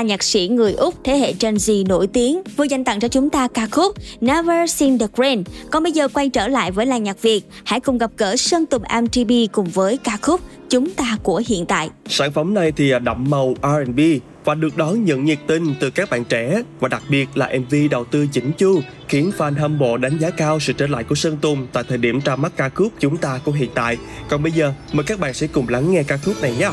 nhạc 0.05 0.23
sĩ 0.23 0.47
người 0.47 0.73
Úc 0.73 0.93
thế 1.03 1.17
hệ 1.17 1.33
Gen 1.39 1.55
Z 1.55 1.87
nổi 1.87 2.07
tiếng 2.07 2.41
vừa 2.57 2.63
dành 2.63 2.83
tặng 2.83 2.99
cho 2.99 3.07
chúng 3.07 3.29
ta 3.29 3.47
ca 3.47 3.67
khúc 3.71 3.95
Never 4.21 4.71
Seen 4.71 4.99
The 4.99 5.07
Rain. 5.17 5.43
Còn 5.71 5.83
bây 5.83 5.91
giờ 5.91 6.07
quay 6.07 6.29
trở 6.29 6.47
lại 6.47 6.71
với 6.71 6.85
làng 6.85 7.03
nhạc 7.03 7.21
Việt, 7.21 7.41
hãy 7.63 7.79
cùng 7.79 7.97
gặp 7.97 8.11
gỡ 8.17 8.35
Sơn 8.35 8.65
Tùng 8.65 8.83
MTB 9.01 9.31
cùng 9.51 9.65
với 9.65 9.97
ca 9.97 10.17
khúc 10.21 10.41
Chúng 10.69 10.93
ta 10.93 11.17
của 11.23 11.41
hiện 11.47 11.65
tại. 11.65 11.89
Sản 12.09 12.31
phẩm 12.31 12.53
này 12.53 12.71
thì 12.71 12.91
đậm 13.03 13.25
màu 13.29 13.55
R&B 13.61 13.99
và 14.45 14.55
được 14.55 14.77
đón 14.77 15.05
nhận 15.05 15.25
nhiệt 15.25 15.39
tình 15.47 15.75
từ 15.79 15.89
các 15.89 16.09
bạn 16.09 16.25
trẻ 16.25 16.61
và 16.79 16.87
đặc 16.87 17.03
biệt 17.09 17.27
là 17.35 17.51
MV 17.59 17.75
đầu 17.91 18.05
tư 18.05 18.27
chỉnh 18.31 18.51
chu 18.57 18.81
khiến 19.07 19.31
fan 19.37 19.59
hâm 19.59 19.77
mộ 19.77 19.97
đánh 19.97 20.17
giá 20.17 20.29
cao 20.29 20.59
sự 20.59 20.73
trở 20.73 20.87
lại 20.87 21.03
của 21.03 21.15
Sơn 21.15 21.37
Tùng 21.41 21.67
tại 21.73 21.83
thời 21.89 21.97
điểm 21.97 22.19
ra 22.25 22.35
mắt 22.35 22.51
ca 22.55 22.69
khúc 22.69 22.93
chúng 22.99 23.17
ta 23.17 23.39
của 23.45 23.51
hiện 23.51 23.69
tại. 23.73 23.97
Còn 24.29 24.43
bây 24.43 24.51
giờ 24.51 24.73
mời 24.93 25.03
các 25.03 25.19
bạn 25.19 25.33
sẽ 25.33 25.47
cùng 25.47 25.69
lắng 25.69 25.91
nghe 25.91 26.03
ca 26.03 26.17
khúc 26.17 26.41
này 26.41 26.53
nhé. 26.59 26.69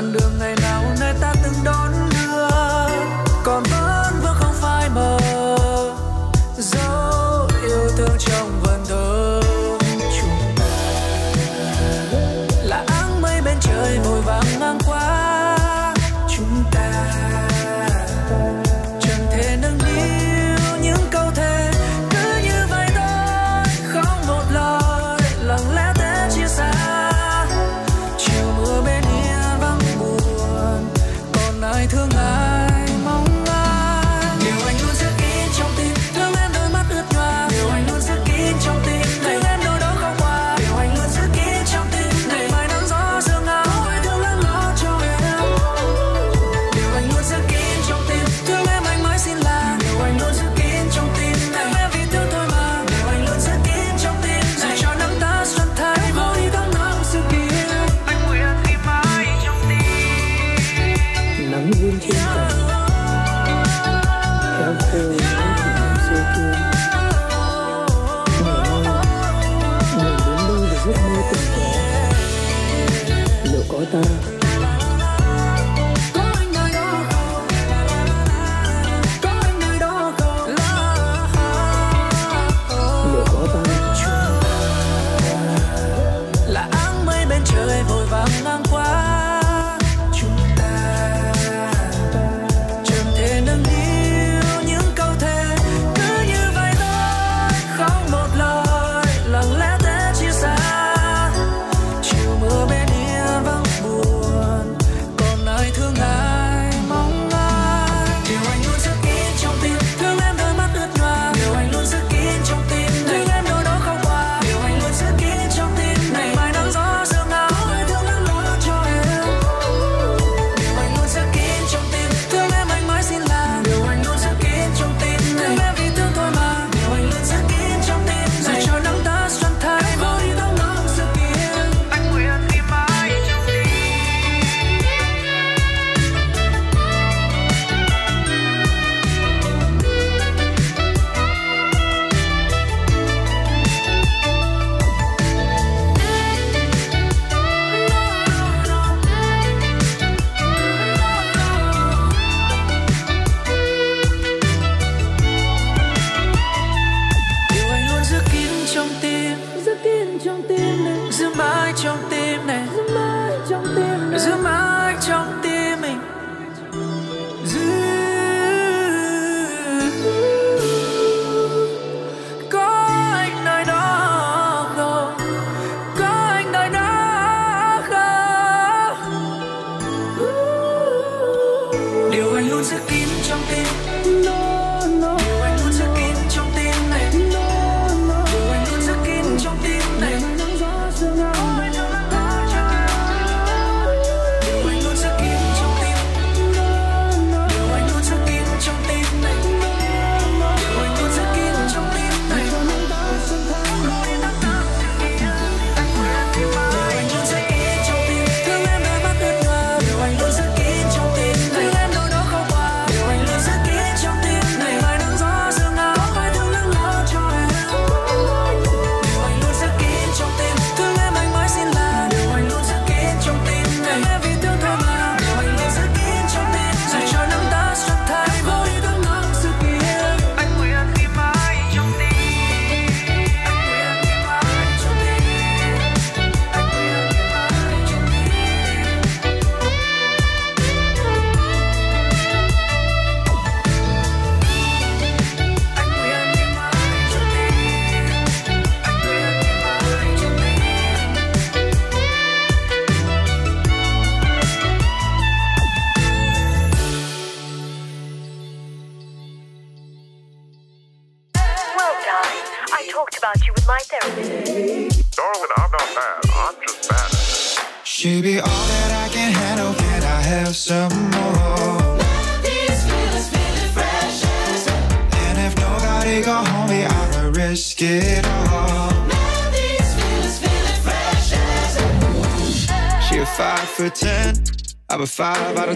đoạn 0.00 0.12
đường 0.12 0.38
ngày 0.38 0.56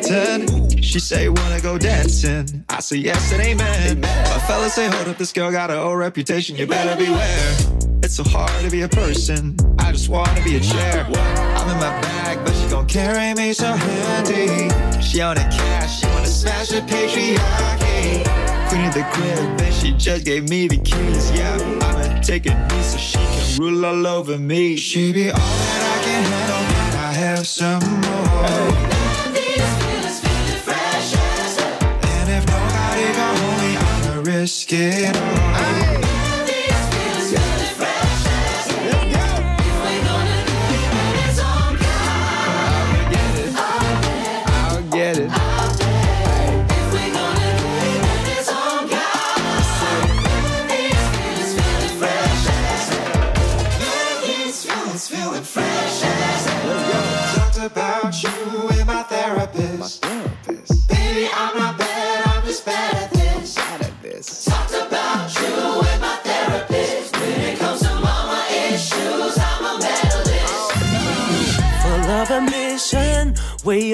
ten. 0.07 0.71
She 0.83 1.01
say 1.01 1.29
wanna 1.29 1.61
go 1.61 1.79
dancing. 1.79 2.65
I 2.69 2.81
say 2.81 2.97
yes 2.97 3.33
and 3.33 3.43
amen. 3.43 4.01
My 4.01 4.39
fellas 4.47 4.75
say 4.75 4.89
hold 4.89 5.09
up, 5.09 5.19
this 5.19 5.33
girl 5.33 5.51
got 5.51 5.71
her 5.71 5.77
old 5.77 5.99
reputation. 5.99 6.57
You 6.57 6.67
better 6.67 6.97
beware. 6.97 7.55
It's 8.03 8.17
so 8.17 8.25
hard 8.25 8.63
to 8.63 8.71
be 8.71 8.83
a 8.83 8.89
person. 8.89 9.57
I 9.79 9.93
just 9.93 10.09
wanna 10.09 10.43
be 10.45 10.57
a 10.57 10.61
chair. 10.61 11.05
I'm 11.07 11.71
in 11.71 11.77
my 11.77 12.01
bag, 12.03 12.45
but 12.45 12.53
she 12.55 12.69
gon' 12.69 12.87
carry 12.87 13.35
me 13.35 13.53
so 13.53 13.73
handy. 13.73 14.69
She 15.01 15.21
on 15.21 15.37
the 15.37 15.43
cash, 15.43 16.01
she 16.01 16.07
wanna 16.09 16.27
smash 16.27 16.69
the 16.69 16.81
patriarchy. 16.83 18.25
Queen 18.69 18.85
of 18.87 18.95
the 18.95 19.07
crib, 19.13 19.61
and 19.61 19.75
she 19.75 19.93
just 19.93 20.25
gave 20.25 20.49
me 20.49 20.69
the 20.69 20.79
keys. 20.79 21.31
Yeah, 21.33 21.57
I'ma 21.83 22.21
take 22.21 22.47
a 22.47 22.55
knee 22.55 22.83
so 22.83 22.99
she 22.99 23.19
can 23.19 23.63
rule 23.63 23.87
all 23.87 24.07
over 24.07 24.39
me. 24.39 24.77
She 24.77 25.13
be 25.13 25.31
all 25.31 25.39
that 25.39 25.83
I 25.95 26.05
can 26.05 26.23
handle. 26.33 26.65
I 27.09 27.13
have 27.13 27.47
some 27.47 27.83
more? 28.01 28.94
get 34.66 35.16
on. 35.16 35.84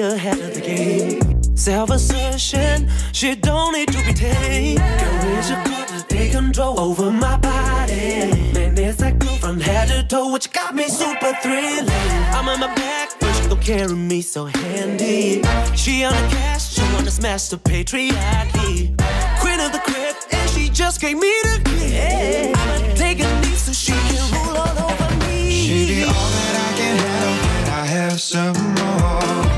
Ahead 0.01 0.39
of 0.39 0.53
the 0.53 0.61
game. 0.61 1.21
Self 1.55 1.91
assertion, 1.91 2.89
she 3.11 3.35
don't 3.35 3.73
need 3.73 3.89
to 3.89 3.97
be 4.05 4.13
tamed. 4.13 4.79
Girl, 4.79 5.37
is 5.37 5.49
you 5.49 5.55
good 5.63 5.87
to 5.89 6.05
take 6.07 6.31
control 6.31 6.79
over 6.79 7.11
my 7.11 7.37
body? 7.37 8.31
Man, 8.53 8.73
there's 8.75 8.97
that 8.97 9.19
glow 9.19 9.35
from 9.35 9.59
head 9.59 9.89
to 9.89 10.07
toe, 10.07 10.31
which 10.31 10.51
got 10.51 10.73
me 10.73 10.87
super 10.87 11.33
thrilling. 11.41 11.87
I'm 12.33 12.49
on 12.49 12.59
my 12.59 12.73
back, 12.75 13.11
but 13.19 13.31
she 13.33 13.47
gon' 13.47 13.59
carry 13.59 13.93
me 13.93 14.21
so 14.21 14.45
handy. 14.45 15.43
She 15.75 16.03
on 16.03 16.13
the 16.13 16.27
cash, 16.35 16.73
she 16.73 16.81
wanna 16.93 17.11
smash 17.11 17.49
the 17.49 17.57
patriarchy. 17.57 18.97
Queen 19.39 19.59
of 19.59 19.71
the 19.71 19.81
crib, 19.85 20.15
and 20.31 20.49
she 20.49 20.69
just 20.69 20.99
gave 20.99 21.17
me 21.17 21.31
the 21.43 21.61
key. 21.65 22.53
I'ma 22.53 22.95
take 22.95 23.19
a 23.19 23.41
knee 23.41 23.55
so 23.55 23.71
she 23.71 23.91
can 23.91 24.33
rule 24.33 24.57
all 24.57 24.91
over 24.91 25.27
me. 25.27 25.51
She 25.51 25.85
be 25.85 26.03
all 26.03 26.11
that 26.11 26.73
I 26.73 26.77
can 26.77 26.97
handle. 26.97 27.65
Can 27.65 27.73
I 27.73 27.85
have 27.85 28.19
some 28.19 28.57
more? 28.75 29.50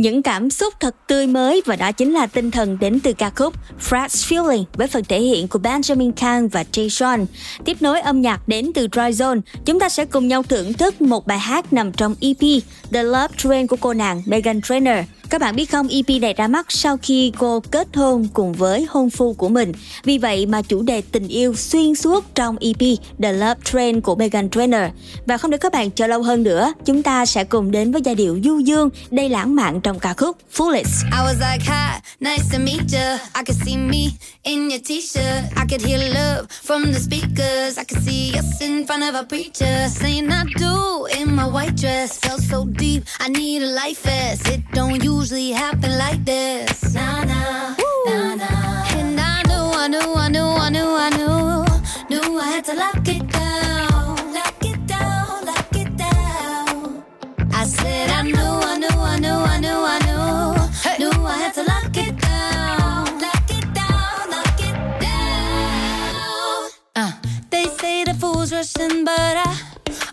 Những 0.00 0.22
cảm 0.22 0.50
xúc 0.50 0.74
thật 0.80 0.96
tươi 1.06 1.26
mới 1.26 1.62
và 1.66 1.76
đó 1.76 1.92
chính 1.92 2.12
là 2.12 2.26
tinh 2.26 2.50
thần 2.50 2.78
đến 2.80 3.00
từ 3.00 3.12
ca 3.12 3.30
khúc 3.30 3.54
Fresh 3.80 4.06
Feeling 4.08 4.64
với 4.72 4.86
phần 4.86 5.04
thể 5.04 5.20
hiện 5.20 5.48
của 5.48 5.58
Benjamin 5.58 6.12
Kang 6.12 6.48
và 6.48 6.64
jay 6.72 6.88
sean 6.88 7.26
Tiếp 7.64 7.76
nối 7.82 8.00
âm 8.00 8.20
nhạc 8.20 8.48
đến 8.48 8.70
từ 8.74 8.88
Dry 8.92 9.24
Zone, 9.24 9.40
chúng 9.64 9.80
ta 9.80 9.88
sẽ 9.88 10.04
cùng 10.04 10.28
nhau 10.28 10.42
thưởng 10.42 10.72
thức 10.72 11.02
một 11.02 11.26
bài 11.26 11.38
hát 11.38 11.72
nằm 11.72 11.92
trong 11.92 12.14
EP 12.20 12.62
The 12.92 13.02
Love 13.02 13.34
Train 13.36 13.66
của 13.66 13.76
cô 13.80 13.94
nàng 13.94 14.22
Megan 14.26 14.62
Trainor. 14.62 15.04
Các 15.30 15.40
bạn 15.40 15.56
biết 15.56 15.70
không, 15.70 15.88
EP 15.88 16.20
này 16.22 16.34
ra 16.34 16.48
mắt 16.48 16.66
sau 16.68 16.96
khi 16.96 17.32
cô 17.38 17.60
kết 17.60 17.88
hôn 17.94 18.28
cùng 18.34 18.52
với 18.52 18.86
hôn 18.88 19.10
phu 19.10 19.32
của 19.32 19.48
mình. 19.48 19.72
Vì 20.04 20.18
vậy 20.18 20.46
mà 20.46 20.62
chủ 20.62 20.82
đề 20.82 21.02
tình 21.12 21.28
yêu 21.28 21.54
xuyên 21.54 21.94
suốt 21.94 22.34
trong 22.34 22.56
EP 22.60 22.98
The 23.22 23.32
Love 23.32 23.60
Train 23.64 24.00
của 24.00 24.14
Megan 24.14 24.50
Trainor. 24.50 24.82
Và 25.26 25.38
không 25.38 25.50
để 25.50 25.58
các 25.58 25.72
bạn 25.72 25.90
chờ 25.90 26.06
lâu 26.06 26.22
hơn 26.22 26.42
nữa, 26.42 26.72
chúng 26.84 27.02
ta 27.02 27.26
sẽ 27.26 27.44
cùng 27.44 27.70
đến 27.70 27.92
với 27.92 28.02
giai 28.04 28.14
điệu 28.14 28.40
du 28.44 28.58
dương, 28.58 28.90
đầy 29.10 29.28
lãng 29.28 29.54
mạn 29.54 29.80
trong 29.80 29.98
ca 29.98 30.14
khúc 30.14 30.36
Foolish. 30.56 31.04
I 31.12 31.18
was 31.18 31.34
like, 31.52 31.64
hi, 31.64 32.00
nice 32.20 32.44
to 32.52 32.58
meet 32.58 32.80
you. 32.92 33.18
I 33.34 33.42
could 33.46 33.62
see 33.64 33.76
me 33.76 34.10
in 34.42 34.68
your 34.68 34.82
t-shirt. 34.88 35.44
I 35.56 35.64
could 35.70 35.86
hear 35.86 36.14
love 36.14 36.46
from 36.66 36.84
the 36.92 36.98
speakers. 36.98 37.78
I 37.78 37.84
could 37.84 38.04
see 38.06 38.32
us 38.38 38.60
in 38.60 38.86
front 38.86 39.02
of 39.02 39.14
a 39.14 39.22
preacher 39.22 39.88
saying 39.88 40.30
I 40.30 40.44
do 40.58 41.06
in 41.18 41.36
my 41.36 41.44
white 41.44 41.76
dress. 41.76 42.18
Felt 42.18 42.40
so 42.50 42.64
deep, 42.78 43.02
I 43.20 43.28
need 43.28 43.62
a 43.62 43.66
life 43.66 44.02
vest. 44.02 44.48
It 44.48 44.60
don't 44.74 45.00
usually 45.20 45.50
happen 45.50 45.98
like 45.98 46.24
this. 46.24 46.94
Nah, 46.94 47.24
nah, 47.24 47.76
nah, 48.06 48.34
nah. 48.36 48.96
And 48.96 49.20
I 49.20 49.42
knew, 49.48 49.66
I 49.82 49.86
knew, 49.86 50.14
I 50.16 50.28
knew, 50.28 50.48
I 50.64 50.70
knew, 50.70 50.90
I 51.06 51.10
knew, 51.10 51.66
knew 52.08 52.38
I 52.40 52.46
had 52.54 52.64
to 52.64 52.74
lock 52.74 53.06
it 53.06 53.28
down, 53.28 54.32
lock 54.32 54.64
it 54.64 54.86
down, 54.86 55.44
lock 55.44 55.76
it 55.76 55.94
down. 55.98 57.04
I 57.52 57.64
said 57.66 58.08
I 58.08 58.22
knew, 58.22 58.34
I 58.34 58.78
knew, 58.78 58.88
I 58.88 59.18
knew, 59.18 59.28
I 59.28 59.60
knew, 59.60 59.80
I 59.94 59.98
knew, 60.06 61.10
knew 61.10 61.26
I 61.26 61.36
had 61.36 61.52
to 61.54 61.64
lock 61.64 61.96
it 61.98 62.16
down, 62.18 63.18
lock 63.20 63.50
it 63.58 63.66
down, 63.74 64.30
lock 64.30 64.60
it 64.68 64.76
down. 65.04 66.70
Uh, 66.96 67.12
they 67.50 67.66
say 67.66 68.04
the 68.04 68.14
fools 68.14 68.52
rushing, 68.52 69.04
but 69.04 69.36
I, 69.36 69.54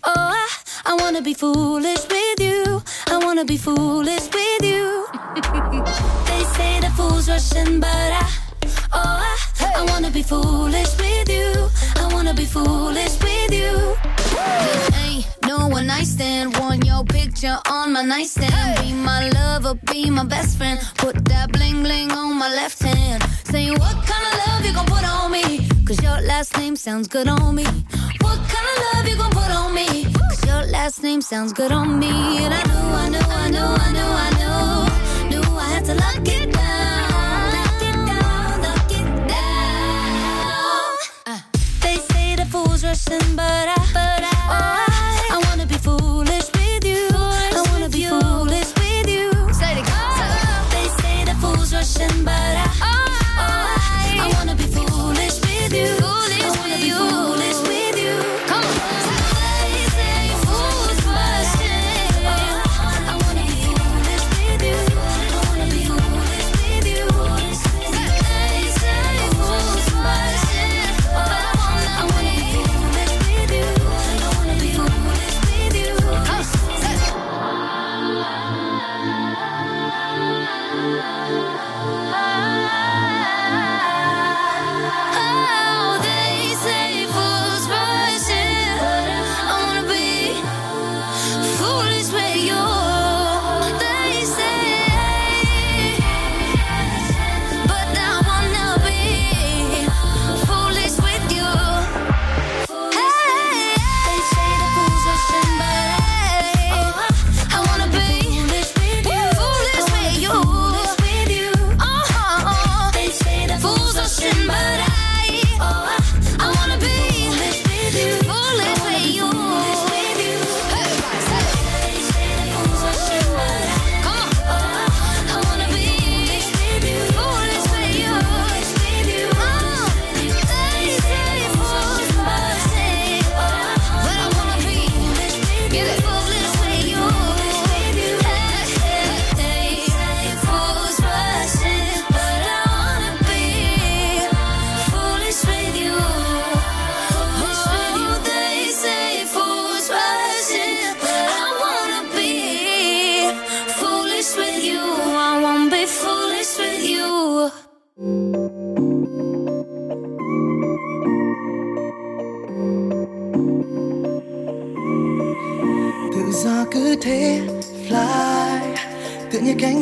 oh, 0.03 0.31
I, 0.43 0.56
I 0.89 0.93
wanna 1.01 1.21
be 1.21 1.33
foolish 1.33 2.07
with 2.09 2.39
you. 2.39 2.81
I 3.07 3.17
wanna 3.17 3.43
be 3.43 3.57
foolish 3.57 4.29
with 4.33 4.63
you. 4.63 5.05
they 5.35 6.43
say 6.55 6.79
the 6.79 6.89
fools 6.95 7.27
rushing, 7.27 7.81
but 7.81 7.89
I, 7.89 8.29
oh, 8.93 9.37
I, 9.59 9.73
I 9.75 9.83
wanna 9.91 10.09
be 10.09 10.23
foolish 10.23 10.97
with 10.97 11.29
you. 11.29 11.69
I 11.97 12.07
wanna 12.13 12.33
be 12.33 12.45
foolish 12.45 13.19
with 13.21 13.51
you. 13.51 14.96
Ain't 15.17 15.27
no 15.47 15.67
one 15.67 15.87
nice 15.87 16.11
stand. 16.11 16.55
Want 16.57 16.85
your 16.85 17.03
picture 17.03 17.57
on 17.71 17.93
my 17.93 18.03
nightstand. 18.03 18.81
Be 18.81 18.93
my 18.93 19.29
lover, 19.29 19.73
be 19.91 20.09
my 20.11 20.23
best 20.23 20.57
friend. 20.57 20.79
Put 20.97 21.25
that 21.25 21.51
bling 21.51 21.81
bling 21.81 22.11
on 22.11 22.37
my 22.37 22.49
left 22.49 22.79
hand. 22.83 23.23
Say 23.45 23.71
what 23.71 23.95
kind 24.05 24.25
of 24.29 24.33
love 24.47 24.65
you 24.65 24.73
gon' 24.73 24.85
put 24.85 25.03
on 25.03 25.31
me? 25.31 25.67
Cause 25.87 26.01
your 26.03 26.21
last 26.21 26.55
name 26.57 26.75
sounds 26.75 27.07
good 27.07 27.27
on 27.27 27.55
me. 27.55 27.65
What 28.21 28.39
kind 28.53 28.67
of 28.73 28.77
love 28.93 29.07
you 29.07 29.17
gon' 29.17 29.31
put 29.31 29.49
on 29.49 29.73
me? 29.73 30.13
Cause 30.29 30.45
your 30.45 30.63
last 30.67 31.01
name 31.01 31.21
sounds 31.21 31.51
good 31.51 31.71
on 31.71 31.97
me. 31.99 32.11
And 32.43 32.53
I 32.53 32.61
knew, 32.69 32.87
I 33.03 33.09
knew, 33.09 33.19
I 33.19 33.49
knew, 33.49 33.69
I 33.85 33.91
knew, 33.95 34.11
I 34.25 34.29
knew. 34.39 35.39
Knew 35.41 35.57
I 35.57 35.67
had 35.73 35.85
to 35.85 35.95
lock 35.95 36.27
it 36.39 36.51
down. 36.53 37.53
Lock 37.57 37.81
it 37.89 37.97
down, 38.11 38.61
lock 38.61 38.91
it 38.91 39.27
down. 39.33 40.95
Uh, 41.25 41.41
they 41.81 41.95
say 41.95 42.35
the 42.35 42.45
fools 42.45 42.83
rushing, 42.83 43.35
but 43.35 43.67
I, 43.67 43.77
but 43.93 44.23
I, 44.23 44.35
oh, 44.49 44.86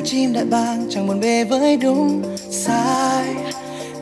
chim 0.05 0.33
đại 0.33 0.45
bàng, 0.45 0.87
chẳng 0.89 1.07
buồn 1.07 1.19
bề 1.19 1.43
với 1.43 1.77
đúng 1.77 2.23
sai. 2.51 3.35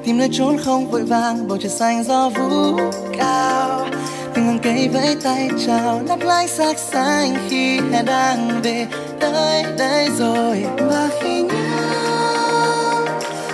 Tìm 0.04 0.18
nơi 0.18 0.30
trốn 0.32 0.58
không 0.58 0.92
vội 0.92 1.04
vàng, 1.04 1.48
bầu 1.48 1.58
trời 1.62 1.70
xanh 1.70 2.04
gió 2.04 2.30
vũ 2.30 2.80
cao. 3.18 3.88
Từng 4.34 4.46
hàng 4.46 4.60
cây 4.64 4.90
vẫy 4.94 5.16
tay 5.24 5.50
chào 5.68 6.02
lấp 6.08 6.20
lánh 6.22 6.48
sắc 6.48 6.78
xanh 6.78 7.36
khi 7.50 7.80
hè 7.92 8.04
đang 8.04 8.62
về. 8.64 8.88
Tới 9.20 9.64
đây 9.78 10.10
rồi 10.18 10.64
và 10.78 11.10
khi 11.22 11.42
nhớ 11.42 11.56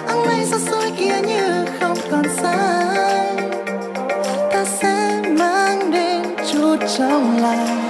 áng 0.07 0.26
mây 0.26 0.45
xa 0.45 0.57
xôi 0.69 0.91
kia 0.99 1.21
như 1.27 1.65
không 1.80 1.97
còn 2.11 2.23
xa 2.41 2.85
ta 4.51 4.65
sẽ 4.81 5.21
mang 5.38 5.91
đến 5.91 6.23
chút 6.51 6.77
trong 6.97 7.41
lòng. 7.41 7.89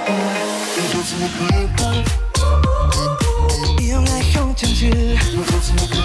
you. 4.80 5.99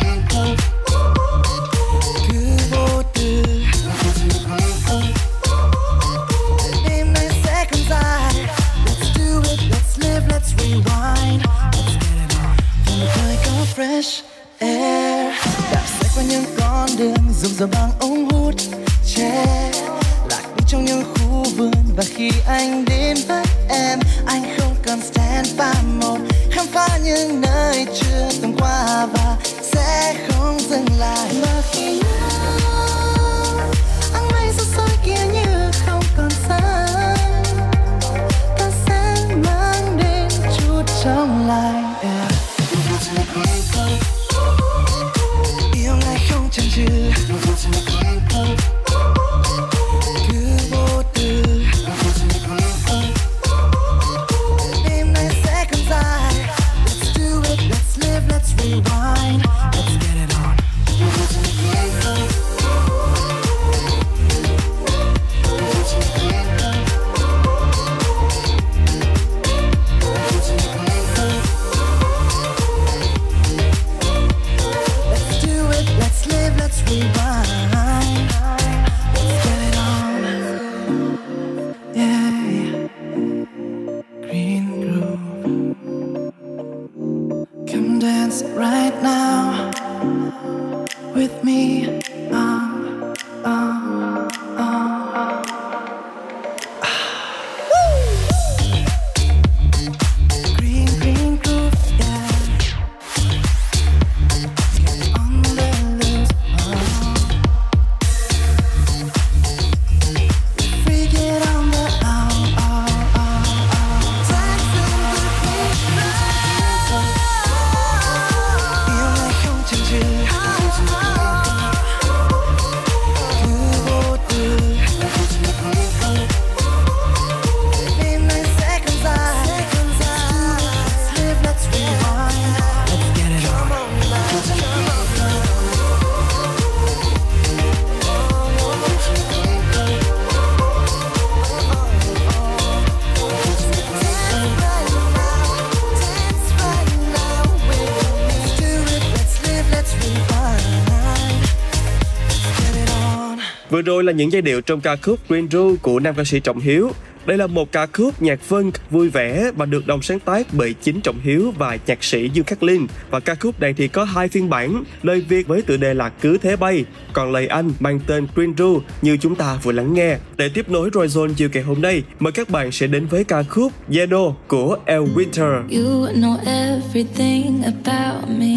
Là 154.06 154.11
những 154.11 154.32
giai 154.32 154.41
điệu 154.41 154.61
trong 154.61 154.82
ca 154.82 154.95
khúc 154.95 155.19
Green 155.30 155.49
Room 155.52 155.77
của 155.77 155.99
nam 155.99 156.15
ca 156.15 156.23
sĩ 156.23 156.40
Trọng 156.40 156.60
Hiếu. 156.60 156.91
Đây 157.26 157.38
là 157.38 157.48
một 157.48 157.72
ca 157.72 157.86
khúc 157.86 158.22
nhạc 158.22 158.40
funk 158.49 158.72
vui 158.90 159.10
vẻ 159.10 159.52
và 159.56 159.65
được 159.65 159.88
đồng 159.88 160.02
sáng 160.02 160.19
tác 160.19 160.48
bởi 160.53 160.73
chính 160.73 161.02
Trọng 161.02 161.19
Hiếu 161.19 161.53
và 161.57 161.77
nhạc 161.88 162.03
sĩ 162.03 162.30
Dương 162.34 162.45
Khắc 162.45 162.64
Linh. 162.64 162.88
Và 163.10 163.19
ca 163.19 163.36
khúc 163.36 163.60
này 163.60 163.73
thì 163.73 163.88
có 163.88 164.03
hai 164.03 164.27
phiên 164.27 164.49
bản, 164.49 164.84
lời 165.03 165.22
Việt 165.30 165.48
với 165.48 165.61
tựa 165.61 165.77
đề 165.77 165.94
là 165.94 166.10
Cứ 166.10 166.38
Thế 166.38 166.56
Bay, 166.56 166.86
còn 167.14 167.32
lời 167.32 167.48
Anh 167.48 167.72
mang 167.80 167.99
tên 168.07 168.27
Green 168.36 168.53
Room 168.57 168.80
như 169.02 169.18
chúng 169.18 169.36
ta 169.36 169.57
vừa 169.64 169.72
lắng 169.72 169.94
nghe. 169.94 170.18
Để 170.38 170.49
tiếp 170.49 170.69
nối 170.69 170.90
Roy 170.94 171.07
Zone 171.07 171.34
chiều 171.34 171.49
ngày 171.53 171.64
hôm 171.64 171.82
nay, 171.82 172.03
mời 172.19 172.32
các 172.32 172.49
bạn 172.49 172.72
sẽ 172.72 172.88
đến 172.88 173.06
với 173.06 173.23
ca 173.23 173.44
khúc 173.44 173.72
Yeno 173.91 174.32
của 174.48 174.77
El 174.86 175.02
Winter. 175.02 175.61
You 175.61 176.07
know 176.14 176.38
everything 176.45 177.61
about 177.64 178.30
me, 178.40 178.56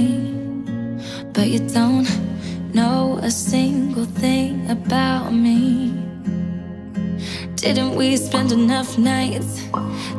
but 1.34 1.46
you 1.46 1.60
don't 1.74 2.27
know 2.74 3.18
a 3.22 3.30
single 3.30 4.04
thing 4.04 4.70
about 4.70 5.32
me. 5.32 5.92
Didn't 7.56 7.96
we 7.96 8.16
spend 8.16 8.52
enough 8.52 8.98
nights 8.98 9.62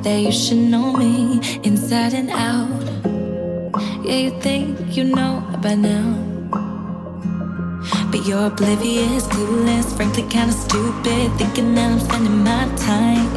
that 0.03 0.19
you 0.19 0.31
should 0.31 0.57
know 0.57 0.93
me 0.93 1.39
inside 1.63 2.13
and 2.13 2.29
out? 2.29 2.83
Yeah, 4.03 4.17
you 4.25 4.31
think 4.41 4.95
you 4.95 5.03
know 5.03 5.43
by 5.61 5.75
now. 5.75 6.15
But 8.11 8.25
you're 8.25 8.47
oblivious, 8.47 9.27
clueless, 9.27 9.95
frankly 9.95 10.23
kinda 10.23 10.53
stupid. 10.53 11.31
Thinking 11.37 11.75
that 11.75 11.91
I'm 11.91 11.99
spending 11.99 12.43
my 12.43 12.65
time 12.75 13.29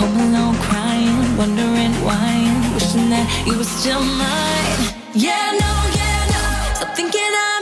home 0.00 0.16
alone, 0.16 0.56
crying, 0.66 1.36
wondering 1.36 1.92
why, 2.06 2.32
wishing 2.74 3.10
that 3.10 3.26
you 3.46 3.58
were 3.58 3.64
still 3.78 4.00
mine. 4.00 4.80
Yeah, 5.12 5.52
no, 5.62 5.72
yeah, 6.00 6.20
no. 6.34 6.44
So 6.78 6.84
thinking 6.96 7.20
I 7.20 7.60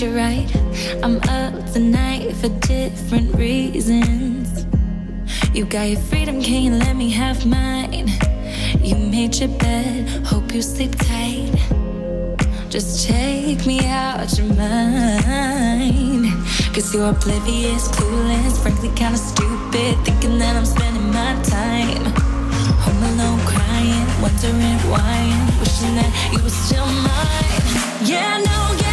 You're 0.00 0.14
right, 0.14 0.46
I'm 1.02 1.16
up 1.28 1.72
tonight 1.72 2.32
for 2.36 2.48
different 2.68 3.34
reasons. 3.34 4.64
You 5.52 5.64
got 5.64 5.88
your 5.88 5.98
freedom, 5.98 6.40
can 6.40 6.62
you 6.62 6.70
let 6.74 6.94
me 6.94 7.10
have 7.10 7.44
mine? 7.44 8.08
You 8.80 8.94
made 8.94 9.34
your 9.40 9.48
bed, 9.48 10.24
hope 10.24 10.54
you 10.54 10.62
sleep 10.62 10.94
tight. 10.98 11.50
Just 12.70 13.08
take 13.08 13.66
me 13.66 13.80
out 13.86 14.38
your 14.38 14.46
mind. 14.54 16.26
Cause 16.72 16.94
you're 16.94 17.10
oblivious, 17.10 17.88
clueless, 17.88 18.56
frankly 18.62 18.90
kinda 18.94 19.18
stupid. 19.18 19.98
Thinking 20.04 20.38
that 20.38 20.54
I'm 20.54 20.64
spending 20.64 21.10
my 21.10 21.34
time 21.42 22.04
home 22.84 23.02
alone, 23.02 23.40
crying, 23.40 24.06
wondering 24.22 24.78
why, 24.92 25.18
wishing 25.58 25.96
that 25.96 26.30
you 26.32 26.40
were 26.40 26.50
still 26.50 26.86
mine. 26.86 28.06
Yeah, 28.06 28.38
no, 28.38 28.76
yeah. 28.80 28.87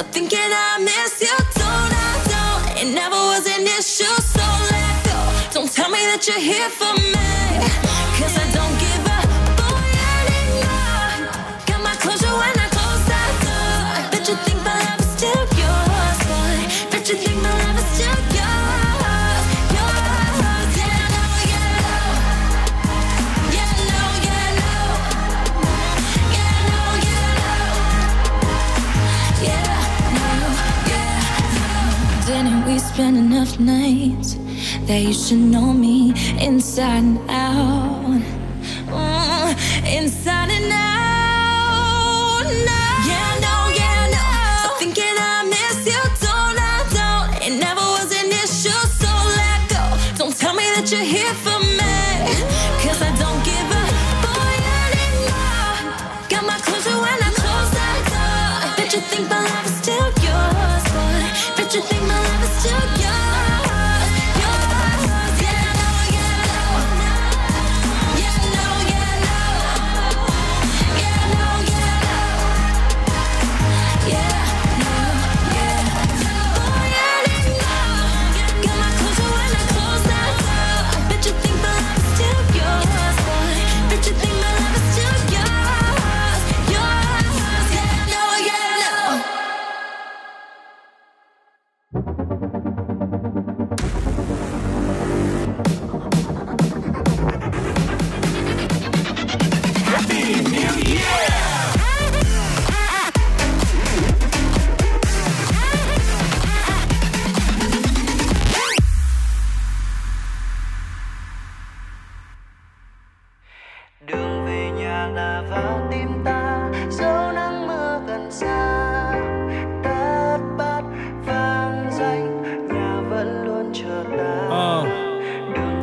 Stop 0.00 0.14
thinking 0.14 0.38
I 0.40 0.78
miss 0.78 1.20
you, 1.20 1.36
don't 1.56 1.92
I, 1.92 2.72
don't. 2.72 2.88
It 2.88 2.94
never 2.94 3.16
was 3.16 3.46
an 3.46 3.66
issue, 3.66 4.04
so 4.04 4.40
let 4.70 5.04
go. 5.04 5.60
Don't 5.60 5.70
tell 5.70 5.90
me 5.90 5.98
that 5.98 6.26
you're 6.26 6.40
here 6.40 6.70
for 6.70 6.94
me. 7.02 7.89
Spend 32.94 33.16
enough 33.16 33.60
nights 33.60 34.34
that 34.86 35.00
you 35.00 35.12
should 35.12 35.38
know 35.38 35.72
me 35.72 36.10
inside 36.40 37.04
and 37.04 37.18
out? 37.30 38.20
Mm, 38.88 39.96
inside 39.96 40.50
and 40.50 40.72
out. 40.72 40.89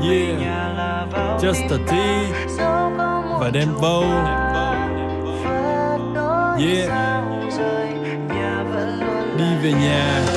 Yeah, 0.10 1.40
just 1.42 1.72
a 1.72 1.78
tea. 1.88 2.32
Và 3.40 3.50
đem 3.54 3.68
đôi 3.82 4.06
Yeah. 6.60 6.90
đi 9.38 9.56
về 9.64 9.72
nhà 9.72 10.37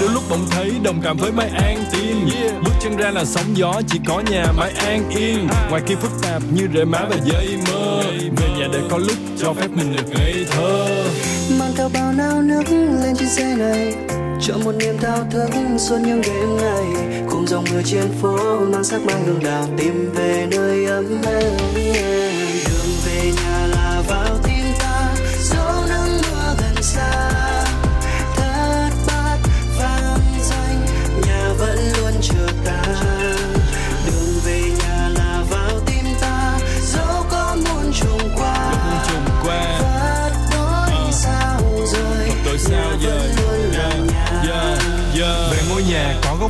đôi 0.00 0.10
lúc 0.10 0.22
bỗng 0.30 0.46
thấy 0.50 0.72
đồng 0.82 1.00
cảm 1.02 1.16
với 1.16 1.32
mái 1.32 1.48
an 1.48 1.84
tim 1.92 2.28
bước 2.64 2.72
chân 2.80 2.96
ra 2.96 3.10
là 3.10 3.24
sóng 3.24 3.56
gió 3.56 3.80
chỉ 3.88 3.98
có 4.06 4.22
nhà 4.30 4.52
mãi 4.56 4.72
an 4.72 5.10
yên. 5.10 5.48
Ngoài 5.70 5.82
kia 5.86 5.94
phức 5.94 6.10
tạp 6.22 6.42
như 6.54 6.68
rễ 6.74 6.84
má 6.84 7.04
và 7.10 7.16
dây 7.24 7.58
mơ. 7.68 8.02
Về 8.36 8.48
nhà 8.58 8.68
để 8.72 8.80
có 8.90 8.98
lúc 8.98 9.16
cho 9.40 9.52
phép 9.52 9.68
mình 9.70 9.96
được 9.96 10.10
ngây 10.10 10.46
thơ. 10.50 10.86
Mang 11.58 11.72
theo 11.76 11.90
bao 11.94 12.12
nao 12.12 12.42
nước 12.42 12.62
lên 13.02 13.16
trên 13.18 13.28
xe 13.28 13.56
này. 13.56 13.94
Chọn 14.40 14.64
một 14.64 14.72
niềm 14.72 14.98
thao 14.98 15.26
thức 15.30 15.50
suốt 15.78 15.98
những 16.06 16.22
đêm 16.22 16.56
ngày. 16.56 16.84
Cùng 17.30 17.46
dòng 17.46 17.64
mưa 17.72 17.82
trên 17.84 18.08
phố 18.22 18.60
mang 18.60 18.84
sắc 18.84 19.00
mang 19.06 19.24
hương 19.26 19.44
đào 19.44 19.68
tìm 19.76 20.12
về 20.14 20.46
nơi 20.50 20.86
ấm 20.86 21.22
êm. 21.26 21.52
Đường 22.66 22.92
về 23.06 23.32
nhà 23.36 23.65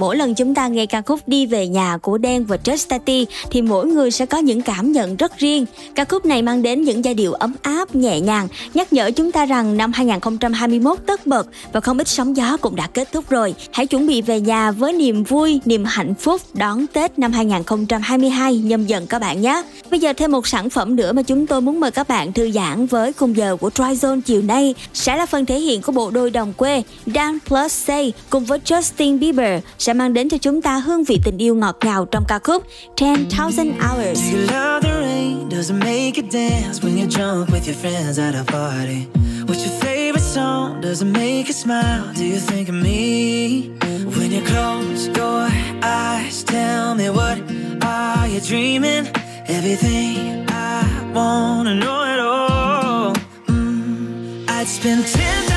Mỗi 0.00 0.16
lần 0.16 0.34
chúng 0.34 0.54
ta 0.54 0.68
nghe 0.68 0.86
ca 0.86 1.02
khúc 1.02 1.20
Đi 1.26 1.46
về 1.46 1.66
nhà 1.68 1.98
của 2.02 2.18
Đen 2.18 2.44
và 2.44 2.56
Just 2.64 3.26
thì 3.50 3.62
mỗi 3.62 3.86
người 3.86 4.10
sẽ 4.10 4.26
có 4.26 4.38
những 4.38 4.62
cảm 4.62 4.92
nhận 4.92 5.16
rất 5.16 5.38
riêng. 5.38 5.66
Ca 5.94 6.04
khúc 6.04 6.24
này 6.26 6.42
mang 6.42 6.62
đến 6.62 6.82
những 6.82 7.04
giai 7.04 7.14
điệu 7.14 7.32
ấm 7.32 7.54
áp, 7.62 7.94
nhẹ 7.94 8.20
nhàng, 8.20 8.48
nhắc 8.74 8.92
nhở 8.92 9.10
chúng 9.10 9.32
ta 9.32 9.46
rằng 9.46 9.76
năm 9.76 9.92
2021 9.92 10.98
tất 11.06 11.26
bật 11.26 11.46
và 11.72 11.80
không 11.80 11.98
ít 11.98 12.08
sóng 12.08 12.36
gió 12.36 12.56
cũng 12.56 12.76
đã 12.76 12.86
kết 12.86 13.12
thúc 13.12 13.30
rồi. 13.30 13.54
Hãy 13.72 13.86
chuẩn 13.86 14.06
bị 14.06 14.22
về 14.22 14.40
nhà 14.40 14.70
với 14.70 14.92
niềm 14.92 15.24
vui, 15.24 15.60
niềm 15.64 15.84
hạnh 15.84 16.14
phúc 16.14 16.40
đón 16.54 16.86
Tết 16.86 17.18
năm 17.18 17.32
2022 17.32 18.56
nhâm 18.56 18.86
dần 18.86 19.06
các 19.06 19.18
bạn 19.18 19.40
nhé. 19.40 19.62
Bây 19.90 20.00
giờ 20.00 20.12
thêm 20.12 20.32
một 20.32 20.46
sản 20.46 20.70
phẩm 20.70 20.96
nữa 20.96 21.12
mà 21.12 21.22
chúng 21.22 21.46
tôi 21.46 21.60
muốn 21.60 21.80
mời 21.80 21.90
các 21.90 22.08
bạn 22.08 22.32
thư 22.32 22.50
giãn 22.50 22.86
với 22.86 23.12
khung 23.12 23.36
giờ 23.36 23.56
của 23.60 23.68
Tryzone 23.68 24.20
chiều 24.20 24.42
nay 24.42 24.74
sẽ 24.94 25.16
là 25.16 25.26
phần 25.26 25.46
thể 25.46 25.60
hiện 25.60 25.82
của 25.82 25.92
bộ 25.92 26.10
đôi 26.10 26.30
đồng 26.30 26.52
quê 26.52 26.82
Dan 27.06 27.38
Plus 27.48 27.72
Say 27.72 28.12
cùng 28.30 28.44
với 28.44 28.58
Justin 28.64 29.18
Bieber 29.18 29.62
sẽ 29.78 29.89
sẽ 29.90 29.94
mang 29.94 30.12
đến 30.12 30.28
cho 30.28 30.38
chúng 30.38 30.62
ta 30.62 30.76
hương 30.76 31.04
vị 31.04 31.20
tình 31.24 31.38
yêu 31.38 31.54
ngọt 31.54 31.78
ngào 31.84 32.04
trong 32.04 32.24
ca 32.24 32.38
khúc 32.38 32.66
10,000 33.00 33.72
Hours. 33.80 34.32
You 34.32 34.38
love 34.38 34.80
the 34.82 35.00
rain? 35.00 35.48
Does 35.48 35.72
make 35.72 36.12
you 36.16 36.22
dance 36.32 36.82
when 36.82 36.96
you're 36.96 37.16
drunk 37.16 37.48
with 37.48 37.66
your 37.66 37.76
friends 37.82 38.18
at 38.18 38.34
a 38.34 38.44
party? 38.44 39.06
What's 39.46 39.66
your 39.66 39.80
favorite 39.80 40.24
song? 40.34 40.80
Does 40.82 41.02
it 41.02 41.06
make 41.06 41.44
you 41.46 41.52
smile? 41.52 42.04
Do 42.16 42.24
you 42.24 42.38
think 42.38 42.68
of 42.68 42.74
me? 42.74 43.70
When 44.16 44.30
you 44.30 44.42
close 44.44 45.08
your 45.16 45.48
eyes, 45.82 46.44
tell 46.44 46.94
me 46.94 47.10
what 47.10 47.38
are 47.82 48.28
you 48.28 48.40
dreaming? 48.40 49.06
Everything 49.48 50.46
I 50.48 50.84
wanna 51.14 51.74
know 51.74 52.14
it 52.14 52.20
all. 52.20 53.12
Mm, 53.48 54.48
I'd 54.48 54.68
spend 54.68 55.06
10 55.06 55.49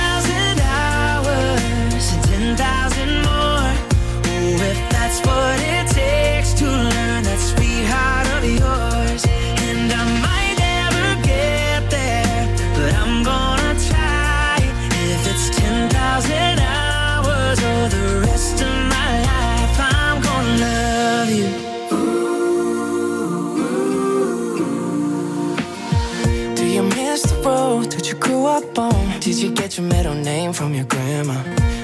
you 29.44 29.52
get 29.52 29.78
your 29.78 29.86
middle 29.86 30.16
name 30.16 30.54
from 30.54 30.74
your 30.74 30.86
grandma? 30.86 31.34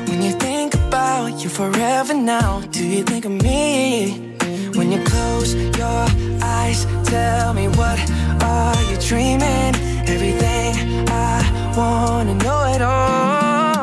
When 0.07 0.21
you 0.21 0.31
think 0.31 0.73
about 0.75 1.43
you 1.43 1.49
forever 1.49 2.13
now, 2.13 2.61
do 2.71 2.87
you 2.87 3.03
think 3.03 3.25
of 3.25 3.31
me? 3.31 4.35
When 4.75 4.91
you 4.93 5.03
close 5.03 5.53
your 5.55 6.05
eyes, 6.41 6.85
tell 7.03 7.53
me 7.53 7.67
what 7.67 7.99
are 8.43 8.81
you 8.89 8.97
dreaming? 9.09 9.75
Everything 10.07 10.73
I 11.09 11.73
wanna 11.75 12.35
know 12.35 12.63
it 12.73 12.81
all. 12.81 13.79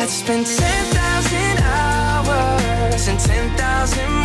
I'd 0.00 0.10
spend 0.10 0.44
10,000 0.46 1.58
hours 1.62 3.08
and 3.08 3.18
10,000 3.18 4.23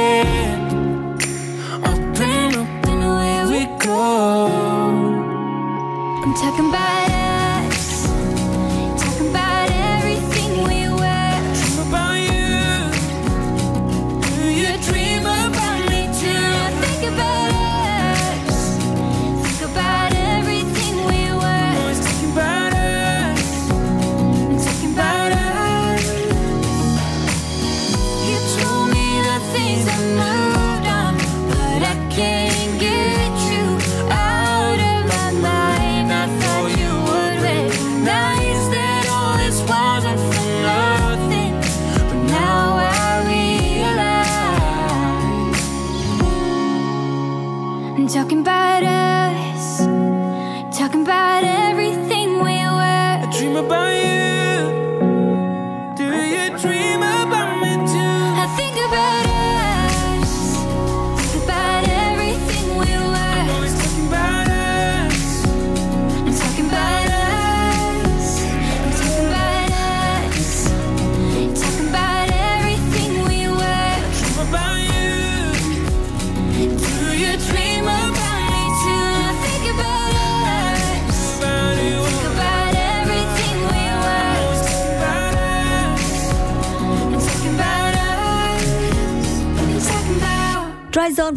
again. 0.00 1.16
Open 1.90 2.54
up 2.62 2.86
and 2.90 3.02
away 3.10 3.38
we 3.52 3.60
go. 3.78 4.46
I'm 6.22 6.34
talking. 6.34 6.69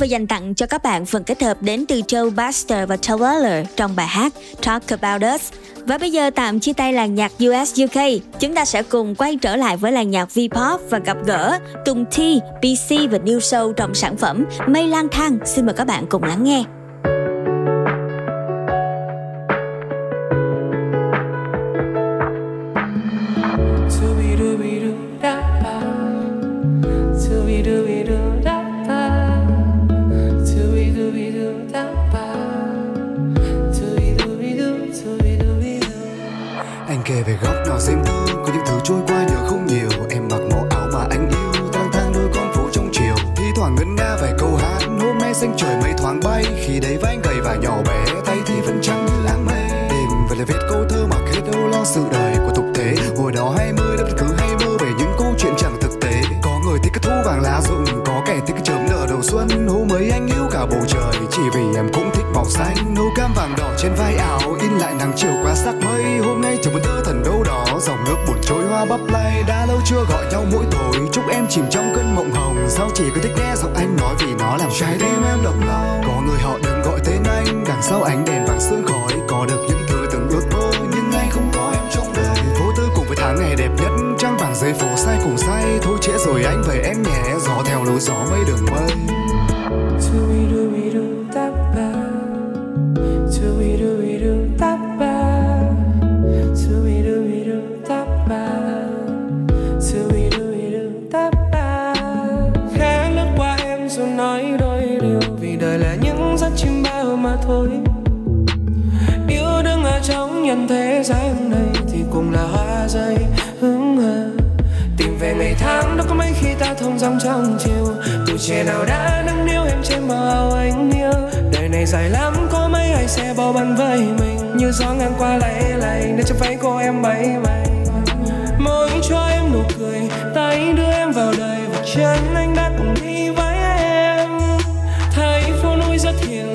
và 0.04 0.08
dành 0.08 0.28
tặng 0.28 0.56
cho 0.56 0.66
các 0.66 0.84
bạn 0.84 1.06
phần 1.06 1.24
kết 1.24 1.42
hợp 1.44 1.62
đến 1.62 1.86
từ 1.88 2.02
Joe 2.08 2.30
Buster 2.30 2.90
và 2.90 2.98
Taylor 2.98 3.68
trong 3.76 3.96
bài 3.96 4.08
hát 4.08 4.34
Talk 4.64 4.88
About 4.88 5.36
Us. 5.36 5.52
Và 5.86 5.98
bây 5.98 6.12
giờ 6.12 6.30
tạm 6.30 6.60
chia 6.60 6.74
tay 6.74 6.94
làng 6.94 7.16
nhạc 7.16 7.32
US 7.46 7.82
UK, 7.84 8.04
chúng 8.40 8.56
ta 8.56 8.66
sẽ 8.66 8.84
cùng 8.84 9.16
quay 9.16 9.36
trở 9.36 9.56
lại 9.56 9.78
với 9.78 9.92
làng 9.92 10.12
nhạc 10.12 10.30
V-pop 10.34 10.78
và 10.90 11.00
gặp 11.00 11.18
gỡ 11.26 11.60
Tùng 11.86 12.06
T, 12.06 12.18
PC 12.58 13.12
và 13.12 13.18
New 13.18 13.40
Show 13.40 13.74
trong 13.74 13.96
sản 13.96 14.18
phẩm 14.18 14.46
Mây 14.68 14.88
lang 14.88 15.08
thang. 15.12 15.38
Xin 15.46 15.66
mời 15.66 15.76
các 15.76 15.88
bạn 15.88 16.06
cùng 16.10 16.24
lắng 16.24 16.44
nghe. 16.44 16.64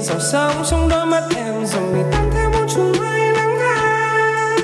sao 0.08 0.20
sóng 0.30 0.64
trong 0.70 0.88
đôi 0.88 1.06
mắt 1.06 1.22
em 1.36 1.66
rồi 1.66 1.82
mình 1.92 2.04
tan 2.12 2.30
theo 2.34 2.50
bóng 2.50 2.66
chung 2.68 2.92
bay 3.00 3.32
nắng 3.32 3.58
hai 3.58 4.58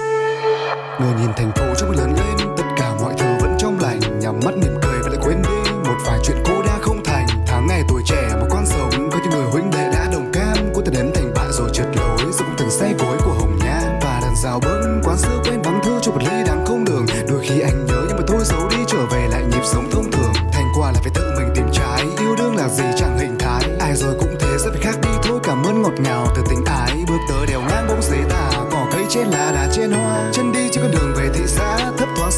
ngồi 1.01 1.15
nhìn 1.21 1.31
thành 1.37 1.53
phố 1.55 1.75
trong 1.77 1.91
lớn 1.91 2.15
lên 2.16 2.49
tất 2.57 2.65
cả 2.77 2.95
mọi 3.01 3.15
thứ 3.19 3.27
vẫn 3.41 3.57
trong 3.59 3.79
lành, 3.81 4.01
nhắm 4.21 4.41
mắt 4.45 4.55
mình. 4.57 4.73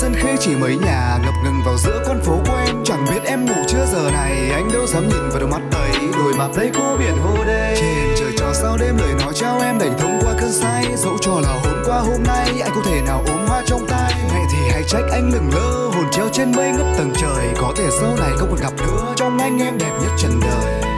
sân 0.01 0.14
khê 0.14 0.36
chỉ 0.40 0.55
mấy 0.55 0.77
nhà 0.77 1.18
ngập 1.24 1.35
ngừng 1.44 1.62
vào 1.64 1.77
giữa 1.78 2.02
con 2.06 2.20
phố 2.20 2.40
quen 2.47 2.82
chẳng 2.85 3.05
biết 3.10 3.20
em 3.24 3.47
ngủ 3.47 3.55
chưa 3.68 3.86
giờ 3.93 4.10
này, 4.12 4.51
anh 4.52 4.73
đâu 4.73 4.86
dám 4.86 5.09
nhìn 5.09 5.28
vào 5.28 5.40
đôi 5.40 5.48
mắt 5.48 5.60
ấy. 5.73 5.90
Đôi 6.12 6.35
mặt 6.39 6.48
thấy 6.55 6.70
cô 6.74 6.97
biển 6.98 7.18
hồ 7.18 7.44
đê 7.47 7.74
trên 7.81 8.14
trời 8.18 8.32
trò 8.39 8.52
sao 8.52 8.77
đêm 8.81 8.97
lời 8.98 9.14
nói 9.18 9.35
trao 9.35 9.60
em 9.60 9.78
đành 9.78 9.98
thông 9.98 10.18
qua 10.23 10.35
cơn 10.40 10.52
say. 10.52 10.85
Dẫu 10.97 11.18
cho 11.20 11.40
là 11.40 11.48
hôm 11.48 11.82
qua 11.86 11.98
hôm 11.98 12.23
nay, 12.27 12.60
anh 12.62 12.73
có 12.74 12.81
thể 12.85 13.01
nào 13.06 13.24
ốm 13.27 13.47
hoa 13.47 13.62
trong 13.66 13.86
tay. 13.89 14.12
Mẹ 14.35 14.40
thì 14.52 14.59
hãy 14.70 14.82
trách 14.89 15.05
anh 15.12 15.31
lừng 15.32 15.51
lơ, 15.55 15.89
hồn 15.89 16.06
treo 16.12 16.28
trên 16.32 16.52
mây 16.56 16.70
ngấp 16.70 16.86
tầng 16.98 17.12
trời. 17.20 17.48
Có 17.56 17.73
thể 17.77 17.89
sau 18.01 18.16
này 18.16 18.31
không 18.36 18.48
còn 18.51 18.60
gặp 18.60 18.73
nữa, 18.86 19.14
trong 19.16 19.39
anh 19.39 19.59
em 19.59 19.78
đẹp 19.78 19.93
nhất 20.02 20.10
trần 20.18 20.40
đời. 20.40 20.95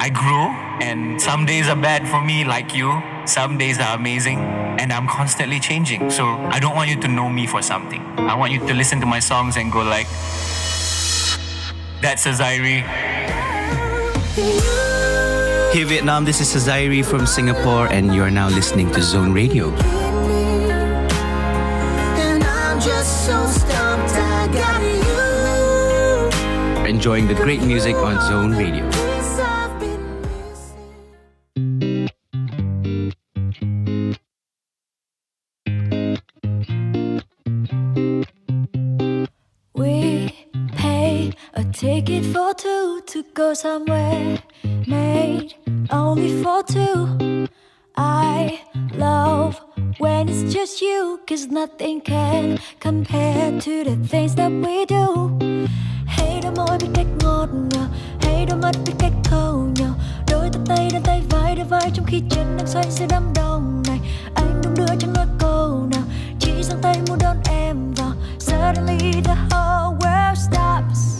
I 0.00 0.08
grew, 0.10 0.46
and 0.80 1.20
some 1.20 1.46
days 1.46 1.68
are 1.68 1.76
bad 1.76 2.06
for 2.08 2.20
me, 2.22 2.44
like 2.44 2.74
you. 2.74 3.02
Some 3.24 3.58
days 3.58 3.78
are 3.80 3.96
amazing, 3.96 4.38
and 4.80 4.92
I'm 4.92 5.08
constantly 5.08 5.58
changing. 5.60 6.10
So 6.10 6.24
I 6.26 6.60
don't 6.60 6.74
want 6.76 6.90
you 6.90 7.00
to 7.00 7.08
know 7.08 7.28
me 7.28 7.46
for 7.46 7.62
something. 7.62 8.02
I 8.18 8.34
want 8.34 8.52
you 8.52 8.60
to 8.66 8.74
listen 8.74 9.00
to 9.00 9.06
my 9.06 9.20
songs 9.20 9.56
and 9.56 9.72
go 9.72 9.82
like, 9.82 10.06
"That's 12.00 12.26
Azairi." 12.26 12.84
Hey 15.72 15.84
Vietnam, 15.84 16.24
this 16.24 16.40
is 16.40 16.54
Azairi 16.54 17.04
from 17.04 17.26
Singapore, 17.26 17.86
and 17.92 18.14
you 18.14 18.22
are 18.22 18.30
now 18.30 18.48
listening 18.48 18.90
to 18.92 19.02
Zone 19.02 19.32
Radio. 19.32 19.74
Enjoying 26.86 27.26
the 27.26 27.34
great 27.34 27.62
music 27.62 27.96
on 27.96 28.14
Zone 28.28 28.54
Radio. 28.54 29.05
Go 43.46 43.54
somewhere. 43.54 44.38
Made 44.88 45.54
only 45.90 46.42
for 46.42 46.62
two. 46.64 47.46
I 47.96 48.60
love 48.98 49.60
when 49.98 50.28
it's 50.28 50.52
just 50.52 50.82
you, 50.82 51.20
cause 51.28 51.46
nothing 51.46 52.00
can 52.00 52.58
compare 52.80 53.52
to 53.60 53.84
the 53.84 53.96
things 54.10 54.34
that 54.34 54.50
we 54.50 54.84
do. 54.86 55.30
Hay 56.06 56.40
đôi 56.42 56.52
môi 56.56 56.78
biết 56.80 56.88
cách 56.94 57.06
ngọt 57.22 57.48
ngào, 57.70 57.88
hay 58.20 58.46
đôi 58.46 58.58
mắt 58.58 58.74
biết 58.86 58.94
cách 58.98 59.12
thâu 59.24 59.68
nhau. 59.78 59.94
Đôi 60.30 60.48
tay 60.52 60.62
tay 60.66 60.88
đan 60.92 61.02
tay 61.02 61.22
vai 61.30 61.56
đôi 61.56 61.64
vai 61.64 61.90
trong 61.94 62.06
khi 62.06 62.22
chân 62.30 62.56
đang 62.58 62.66
xoay 62.66 62.90
giữa 62.90 63.06
đám 63.08 63.32
đông 63.34 63.82
này. 63.88 64.00
Anh 64.34 64.60
đung 64.62 64.74
đưa 64.74 64.96
chẳng 64.98 65.12
nói 65.12 65.26
câu 65.38 65.88
nào, 65.92 66.02
chỉ 66.40 66.62
giang 66.62 66.80
tay 66.82 66.96
muốn 67.08 67.18
đón 67.22 67.36
em 67.50 67.94
vào. 67.94 68.12
Suddenly 68.38 69.22
the 69.22 69.34
whole 69.50 69.98
world 69.98 70.34
stops. 70.34 71.15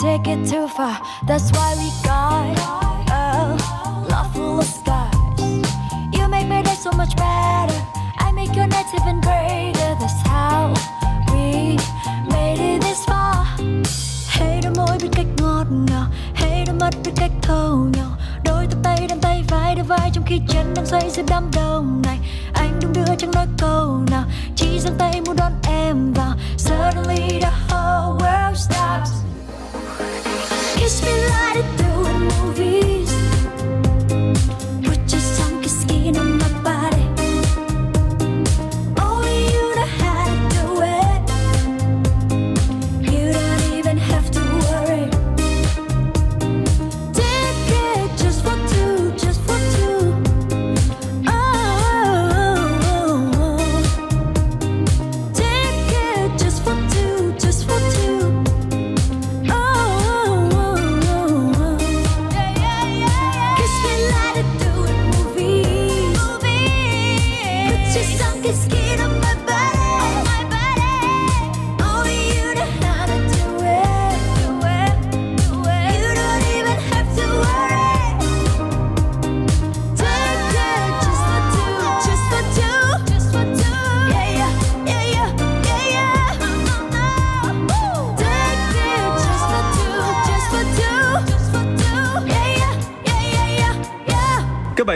Take 0.00 0.26
it 0.26 0.48
too 0.48 0.66
far. 0.66 0.98
That's 1.26 1.52
why 1.52 1.74
we 1.76 1.90
got 2.02 2.56
a 3.12 3.56
love 4.08 4.32
full 4.34 4.58
of 4.58 4.64
scars. 4.64 5.14
You 6.16 6.26
make 6.28 6.48
my 6.48 6.62
day 6.62 6.74
so 6.74 6.90
much 6.92 7.14
better. 7.16 7.78
I 8.18 8.32
make 8.32 8.56
your 8.56 8.66
nights 8.66 8.94
even 8.94 9.20
greater. 9.20 9.90
That's 10.00 10.20
how 10.26 10.72
we 11.32 11.76
made 12.32 12.60
it 12.60 12.80
this 12.80 13.04
far. 13.04 13.44
Hey, 14.28 14.60
đôi 14.62 14.72
môi 14.76 14.98
biết 15.02 15.08
cách 15.12 15.26
ngọt 15.36 15.66
ngào, 15.70 16.06
Hey, 16.34 16.64
đôi 16.66 16.76
mắt 16.80 16.94
biết 17.04 17.12
cách 17.16 17.32
thâu 17.42 17.76
nhau. 17.96 18.10
Đôi 18.44 18.66
tay 18.66 18.80
tay 18.82 19.06
đan 19.08 19.20
tay 19.20 19.44
vai 19.48 19.74
đôi 19.74 19.84
vai 19.84 20.10
trong 20.12 20.24
khi 20.26 20.40
chân 20.48 20.74
đang 20.74 20.86
xoay 20.86 21.10
giữa 21.10 21.22
đám 21.28 21.50
đông 21.54 22.02
này. 22.02 22.18
Anh 22.52 22.80
đung 22.80 22.92
đưa 22.92 23.14
chẳng 23.18 23.30
nói 23.30 23.46
câu 23.58 24.04
nào, 24.10 24.24
chỉ 24.56 24.78
giang 24.80 24.98
tay 24.98 25.20
muốn 25.26 25.36
đón 25.36 25.52
em 25.62 26.12
vào. 26.12 26.34
Suddenly 26.56 27.40
the 27.40 27.50
whole 27.68 28.18
world 28.18 28.54
stops. 28.54 29.29
wish 30.90 31.02
me 31.02 31.28
lighted 31.28 31.78
through 31.78 32.04
a 32.04 32.18
movie. 32.18 32.99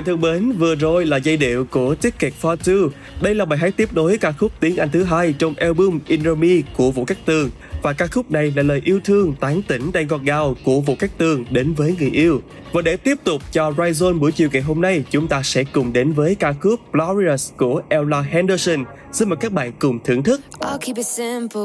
Bạn 0.05 0.21
thân 0.21 0.21
mến, 0.21 0.53
vừa 0.59 0.75
rồi 0.75 1.07
là 1.07 1.17
giai 1.17 1.37
điệu 1.37 1.65
của 1.65 1.95
Ticket 1.95 2.33
for 2.43 2.57
Two. 2.57 2.89
Đây 3.23 3.35
là 3.35 3.45
bài 3.45 3.59
hát 3.59 3.75
tiếp 3.77 3.93
nối 3.93 4.19
ca 4.19 4.33
khúc 4.33 4.53
tiếng 4.61 4.77
Anh 4.77 4.89
thứ 4.93 5.05
hai 5.05 5.35
trong 5.39 5.55
album 5.55 6.01
Inner 6.07 6.39
Me 6.39 6.49
của 6.77 6.91
Vũ 6.91 7.05
Cát 7.05 7.19
Tường. 7.27 7.51
Và 7.83 7.93
ca 7.93 8.07
khúc 8.07 8.31
này 8.31 8.53
là 8.57 8.63
lời 8.63 8.83
yêu 8.85 9.01
thương 9.05 9.35
tán 9.41 9.63
tỉnh 9.63 9.93
đầy 9.93 10.05
ngọt 10.05 10.21
ngào 10.25 10.57
của 10.65 10.81
Vũ 10.81 10.95
Cát 10.95 11.19
Tường 11.19 11.45
đến 11.51 11.75
với 11.75 11.97
người 11.99 12.11
yêu. 12.11 12.41
Và 12.73 12.83
để 12.83 12.97
tiếp 12.97 13.19
tục 13.25 13.43
cho 13.53 13.71
Rizone 13.71 14.19
buổi 14.19 14.33
chiều 14.33 14.49
ngày 14.53 14.63
hôm 14.63 14.81
nay, 14.81 15.05
chúng 15.11 15.29
ta 15.29 15.43
sẽ 15.43 15.65
cùng 15.65 15.93
đến 15.93 16.13
với 16.13 16.35
ca 16.35 16.53
khúc 16.53 16.81
Glorious 16.93 17.53
của 17.57 17.83
Ella 17.89 18.21
Henderson. 18.21 18.85
Xin 19.13 19.29
mời 19.29 19.37
các 19.41 19.53
bạn 19.53 19.73
cùng 19.79 19.99
thưởng 20.05 20.23
thức. 20.23 20.41
I'll 20.61 20.79
keep 20.79 20.97
it 20.97 21.07
simple 21.07 21.65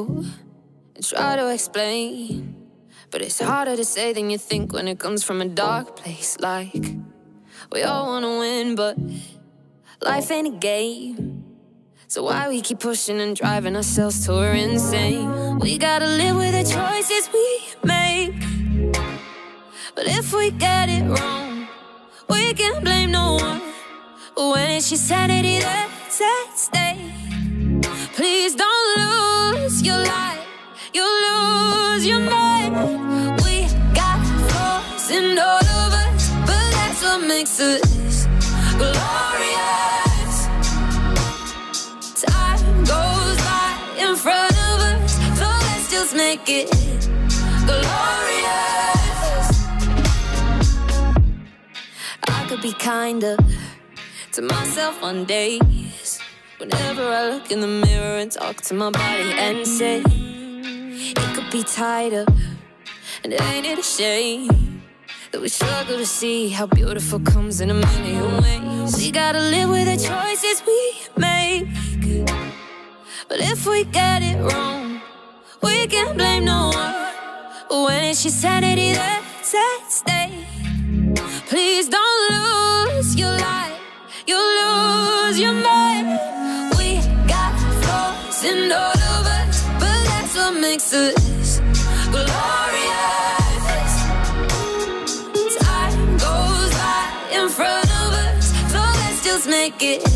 try 1.02 1.36
to 1.38 1.50
explain. 1.50 2.42
But 3.12 3.22
it's 3.22 3.46
harder 3.46 3.78
to 3.78 3.84
say 3.84 4.14
than 4.14 4.30
you 4.30 4.38
think 4.50 4.74
when 4.74 4.88
it 4.88 5.00
comes 5.00 5.24
from 5.26 5.42
a 5.42 5.46
dark 5.46 5.88
place. 6.04 6.38
Like, 6.40 6.82
we 7.72 7.84
all 7.84 8.06
wanna 8.06 8.40
win, 8.40 8.76
but 8.76 8.98
life 10.02 10.32
ain't 10.32 10.48
a 10.48 10.58
game. 10.58 11.44
So 12.08 12.24
why 12.24 12.50
we 12.50 12.62
keep 12.62 12.80
pushing 12.80 13.20
and 13.20 13.36
driving 13.36 13.76
ourselves 13.76 14.26
till 14.26 14.38
we're 14.38 14.54
insane? 14.54 15.60
We 15.60 15.78
gotta 15.78 16.08
live 16.08 16.38
with 16.38 16.54
the 16.54 16.64
choices 16.64 17.30
we 17.32 17.48
make. 17.84 18.34
But 19.94 20.08
if 20.08 20.34
we 20.34 20.52
get 20.52 20.90
it 20.90 21.04
wrong, 21.04 21.68
we 22.30 22.54
can't 22.54 22.84
blame 22.84 23.12
no 23.12 23.34
one. 23.34 23.62
When 24.36 24.72
it's 24.72 24.90
your 24.90 24.98
sanity 24.98 25.60
that's 25.60 26.22
at 26.22 26.58
stake. 26.58 26.98
Please 28.16 28.56
don't 28.56 28.88
lose 28.98 29.82
your 29.84 29.98
life, 29.98 30.48
you 30.94 31.04
lose 31.04 32.08
your 32.08 32.20
mind. 32.20 33.42
We 33.44 33.68
got 33.94 34.20
flaws 34.50 35.12
in 35.12 35.38
all 35.38 35.59
makes 37.30 37.60
us 37.60 38.26
glorious. 38.76 40.36
Time 42.26 42.84
goes 42.84 43.38
by 43.46 43.70
in 44.00 44.16
front 44.16 44.52
of 44.52 44.80
us, 44.90 45.14
so 45.38 45.46
let's 45.46 45.92
just 45.92 46.16
make 46.16 46.42
it 46.48 46.72
glorious. 47.68 49.48
I 52.28 52.46
could 52.50 52.64
be 52.64 52.74
kinder 52.74 53.38
to 54.32 54.42
myself 54.42 55.04
on 55.04 55.26
days. 55.26 56.20
Whenever 56.58 57.04
I 57.04 57.30
look 57.30 57.52
in 57.52 57.60
the 57.62 57.68
mirror 57.68 58.18
and 58.18 58.32
talk 58.32 58.62
to 58.62 58.74
my 58.74 58.90
body 58.90 59.34
and 59.38 59.68
say, 59.68 60.02
it 60.04 61.36
could 61.36 61.52
be 61.52 61.62
tighter. 61.62 62.26
And 63.24 63.34
ain't 63.34 63.68
it 63.68 63.78
a 63.78 63.84
shame 63.84 64.70
that 65.32 65.42
we 65.42 65.50
struggle 65.50 65.98
to 65.98 66.06
see 66.06 66.50
how 66.50 66.66
beautiful 66.66 67.20
comes 67.20 67.62
in 67.62 67.70
a 67.70 67.74
million 67.74 68.42
ways? 68.42 68.98
We 68.98 69.12
gotta 69.12 69.40
live 69.40 69.70
with 69.70 69.86
the 69.86 69.98
choices 69.98 70.64
we 70.66 70.82
make. 71.16 71.68
But 73.28 73.40
if 73.40 73.66
we 73.68 73.84
get 73.84 74.24
it 74.24 74.38
wrong, 74.42 75.02
we 75.62 75.86
can't 75.88 76.18
blame 76.18 76.46
no 76.46 76.72
one. 76.74 77.86
When 77.86 78.04
it's 78.06 78.24
your 78.26 78.32
sanity 78.32 78.94
that's 78.94 79.54
at 79.54 79.92
stake. 79.92 80.32
Please 81.48 81.88
don't 81.90 82.22
lose 82.32 83.16
your 83.16 83.38
life, 83.38 83.80
you 84.26 84.38
lose 84.38 85.40
your 85.40 85.54
mind. 85.54 86.08
We 86.78 86.98
got 87.28 87.54
flaws 87.84 88.44
in 88.44 88.72
all 88.72 89.00
of 89.14 89.26
us, 89.38 89.64
but 89.82 90.00
that's 90.10 90.36
what 90.36 90.54
makes 90.60 90.94
us 90.94 91.39
get 99.80 100.09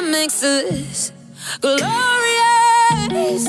but 0.00 0.10
makes 0.10 0.42
us 0.42 1.12
glorious. 1.60 3.44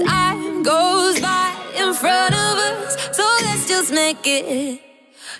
Time 0.00 0.62
goes 0.64 1.20
by 1.20 1.54
in 1.76 1.94
front 1.94 2.34
of 2.34 2.58
us, 2.58 3.16
so 3.16 3.22
let's 3.42 3.68
just 3.68 3.92
make 3.92 4.18
it 4.24 4.80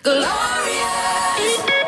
glorious. 0.05 1.80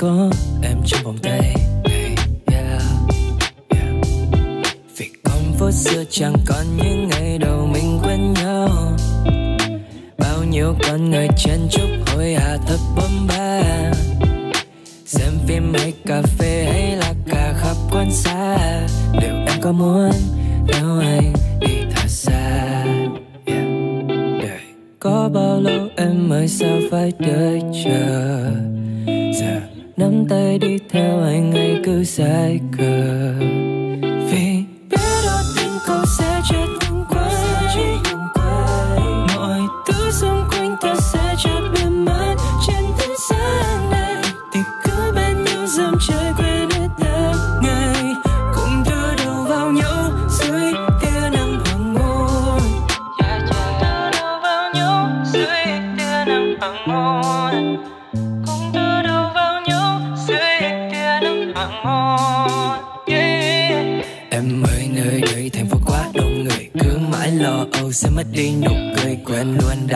Có 0.00 0.30
em 0.62 0.76
trong 0.86 1.00
vòng 1.04 1.18
tay. 1.22 1.54
Yeah, 1.84 2.18
yeah. 2.46 2.82
vì 4.96 5.10
con 5.24 5.54
phố 5.58 5.70
xưa 5.70 6.04
chẳng 6.10 6.34
còn 6.46 6.76
những 6.76 7.08
ngày 7.08 7.38
đầu 7.38 7.66
mình 7.72 8.00
quen 8.02 8.32
nhau. 8.32 8.68
Bao 10.18 10.44
nhiêu 10.50 10.74
con 10.88 11.10
người 11.10 11.28
chen 11.36 11.60
chúc 11.70 11.88
hối 12.06 12.34
hả 12.34 12.56
thật 12.66 12.78
bấm 12.96 13.26
ba. 13.28 13.62
Xem 15.06 15.32
phim 15.46 15.74
hay 15.74 15.92
cà 16.06 16.22
phê 16.22 16.68
hay 16.72 16.96
là 16.96 17.14
cả 17.26 17.54
khắp 17.60 17.76
quan 17.90 18.10
xa. 18.12 18.58
Liệu 19.12 19.34
em 19.46 19.60
có 19.60 19.72
muốn 19.72 20.10
theo 20.68 20.98
anh 21.00 21.32
đi 21.60 21.74
thật 21.94 22.08
xa? 22.08 22.84
Đợi 24.42 24.60
có 24.98 25.30
bao 25.34 25.60
lâu 25.60 25.88
em 25.96 26.28
mới 26.28 26.48
sao 26.48 26.78
phải 26.90 27.12
đợi 27.18 27.62
chờ? 27.84 28.69
Nắm 30.00 30.24
tay 30.28 30.58
đi 30.58 30.78
theo 30.90 31.20
anh 31.20 31.50
ngày 31.50 31.80
cứ 31.84 32.04
dài 32.04 32.60
cờ. 32.78 33.49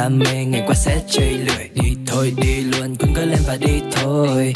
Đam 0.04 0.18
mê, 0.18 0.44
ngày 0.44 0.62
qua 0.66 0.74
sẽ 0.74 1.00
chơi 1.08 1.30
lười. 1.30 1.68
Đi 1.74 1.96
thôi, 2.06 2.32
đi 2.36 2.60
luôn 2.60 2.96
cũng 2.98 3.14
cứ 3.14 3.24
lên 3.24 3.38
và 3.46 3.56
đi 3.56 3.80
thôi. 3.92 4.54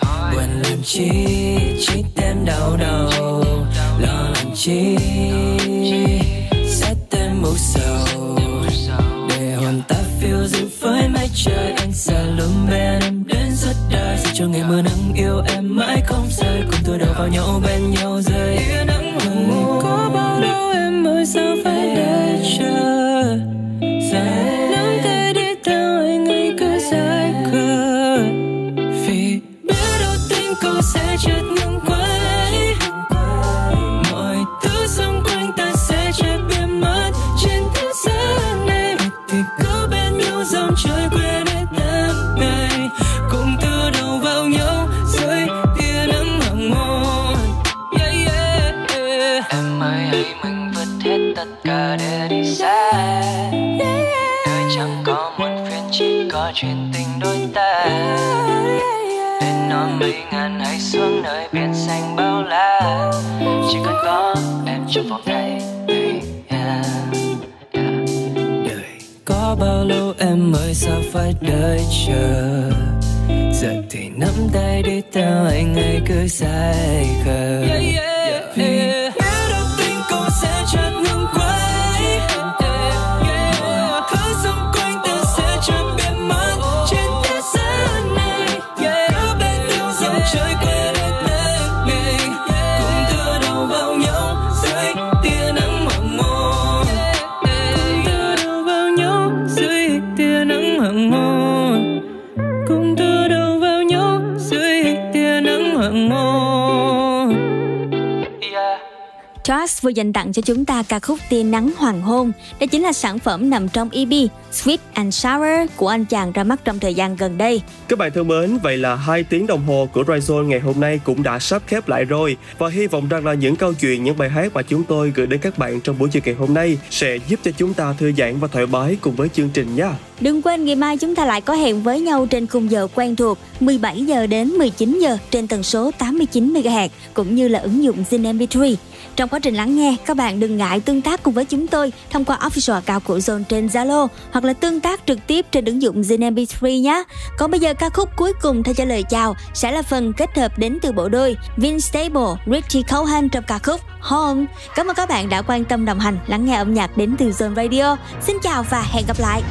Vừa 109.89 109.93
dành 109.93 110.13
tặng 110.13 110.33
cho 110.33 110.43
chúng 110.43 110.65
ta 110.65 110.83
ca 110.83 110.99
khúc 110.99 111.19
Tia 111.29 111.43
nắng 111.43 111.71
hoàng 111.77 112.01
hôn. 112.01 112.33
Đây 112.61 112.67
chính 112.67 112.83
là 112.83 112.93
sản 112.93 113.19
phẩm 113.19 113.51
nằm 113.51 113.69
trong 113.69 113.91
EP 113.91 114.31
Sweet 114.53 114.79
and 114.93 115.15
Sour 115.15 115.71
của 115.77 115.89
anh 115.89 116.05
chàng 116.05 116.33
ra 116.33 116.45
mắt 116.45 116.61
trong 116.65 116.79
thời 116.79 116.95
gian 116.95 117.17
gần 117.17 117.39
đây. 117.39 117.63
Các 117.89 117.99
bạn 117.99 118.13
thân 118.15 118.29
mến, 118.29 118.59
vậy 118.63 118.77
là 118.77 118.95
hai 118.95 119.25
tiếng 119.25 119.47
đồng 119.47 119.67
hồ 119.67 119.89
của 119.93 120.03
Dryzone 120.03 120.43
ngày 120.43 120.61
hôm 120.61 120.81
nay 120.81 121.01
cũng 121.05 121.23
đã 121.23 121.39
sắp 121.39 121.63
khép 121.67 121.89
lại 121.89 122.05
rồi 122.05 122.37
và 122.59 122.69
hy 122.69 122.87
vọng 122.87 123.09
rằng 123.09 123.27
là 123.27 123.35
những 123.35 123.57
câu 123.57 123.73
chuyện, 123.73 124.05
những 124.05 124.19
bài 124.19 124.29
hát 124.29 124.53
mà 124.55 124.63
chúng 124.63 124.85
tôi 124.85 125.13
gửi 125.15 125.27
đến 125.27 125.41
các 125.41 125.59
bạn 125.59 125.81
trong 125.81 125.99
buổi 125.99 126.09
chiều 126.09 126.23
ngày 126.25 126.35
hôm 126.35 126.55
nay 126.55 126.79
sẽ 126.91 127.17
giúp 127.29 127.41
cho 127.45 127.51
chúng 127.51 127.75
ta 127.75 127.93
thư 127.99 128.13
giãn 128.19 128.41
và 128.41 128.49
thoải 128.49 128.67
mái 128.67 128.97
cùng 129.01 129.17
với 129.17 129.29
chương 129.29 129.51
trình 129.55 129.77
nha. 129.77 129.93
Đừng 130.21 130.43
quên 130.43 130.65
ngày 130.65 130.77
mai 130.77 130.97
chúng 130.97 131.15
ta 131.15 131.25
lại 131.25 131.41
có 131.41 131.55
hẹn 131.55 131.83
với 131.83 132.01
nhau 132.01 132.27
trên 132.27 132.47
khung 132.47 132.71
giờ 132.71 132.89
quen 132.95 133.17
thuộc 133.17 133.39
17 133.61 134.03
giờ 134.03 134.27
đến 134.27 134.49
19 134.49 134.99
giờ 135.01 135.19
trên 135.31 135.49
tần 135.49 135.63
số 135.63 135.91
89 135.99 136.53
MHz 136.53 136.89
cũng 137.15 137.35
như 137.35 137.49
là 137.49 137.59
ứng 137.59 137.85
dụng 137.85 138.05
Zin 138.11 138.37
MP3. 138.37 138.77
Trong 139.17 139.29
quá 139.29 139.39
trình 139.39 139.55
lắng 139.55 139.77
nghe, 139.77 139.97
các 140.07 140.17
bạn 140.17 140.41
đừng 140.41 140.57
ngại 140.57 140.81
tương 140.81 141.03
tác 141.03 141.23
cùng 141.23 141.35
với 141.35 141.45
chúng 141.45 141.67
tôi 141.67 141.93
thông 142.11 142.25
qua 142.25 142.39
official 142.39 142.75
account 142.75 143.05
của 143.05 143.19
Zone 143.19 143.45
trên 143.45 143.67
Zalo 143.67 144.09
hoặc 144.33 144.45
là 144.45 144.53
tương 144.53 144.81
tác 144.81 145.01
trực 145.07 145.19
tiếp 145.27 145.47
trên 145.53 145.65
ứng 145.65 145.83
dụng 145.83 146.03
Zin 146.03 146.35
MP3 146.35 146.81
nhé. 146.81 147.03
Còn 147.39 147.51
bây 147.51 147.61
giờ 147.61 147.75
ca 147.75 147.89
khúc 147.89 148.09
cuối 148.17 148.33
cùng 148.43 148.63
thay 148.63 148.75
cho 148.75 148.85
lời 148.85 149.05
chào 149.11 149.35
sẽ 149.55 149.73
là 149.73 149.83
phần 149.83 150.13
kết 150.13 150.37
hợp 150.37 150.59
đến 150.59 150.79
từ 150.83 150.93
bộ 150.93 151.09
đôi 151.09 151.37
vin 151.57 151.81
Stable, 151.81 152.35
Richie 152.47 152.83
Cohen 152.83 153.29
trong 153.29 153.45
ca 153.47 153.59
khúc 153.59 153.81
Home. 154.01 154.45
Cảm 154.75 154.87
ơn 154.87 154.97
các 154.97 155.09
bạn 155.09 155.29
đã 155.29 155.43
quan 155.43 155.65
tâm 155.65 155.85
đồng 155.85 155.99
hành 155.99 156.19
lắng 156.27 156.45
nghe 156.45 156.57
âm 156.57 156.75
nhạc 156.75 156.97
đến 156.97 157.15
từ 157.19 157.31
Zone 157.31 157.55
Radio. 157.55 157.97
Xin 158.27 158.37
chào 158.43 158.63
và 158.71 158.85
hẹn 158.93 159.05
gặp 159.07 159.17
lại. 159.21 159.43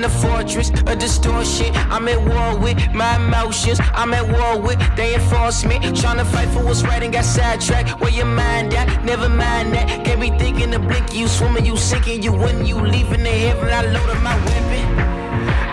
In 0.00 0.04
a 0.04 0.08
fortress 0.08 0.70
of 0.70 0.98
distortion. 0.98 1.70
I'm 1.74 2.08
at 2.08 2.20
war 2.24 2.58
with 2.58 2.78
my 2.94 3.16
emotions. 3.16 3.78
I'm 3.92 4.14
at 4.14 4.26
war 4.26 4.58
with 4.58 4.78
they 4.96 5.14
enforce 5.14 5.64
me. 5.66 5.78
Trying 5.92 6.18
to 6.18 6.24
fight 6.24 6.48
for 6.48 6.64
what's 6.64 6.82
right 6.82 7.02
and 7.02 7.12
got 7.12 7.24
sidetracked. 7.24 8.00
Where 8.00 8.10
your 8.10 8.26
mind 8.26 8.72
at? 8.72 9.04
Never 9.04 9.28
mind 9.28 9.74
that. 9.74 10.04
Can't 10.04 10.20
be 10.20 10.30
thinking 10.30 10.70
to 10.70 10.78
blink. 10.78 11.14
You 11.14 11.28
swimming, 11.28 11.66
you 11.66 11.76
sinking, 11.76 12.22
you 12.22 12.32
when 12.32 12.64
you 12.64 12.80
leaving 12.80 13.22
the 13.22 13.30
heaven. 13.30 13.68
I 13.68 13.82
loaded 13.82 14.22
my 14.22 14.36
weapon. 14.46 15.19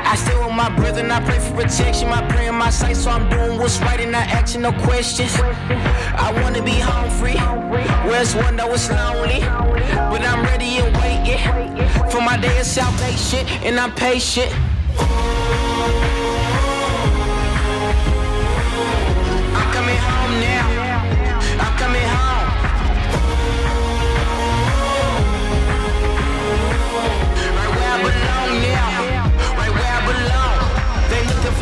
I 0.09 0.15
stay 0.15 0.37
with 0.37 0.55
my 0.55 0.69
brother 0.69 1.01
and 1.01 1.11
I 1.11 1.19
pray 1.19 1.37
for 1.37 1.53
protection. 1.53 2.09
My 2.09 2.25
prayer 2.29 2.49
in 2.49 2.55
my 2.55 2.69
sight, 2.69 2.95
so 2.95 3.11
I'm 3.11 3.29
doing 3.29 3.59
what's 3.59 3.79
right 3.81 3.99
and 3.99 4.13
not 4.13 4.27
asking 4.29 4.61
no 4.61 4.71
questions. 4.71 5.35
I 5.35 6.31
wanna 6.41 6.63
be 6.63 6.79
home 6.79 7.09
free. 7.19 7.37
Where's 8.07 8.33
one 8.33 8.55
that 8.55 8.69
was 8.69 8.89
lonely? 8.89 9.41
But 10.11 10.21
I'm 10.21 10.43
ready 10.45 10.77
and 10.77 10.95
waiting 10.95 11.39
for 12.09 12.21
my 12.21 12.37
day 12.37 12.57
of 12.57 12.65
salvation, 12.65 13.45
and 13.65 13.77
I'm 13.77 13.93
patient. 13.93 14.51
I'm 19.59 19.67
coming 19.75 19.97
home 19.97 20.39
now. 20.39 20.76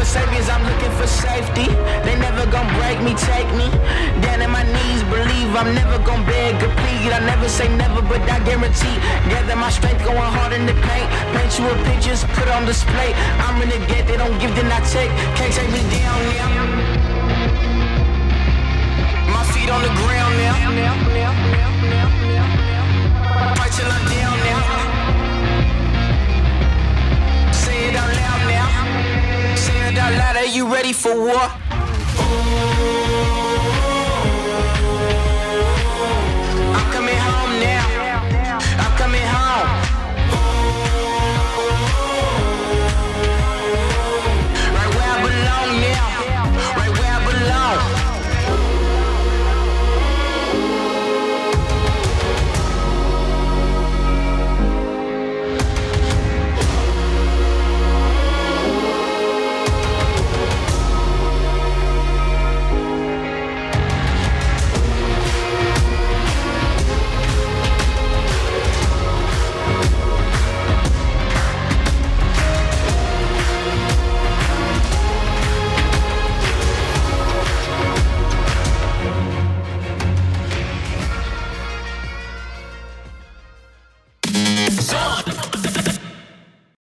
For 0.05 0.19
saviors, 0.19 0.49
I'm 0.49 0.63
looking 0.63 0.91
for 0.97 1.07
safety. 1.07 1.67
They 2.05 2.15
never 2.19 2.45
gonna 2.51 2.77
break 2.77 3.01
me, 3.01 3.13
take 3.15 3.49
me 3.57 3.67
down 4.21 4.41
in 4.41 4.51
my 4.51 4.63
knees. 4.63 5.01
Believe 5.09 5.49
I'm 5.55 5.73
never 5.73 5.97
gonna 6.03 6.25
beg 6.25 6.61
or 6.63 6.69
plead. 6.81 7.11
I 7.11 7.19
never 7.25 7.49
say 7.49 7.67
never, 7.75 8.01
but 8.01 8.21
I 8.29 8.39
guarantee. 8.45 8.97
Gather 9.29 9.55
my 9.55 9.69
strength, 9.69 10.03
going 10.03 10.31
hard 10.37 10.53
in 10.53 10.65
the 10.65 10.73
paint. 10.87 11.09
Paint 11.33 11.59
you 11.59 11.65
a 11.69 11.75
pictures, 11.89 12.23
put 12.37 12.47
on 12.49 12.65
display. 12.65 13.13
I'm 13.45 13.61
in 13.61 13.69
the 13.69 13.79
gate, 13.87 14.05
they 14.07 14.17
don't 14.17 14.37
give, 14.39 14.53
then 14.55 14.71
I 14.71 14.79
take. 14.93 15.11
Can't 15.37 15.53
take 15.53 15.71
me 15.71 15.81
down 15.97 16.19
now. 16.33 16.49
My 19.33 19.43
feet 19.51 19.69
on 19.69 19.81
the 19.81 19.93
ground 19.99 20.33
now. 20.43 20.55
Fight 23.57 23.71
till 23.73 23.91
I'm 23.91 24.05
down 24.13 24.37
now. 24.49 24.84
Out 30.05 30.17
loud. 30.17 30.35
Are 30.37 30.45
you 30.45 30.71
ready 30.71 30.93
for 30.93 31.15
war? 31.15 33.04